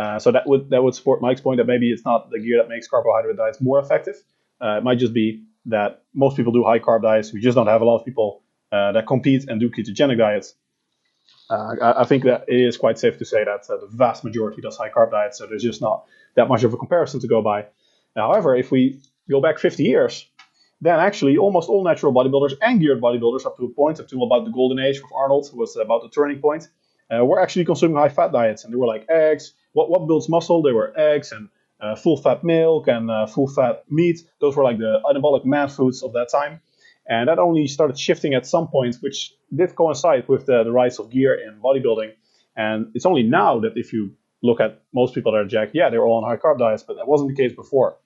Uh, 0.00 0.18
so 0.18 0.32
that 0.32 0.46
would 0.46 0.70
that 0.70 0.82
would 0.82 0.94
support 0.94 1.20
Mike's 1.20 1.42
point 1.42 1.58
that 1.58 1.66
maybe 1.66 1.92
it's 1.92 2.06
not 2.06 2.30
the 2.30 2.38
gear 2.38 2.56
that 2.56 2.70
makes 2.70 2.88
carbohydrate 2.88 3.36
diets 3.36 3.60
more 3.60 3.78
effective. 3.78 4.16
Uh, 4.58 4.78
it 4.78 4.82
might 4.82 4.98
just 4.98 5.12
be 5.12 5.42
that 5.66 6.02
most 6.14 6.38
people 6.38 6.52
do 6.52 6.64
high 6.64 6.78
carb 6.78 7.02
diets. 7.02 7.34
We 7.34 7.40
just 7.40 7.54
don't 7.54 7.66
have 7.66 7.82
a 7.82 7.84
lot 7.84 7.98
of 7.98 8.06
people 8.06 8.42
uh, 8.72 8.92
that 8.92 9.06
compete 9.06 9.44
and 9.46 9.60
do 9.60 9.68
ketogenic 9.68 10.16
diets. 10.16 10.54
Uh, 11.50 11.74
I, 11.82 12.00
I, 12.00 12.04
think 12.04 12.24
that 12.24 12.44
it 12.48 12.60
is 12.60 12.78
quite 12.78 12.98
safe 12.98 13.18
to 13.18 13.26
say 13.26 13.44
that 13.44 13.68
uh, 13.68 13.76
the 13.76 13.88
vast 13.90 14.24
majority 14.24 14.62
does 14.62 14.78
high 14.78 14.88
carb 14.88 15.10
diets. 15.10 15.36
So 15.36 15.46
there's 15.46 15.62
just 15.62 15.82
not 15.82 16.06
that 16.34 16.48
much 16.48 16.62
of 16.62 16.72
a 16.72 16.78
comparison 16.78 17.20
to 17.20 17.28
go 17.28 17.42
by. 17.42 17.66
However, 18.16 18.56
if 18.56 18.70
we 18.70 19.00
go 19.28 19.40
back 19.42 19.58
50 19.58 19.82
years, 19.82 20.26
then 20.80 20.98
actually 20.98 21.36
almost 21.36 21.68
all 21.68 21.84
natural 21.84 22.14
bodybuilders 22.14 22.54
and 22.62 22.80
geared 22.80 23.02
bodybuilders 23.02 23.44
up 23.44 23.56
to 23.58 23.64
a 23.64 23.68
point, 23.68 24.00
up 24.00 24.08
to 24.08 24.22
about 24.22 24.46
the 24.46 24.50
golden 24.50 24.78
age 24.78 24.96
of 24.96 25.12
Arnold, 25.14 25.50
was 25.52 25.76
about 25.76 26.02
the 26.02 26.08
turning 26.08 26.40
point, 26.40 26.68
uh, 27.14 27.22
were 27.22 27.40
actually 27.40 27.66
consuming 27.66 27.96
high 27.98 28.08
fat 28.08 28.32
diets. 28.32 28.64
And 28.64 28.72
they 28.72 28.78
were 28.78 28.86
like 28.86 29.04
eggs, 29.10 29.52
what 29.72 29.90
what 29.90 30.06
builds 30.06 30.28
muscle? 30.28 30.62
They 30.62 30.72
were 30.72 30.92
eggs 30.98 31.32
and 31.32 31.48
uh, 31.80 31.96
full 31.96 32.16
fat 32.16 32.44
milk 32.44 32.88
and 32.88 33.10
uh, 33.10 33.26
full 33.26 33.48
fat 33.48 33.84
meat. 33.90 34.20
Those 34.40 34.56
were 34.56 34.64
like 34.64 34.78
the 34.78 35.00
anabolic 35.04 35.44
man 35.44 35.68
foods 35.68 36.02
of 36.02 36.12
that 36.12 36.28
time. 36.30 36.60
And 37.08 37.28
that 37.28 37.38
only 37.38 37.66
started 37.66 37.98
shifting 37.98 38.34
at 38.34 38.46
some 38.46 38.68
point, 38.68 38.96
which 39.00 39.34
did 39.54 39.74
coincide 39.74 40.28
with 40.28 40.46
the, 40.46 40.62
the 40.62 40.70
rise 40.70 40.98
of 40.98 41.10
gear 41.10 41.34
in 41.34 41.60
bodybuilding. 41.60 42.12
And 42.56 42.90
it's 42.94 43.06
only 43.06 43.22
now 43.22 43.60
that 43.60 43.72
if 43.76 43.92
you 43.92 44.14
look 44.42 44.60
at 44.60 44.82
most 44.92 45.14
people 45.14 45.32
that 45.32 45.38
are 45.38 45.46
jacked, 45.46 45.74
yeah, 45.74 45.90
they're 45.90 46.04
all 46.04 46.22
on 46.22 46.28
high 46.28 46.36
carb 46.36 46.58
diets, 46.58 46.82
but 46.82 46.96
that 46.96 47.08
wasn't 47.08 47.30
the 47.30 47.36
case 47.36 47.54
before. 47.54 47.96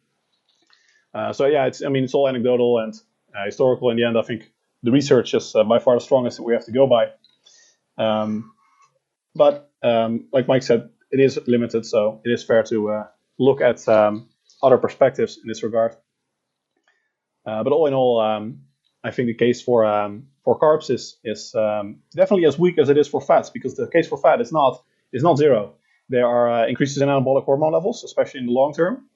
Uh, 1.13 1.33
so 1.33 1.47
yeah, 1.47 1.67
it's 1.67 1.85
I 1.85 1.89
mean 1.89 2.05
it's 2.05 2.15
all 2.15 2.29
anecdotal 2.29 2.79
and 2.79 2.95
uh, 3.37 3.45
historical. 3.45 3.91
In 3.91 3.97
the 3.97 4.05
end, 4.05 4.19
I 4.19 4.23
think 4.23 4.51
the 4.83 4.91
research 4.91 5.35
is 5.35 5.55
uh, 5.55 5.65
by 5.65 5.79
far 5.79 5.97
the 5.97 6.01
strongest 6.01 6.39
that 6.39 6.43
we 6.43 6.55
have 6.55 6.65
to 6.65 6.73
go 6.73 6.87
by. 6.87 7.11
Um, 7.97 8.53
but 9.35 9.71
um, 9.83 10.27
like 10.33 10.49
Mike 10.49 10.63
said, 10.63 10.91
it 11.11 11.21
is 11.21 11.39
limited, 11.47 11.87
so 11.87 12.21
it 12.25 12.31
is 12.31 12.45
fair 12.45 12.63
to 12.65 12.91
uh, 12.91 13.07
look 13.39 13.61
at 13.61 13.87
um, 13.89 14.29
other 14.63 14.79
perspectives 14.79 15.39
in 15.39 15.49
this 15.49 15.63
regard. 15.63 15.97
Uh, 17.47 17.63
but 17.63 17.73
all 17.73 17.87
in 17.87 17.95
all, 17.95 18.21
um, 18.21 18.61
I 19.03 19.11
think 19.11 19.27
the 19.27 19.35
case 19.35 19.61
for 19.63 19.85
um, 19.85 20.29
for 20.45 20.59
carbs 20.59 20.91
is 20.91 21.19
is 21.25 21.55
um, 21.55 22.01
definitely 22.15 22.47
as 22.47 22.59
weak 22.59 22.79
as 22.79 22.89
it 22.89 22.97
is 22.97 23.09
for 23.09 23.21
fats, 23.21 23.51
because 23.51 23.75
the 23.75 23.89
case 23.89 24.09
for 24.09 24.17
fat 24.17 24.41
is 24.41 24.53
not 24.53 24.83
is 25.13 25.23
not 25.23 25.37
zero. 25.37 25.75
There 26.09 26.27
are 26.27 26.51
uh, 26.51 26.67
increases 26.67 27.01
in 27.01 27.09
anabolic 27.09 27.45
hormone 27.45 27.73
levels, 27.73 28.05
especially 28.05 28.41
in 28.41 28.47
the 28.47 28.53
long 28.53 28.73
term. 28.75 29.09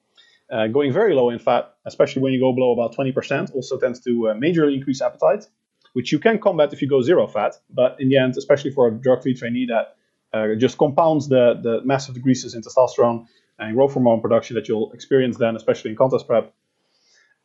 Uh, 0.51 0.67
going 0.67 0.91
very 0.93 1.15
low 1.15 1.29
in 1.29 1.39
fat, 1.39 1.75
especially 1.85 2.23
when 2.23 2.33
you 2.33 2.41
go 2.41 2.55
below 2.55 2.73
about 2.73 2.97
20%, 2.97 3.55
also 3.55 3.79
tends 3.79 4.01
to 4.01 4.29
uh, 4.29 4.35
majorly 4.35 4.75
increase 4.75 5.03
appetite, 5.03 5.45
which 5.93 6.11
you 6.11 6.19
can 6.19 6.39
combat 6.39 6.73
if 6.73 6.81
you 6.81 6.89
go 6.89 7.03
zero 7.03 7.27
fat. 7.27 7.53
But 7.69 7.97
in 8.01 8.09
the 8.09 8.17
end, 8.17 8.35
especially 8.39 8.71
for 8.71 8.89
a 8.89 8.91
drug-free 8.91 9.35
trainee 9.35 9.67
that 9.67 9.98
uh, 10.33 10.55
just 10.59 10.79
compounds 10.79 11.29
the, 11.29 11.59
the 11.63 11.81
massive 11.85 12.15
decreases 12.15 12.55
in 12.55 12.63
testosterone 12.63 13.27
and 13.59 13.75
growth 13.75 13.95
hormone 13.95 14.21
production 14.21 14.55
that 14.57 14.69
you'll 14.69 14.93
experience 14.93 15.37
then, 15.37 15.57
especially 15.57 15.91
in 15.91 15.97
contest 15.97 16.27
prep. 16.27 16.53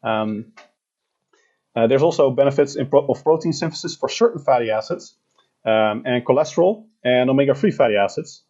Um, 0.03 0.53
uh, 1.75 1.87
there's 1.87 2.03
also 2.03 2.29
benefits 2.29 2.77
pro- 2.89 3.05
of 3.07 3.23
protein 3.23 3.53
synthesis 3.53 3.95
for 3.95 4.09
certain 4.09 4.39
fatty 4.39 4.69
acids 4.69 5.15
um, 5.65 6.03
and 6.05 6.23
cholesterol 6.25 6.85
and 7.03 7.29
omega-3 7.29 7.73
fatty 7.73 7.95
acids. 7.95 8.43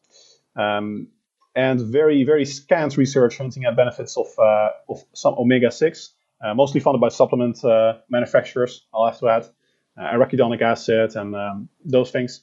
Um, 0.56 1.08
and 1.56 1.80
very, 1.80 2.24
very 2.24 2.46
scant 2.46 2.98
research 2.98 3.38
hinting 3.38 3.66
at 3.66 3.76
benefits 3.76 4.18
of, 4.18 4.28
uh, 4.40 4.70
of 4.90 5.04
some 5.14 5.36
omega-6, 5.36 6.10
uh, 6.44 6.54
mostly 6.54 6.80
funded 6.82 7.00
by 7.00 7.10
supplement 7.10 7.64
uh, 7.64 8.00
manufacturers, 8.10 8.86
I'll 8.94 9.06
have 9.06 9.20
to 9.20 9.30
add, 9.30 9.46
uh, 9.98 10.02
arachidonic 10.02 10.62
acid 10.62 11.16
and 11.16 11.36
um, 11.36 11.70
those 11.86 12.12
things. 12.12 12.42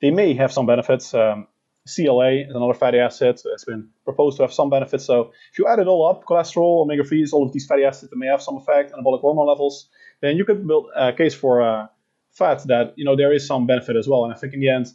They 0.00 0.10
may 0.10 0.34
have 0.34 0.52
some 0.52 0.66
benefits. 0.66 1.14
Um, 1.14 1.48
CLA 1.88 2.32
is 2.48 2.54
another 2.54 2.74
fatty 2.74 2.98
acid. 2.98 3.40
It's 3.44 3.64
been 3.64 3.88
proposed 4.04 4.36
to 4.36 4.42
have 4.42 4.52
some 4.52 4.70
benefits. 4.70 5.04
So 5.04 5.32
if 5.52 5.58
you 5.58 5.66
add 5.66 5.78
it 5.78 5.86
all 5.86 6.06
up, 6.06 6.24
cholesterol, 6.24 6.82
omega 6.82 7.02
3s, 7.02 7.32
all 7.32 7.46
of 7.46 7.52
these 7.52 7.66
fatty 7.66 7.84
acids 7.84 8.10
that 8.10 8.16
may 8.16 8.26
have 8.26 8.42
some 8.42 8.56
effect, 8.56 8.92
anabolic 8.92 9.20
hormone 9.20 9.46
levels, 9.46 9.88
then 10.20 10.36
you 10.36 10.44
could 10.44 10.66
build 10.66 10.90
a 10.94 11.12
case 11.12 11.34
for 11.34 11.62
uh, 11.62 11.86
fat 12.32 12.62
that 12.66 12.94
you 12.96 13.04
know 13.04 13.16
there 13.16 13.32
is 13.32 13.46
some 13.46 13.66
benefit 13.66 13.96
as 13.96 14.06
well. 14.06 14.24
And 14.24 14.34
I 14.34 14.36
think 14.36 14.54
in 14.54 14.60
the 14.60 14.68
end, 14.68 14.86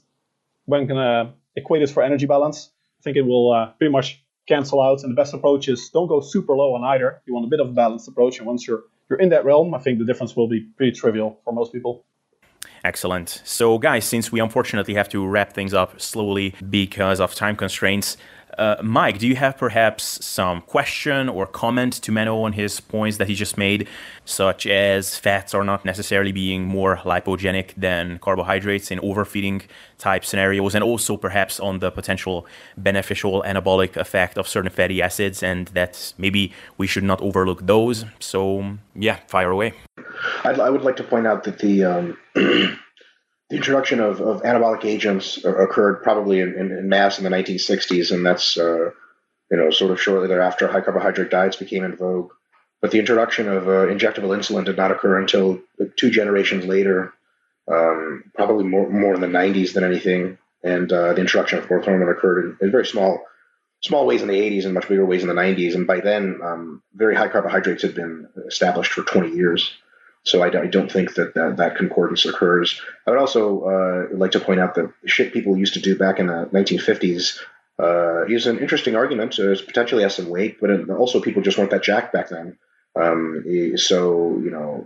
when 0.66 0.88
can 0.88 0.98
uh, 0.98 1.32
equate 1.56 1.82
it 1.82 1.90
for 1.90 2.04
energy 2.04 2.26
balance, 2.26 2.70
I 3.00 3.02
think 3.04 3.18
it 3.18 3.24
will 3.24 3.52
uh, 3.52 3.72
pretty 3.78 3.92
much 3.92 4.24
cancel 4.48 4.82
out. 4.82 5.04
And 5.04 5.12
the 5.12 5.16
best 5.16 5.34
approach 5.34 5.68
is 5.68 5.90
don't 5.90 6.08
go 6.08 6.20
super 6.22 6.56
low 6.56 6.76
on 6.76 6.84
either. 6.84 7.22
You 7.26 7.34
want 7.34 7.46
a 7.46 7.50
bit 7.50 7.60
of 7.60 7.70
a 7.70 7.74
balanced 7.74 8.08
approach, 8.08 8.38
and 8.38 8.48
once 8.48 8.68
you're 8.68 8.84
you're 9.10 9.20
in 9.20 9.30
that 9.30 9.46
realm, 9.46 9.74
I 9.74 9.80
think 9.80 10.00
the 10.00 10.06
difference 10.06 10.36
will 10.36 10.48
be 10.48 10.62
pretty 10.78 10.92
trivial 10.92 11.40
for 11.44 11.54
most 11.54 11.74
people. 11.74 12.06
Excellent. 12.84 13.42
So, 13.46 13.78
guys, 13.78 14.06
since 14.06 14.32
we 14.32 14.40
unfortunately 14.40 14.94
have 14.96 15.10
to 15.10 15.26
wrap 15.26 15.54
things 15.54 15.74
up 15.74 16.02
slowly 16.02 16.54
because 16.70 17.20
of 17.20 17.34
time 17.34 17.56
constraints, 17.56 18.18
uh, 18.58 18.76
Mike, 18.84 19.18
do 19.18 19.28
you 19.28 19.36
have 19.36 19.58
perhaps 19.58 20.24
some 20.24 20.62
question 20.62 21.28
or 21.30 21.46
comment 21.48 21.94
to 21.94 22.12
Menno 22.12 22.44
on 22.44 22.54
his 22.54 22.80
points 22.80 23.18
that 23.18 23.28
he 23.28 23.36
just 23.36 23.58
made, 23.58 23.88
such 24.26 24.68
as 24.68 25.18
fats 25.18 25.54
are 25.54 25.64
not 25.64 25.86
necessarily 25.86 26.32
being 26.32 26.66
more 26.66 26.98
lipogenic 26.98 27.74
than 27.76 28.20
carbohydrates 28.20 28.92
in 28.92 29.00
overfeeding 29.00 29.64
type 29.98 30.24
scenarios, 30.24 30.76
and 30.76 30.84
also 30.84 31.18
perhaps 31.18 31.60
on 31.60 31.80
the 31.80 31.90
potential 31.90 32.46
beneficial 32.78 33.44
anabolic 33.44 33.96
effect 33.98 34.38
of 34.38 34.48
certain 34.48 34.70
fatty 34.70 35.02
acids, 35.02 35.42
and 35.42 35.68
that 35.70 36.14
maybe 36.18 36.54
we 36.78 36.86
should 36.86 37.04
not 37.04 37.22
overlook 37.22 37.66
those? 37.66 38.06
So, 38.20 38.78
yeah, 38.94 39.20
fire 39.28 39.50
away. 39.50 39.74
I'd, 40.44 40.60
I 40.60 40.70
would 40.70 40.84
like 40.84 40.98
to 40.98 41.04
point 41.04 41.28
out 41.28 41.44
that 41.46 41.60
the 41.60 41.84
um, 41.86 42.18
the 42.36 42.78
introduction 43.52 44.00
of, 44.00 44.22
of 44.22 44.42
anabolic 44.44 44.86
agents 44.86 45.44
occurred 45.44 46.04
probably 46.04 46.40
in, 46.40 46.54
in, 46.56 46.72
in, 46.72 46.90
mass 46.90 47.18
in 47.18 47.24
the 47.24 47.30
1960s, 47.30 48.12
and 48.12 48.26
that's 48.26 48.58
uh, 48.58 48.92
you 49.52 49.58
know 49.58 49.70
sort 49.70 49.92
of 49.92 50.02
shortly 50.02 50.28
thereafter 50.28 50.68
high 50.68 50.82
carbohydrate 50.82 51.30
diets 51.30 51.58
became 51.58 51.84
in 51.84 51.96
vogue. 51.96 52.32
But 52.82 52.92
the 52.92 53.00
introduction 53.00 53.48
of 53.48 53.68
uh, 53.68 53.88
injectable 53.88 54.36
insulin 54.36 54.66
did 54.66 54.76
not 54.76 54.92
occur 54.92 55.18
until 55.18 55.62
two 55.96 56.10
generations 56.10 56.66
later, 56.66 57.14
um, 57.72 58.26
probably 58.36 58.66
more 58.66 58.90
more 58.90 59.14
in 59.14 59.22
the 59.22 59.28
90s 59.28 59.74
than 59.74 59.84
anything. 59.84 60.38
And 60.64 60.92
uh, 60.92 61.14
the 61.14 61.22
introduction 61.22 61.60
of 61.60 61.68
growth 61.68 61.86
hormone 61.86 62.10
occurred 62.10 62.46
in, 62.46 62.58
in, 62.68 62.72
very 62.72 62.86
small 62.86 63.24
small 63.82 64.06
ways 64.06 64.22
in 64.22 64.30
the 64.30 64.40
80s 64.40 64.66
and 64.66 64.74
much 64.74 64.88
bigger 64.88 65.06
ways 65.06 65.22
in 65.22 65.28
the 65.28 65.34
90s. 65.34 65.76
And 65.76 65.86
by 65.86 66.00
then, 66.00 66.40
um, 66.42 66.82
very 66.94 67.16
high 67.16 67.28
carbohydrates 67.28 67.84
had 67.84 67.96
been 67.96 68.30
established 68.48 68.94
for 68.94 69.04
20 69.04 69.36
years. 69.36 69.74
So 70.26 70.42
I, 70.42 70.48
I, 70.48 70.68
don't 70.68 70.92
think 70.92 71.16
that, 71.16 71.34
that 71.36 71.58
that 71.58 71.76
concordance 71.76 72.26
occurs. 72.26 72.80
I 73.06 73.12
would 73.12 73.20
also 73.20 73.62
uh, 73.64 74.16
like 74.16 74.32
to 74.32 74.40
point 74.40 74.62
out 74.62 74.76
that 74.76 74.92
shit 75.06 75.34
people 75.34 75.58
used 75.58 75.74
to 75.74 75.82
do 75.82 75.98
back 75.98 76.20
in 76.20 76.28
the 76.28 76.50
1950s 76.54 77.40
uh, 77.80 78.26
is 78.26 78.48
an 78.48 78.60
interesting 78.60 78.96
argument. 78.96 79.38
Uh, 79.38 79.52
it 79.52 79.66
potentially 79.66 80.04
has 80.04 80.16
some 80.16 80.30
weight, 80.30 80.62
but 80.62 80.90
also 80.90 81.20
people 81.20 81.42
just 81.42 81.58
weren't 81.58 81.72
that 81.72 81.84
jacked 81.84 82.14
back 82.14 82.30
then. 82.30 82.58
Um, 82.96 83.44
so 83.76 84.40
you 84.44 84.52
know, 84.52 84.86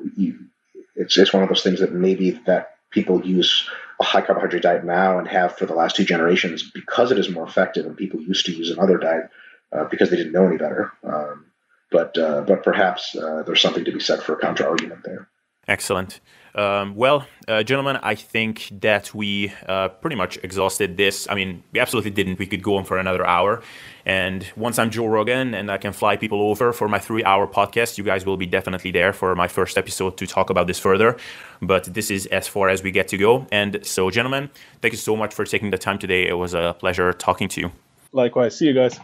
it's 0.95 1.17
it's 1.17 1.33
one 1.33 1.43
of 1.43 1.49
those 1.49 1.63
things 1.63 1.81
that 1.81 1.93
maybe 1.93 2.31
that 2.45 2.77
people 2.89 3.25
use 3.25 3.69
a 3.99 4.03
high 4.03 4.21
carbohydrate 4.21 4.63
diet 4.63 4.85
now 4.85 5.19
and 5.19 5.27
have 5.27 5.57
for 5.57 5.65
the 5.65 5.73
last 5.73 5.95
two 5.95 6.05
generations 6.05 6.63
because 6.63 7.11
it 7.11 7.19
is 7.19 7.29
more 7.29 7.45
effective, 7.45 7.85
and 7.85 7.97
people 7.97 8.21
used 8.21 8.45
to 8.45 8.53
use 8.53 8.69
another 8.69 8.97
diet 8.97 9.29
uh, 9.73 9.83
because 9.85 10.09
they 10.09 10.15
didn't 10.15 10.31
know 10.31 10.47
any 10.47 10.57
better. 10.57 10.91
Um, 11.03 11.46
but 11.91 12.17
uh, 12.17 12.41
but 12.41 12.63
perhaps 12.63 13.15
uh, 13.15 13.43
there's 13.45 13.61
something 13.61 13.85
to 13.85 13.91
be 13.91 13.99
said 13.99 14.21
for 14.21 14.33
a 14.33 14.39
counter 14.39 14.67
argument 14.67 15.01
there. 15.03 15.29
Excellent. 15.67 16.19
Um, 16.55 16.95
well, 16.95 17.27
uh, 17.47 17.61
gentlemen, 17.61 17.99
I 18.01 18.15
think 18.15 18.69
that 18.81 19.13
we 19.13 19.53
uh, 19.67 19.89
pretty 19.89 20.15
much 20.15 20.39
exhausted 20.41 20.97
this. 20.97 21.27
I 21.29 21.35
mean, 21.35 21.63
we 21.71 21.79
absolutely 21.79 22.09
didn't. 22.09 22.39
We 22.39 22.47
could 22.47 22.63
go 22.63 22.77
on 22.77 22.83
for 22.83 22.97
another 22.97 23.25
hour. 23.27 23.61
And 24.07 24.43
once 24.55 24.79
I'm 24.79 24.89
Joe 24.89 25.05
Rogan 25.05 25.53
and 25.53 25.69
I 25.69 25.77
can 25.77 25.93
fly 25.93 26.17
people 26.17 26.41
over 26.41 26.73
for 26.73 26.87
my 26.87 26.97
three 26.97 27.23
hour 27.23 27.45
podcast, 27.45 27.99
you 27.99 28.03
guys 28.03 28.25
will 28.25 28.37
be 28.37 28.47
definitely 28.47 28.89
there 28.89 29.13
for 29.13 29.35
my 29.35 29.47
first 29.47 29.77
episode 29.77 30.17
to 30.17 30.25
talk 30.25 30.49
about 30.49 30.65
this 30.65 30.79
further. 30.79 31.17
But 31.61 31.93
this 31.93 32.09
is 32.09 32.25
as 32.27 32.47
far 32.47 32.69
as 32.69 32.81
we 32.81 32.89
get 32.89 33.07
to 33.09 33.17
go. 33.17 33.45
And 33.51 33.85
so, 33.85 34.09
gentlemen, 34.09 34.49
thank 34.81 34.93
you 34.93 34.97
so 34.97 35.15
much 35.15 35.35
for 35.35 35.45
taking 35.45 35.69
the 35.69 35.77
time 35.77 35.99
today. 35.99 36.27
It 36.27 36.37
was 36.37 36.55
a 36.55 36.75
pleasure 36.79 37.13
talking 37.13 37.49
to 37.49 37.61
you. 37.61 37.71
Likewise. 38.13 38.57
See 38.57 38.65
you 38.65 38.73
guys. 38.73 38.99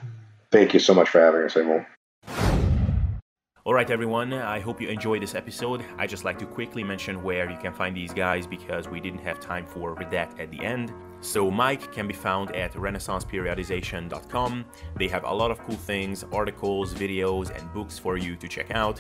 Thank 0.52 0.74
you 0.74 0.80
so 0.80 0.96
much 0.96 1.10
for 1.10 1.20
having 1.22 1.44
us, 1.44 1.56
Emil. 1.56 1.86
Alright 3.66 3.92
everyone, 3.92 4.34
I 4.34 4.60
hope 4.60 4.82
you 4.82 4.90
enjoyed 4.90 5.22
this 5.22 5.36
episode. 5.36 5.86
I 5.98 6.06
just 6.06 6.26
like 6.26 6.38
to 6.40 6.46
quickly 6.46 6.84
mention 6.84 7.24
where 7.24 7.50
you 7.50 7.56
can 7.58 7.72
find 7.72 7.96
these 7.96 8.12
guys 8.12 8.46
because 8.46 8.90
we 8.90 9.00
didn't 9.00 9.22
have 9.22 9.40
time 9.40 9.66
for 9.66 9.96
that 10.12 10.38
at 10.38 10.52
the 10.52 10.60
end. 10.60 10.92
So 11.22 11.50
Mike 11.50 11.94
can 11.94 12.06
be 12.06 12.14
found 12.14 12.54
at 12.54 12.74
renaissanceperiodization.com. 12.74 14.66
They 14.98 15.08
have 15.08 15.24
a 15.24 15.34
lot 15.34 15.50
of 15.50 15.60
cool 15.60 15.78
things, 15.78 16.26
articles, 16.34 16.94
videos, 16.94 17.58
and 17.58 17.74
books 17.74 17.98
for 17.98 18.18
you 18.18 18.36
to 18.36 18.50
check 18.50 18.72
out. 18.72 19.00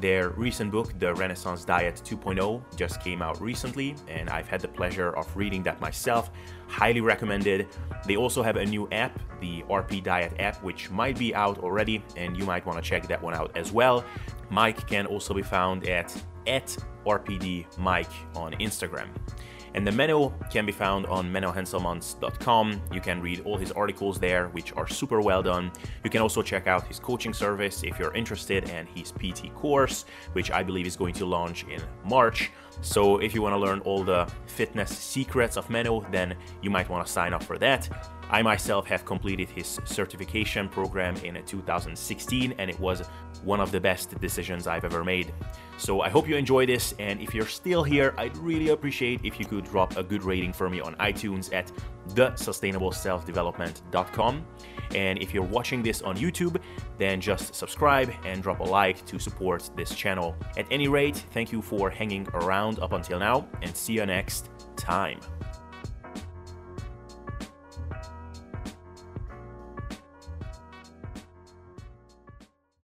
Their 0.00 0.30
recent 0.30 0.72
book, 0.72 0.98
The 0.98 1.12
Renaissance 1.12 1.66
Diet 1.66 2.00
2.0, 2.02 2.62
just 2.76 3.02
came 3.02 3.20
out 3.20 3.38
recently, 3.42 3.94
and 4.08 4.30
I've 4.30 4.48
had 4.48 4.62
the 4.62 4.68
pleasure 4.68 5.14
of 5.18 5.36
reading 5.36 5.62
that 5.64 5.82
myself. 5.82 6.30
Highly 6.68 7.00
recommended. 7.00 7.66
They 8.06 8.16
also 8.16 8.42
have 8.42 8.56
a 8.56 8.64
new 8.64 8.88
app, 8.92 9.18
the 9.40 9.62
RP 9.68 10.02
Diet 10.02 10.34
app, 10.38 10.62
which 10.62 10.90
might 10.90 11.18
be 11.18 11.34
out 11.34 11.58
already, 11.58 12.04
and 12.16 12.36
you 12.36 12.44
might 12.44 12.64
want 12.64 12.82
to 12.82 12.88
check 12.88 13.08
that 13.08 13.20
one 13.20 13.34
out 13.34 13.56
as 13.56 13.72
well. 13.72 14.04
Mike 14.50 14.86
can 14.86 15.06
also 15.06 15.34
be 15.34 15.42
found 15.42 15.86
at 15.88 16.14
at 16.46 16.76
RPD 17.04 17.66
Mike 17.78 18.10
on 18.34 18.52
Instagram. 18.54 19.08
And 19.74 19.86
the 19.86 19.90
Menno 19.90 20.32
can 20.50 20.64
be 20.64 20.72
found 20.72 21.06
on 21.06 21.30
mennohenselmans.com. 21.30 22.80
You 22.90 23.00
can 23.00 23.20
read 23.20 23.42
all 23.44 23.56
his 23.58 23.70
articles 23.72 24.18
there, 24.18 24.48
which 24.48 24.74
are 24.76 24.88
super 24.88 25.20
well 25.20 25.42
done. 25.42 25.70
You 26.02 26.10
can 26.10 26.22
also 26.22 26.42
check 26.42 26.66
out 26.66 26.86
his 26.86 26.98
coaching 26.98 27.34
service 27.34 27.82
if 27.82 27.98
you're 27.98 28.14
interested 28.14 28.68
and 28.70 28.88
his 28.88 29.12
PT 29.12 29.54
course, 29.54 30.06
which 30.32 30.50
I 30.50 30.62
believe 30.62 30.86
is 30.86 30.96
going 30.96 31.14
to 31.14 31.26
launch 31.26 31.64
in 31.64 31.82
March. 32.04 32.50
So 32.80 33.18
if 33.18 33.34
you 33.34 33.42
want 33.42 33.54
to 33.54 33.58
learn 33.58 33.80
all 33.80 34.04
the 34.04 34.30
fitness 34.46 34.96
secrets 34.96 35.56
of 35.56 35.68
Menno, 35.68 36.08
then 36.10 36.34
you 36.62 36.70
might 36.70 36.88
want 36.88 37.06
to 37.06 37.12
sign 37.12 37.34
up 37.34 37.42
for 37.42 37.58
that. 37.58 37.88
I 38.30 38.42
myself 38.42 38.86
have 38.86 39.06
completed 39.06 39.48
his 39.48 39.80
certification 39.84 40.68
program 40.68 41.16
in 41.18 41.40
2016 41.44 42.54
and 42.58 42.70
it 42.70 42.78
was 42.78 43.08
one 43.42 43.60
of 43.60 43.72
the 43.72 43.80
best 43.80 44.20
decisions 44.20 44.66
I've 44.66 44.84
ever 44.84 45.02
made. 45.02 45.32
So 45.78 46.02
I 46.02 46.10
hope 46.10 46.28
you 46.28 46.36
enjoy 46.36 46.66
this 46.66 46.92
and 46.98 47.18
if 47.20 47.34
you're 47.34 47.46
still 47.46 47.82
here, 47.82 48.14
I'd 48.18 48.36
really 48.36 48.68
appreciate 48.68 49.20
if 49.24 49.40
you 49.40 49.46
could 49.46 49.64
drop 49.64 49.96
a 49.96 50.02
good 50.02 50.24
rating 50.24 50.52
for 50.52 50.68
me 50.68 50.80
on 50.80 50.94
iTunes 50.96 51.50
at 51.54 51.72
thesustainableselfdevelopment.com. 52.10 54.46
And 54.94 55.18
if 55.20 55.34
you're 55.34 55.42
watching 55.42 55.82
this 55.82 56.02
on 56.02 56.16
YouTube, 56.16 56.60
then 56.98 57.20
just 57.20 57.54
subscribe 57.54 58.12
and 58.24 58.42
drop 58.42 58.60
a 58.60 58.64
like 58.64 59.04
to 59.06 59.18
support 59.18 59.70
this 59.76 59.94
channel. 59.94 60.36
At 60.56 60.66
any 60.70 60.88
rate, 60.88 61.16
thank 61.32 61.52
you 61.52 61.62
for 61.62 61.90
hanging 61.90 62.26
around 62.34 62.78
up 62.80 62.92
until 62.92 63.18
now 63.18 63.48
and 63.62 63.76
see 63.76 63.94
you 63.94 64.06
next 64.06 64.50
time. 64.76 65.20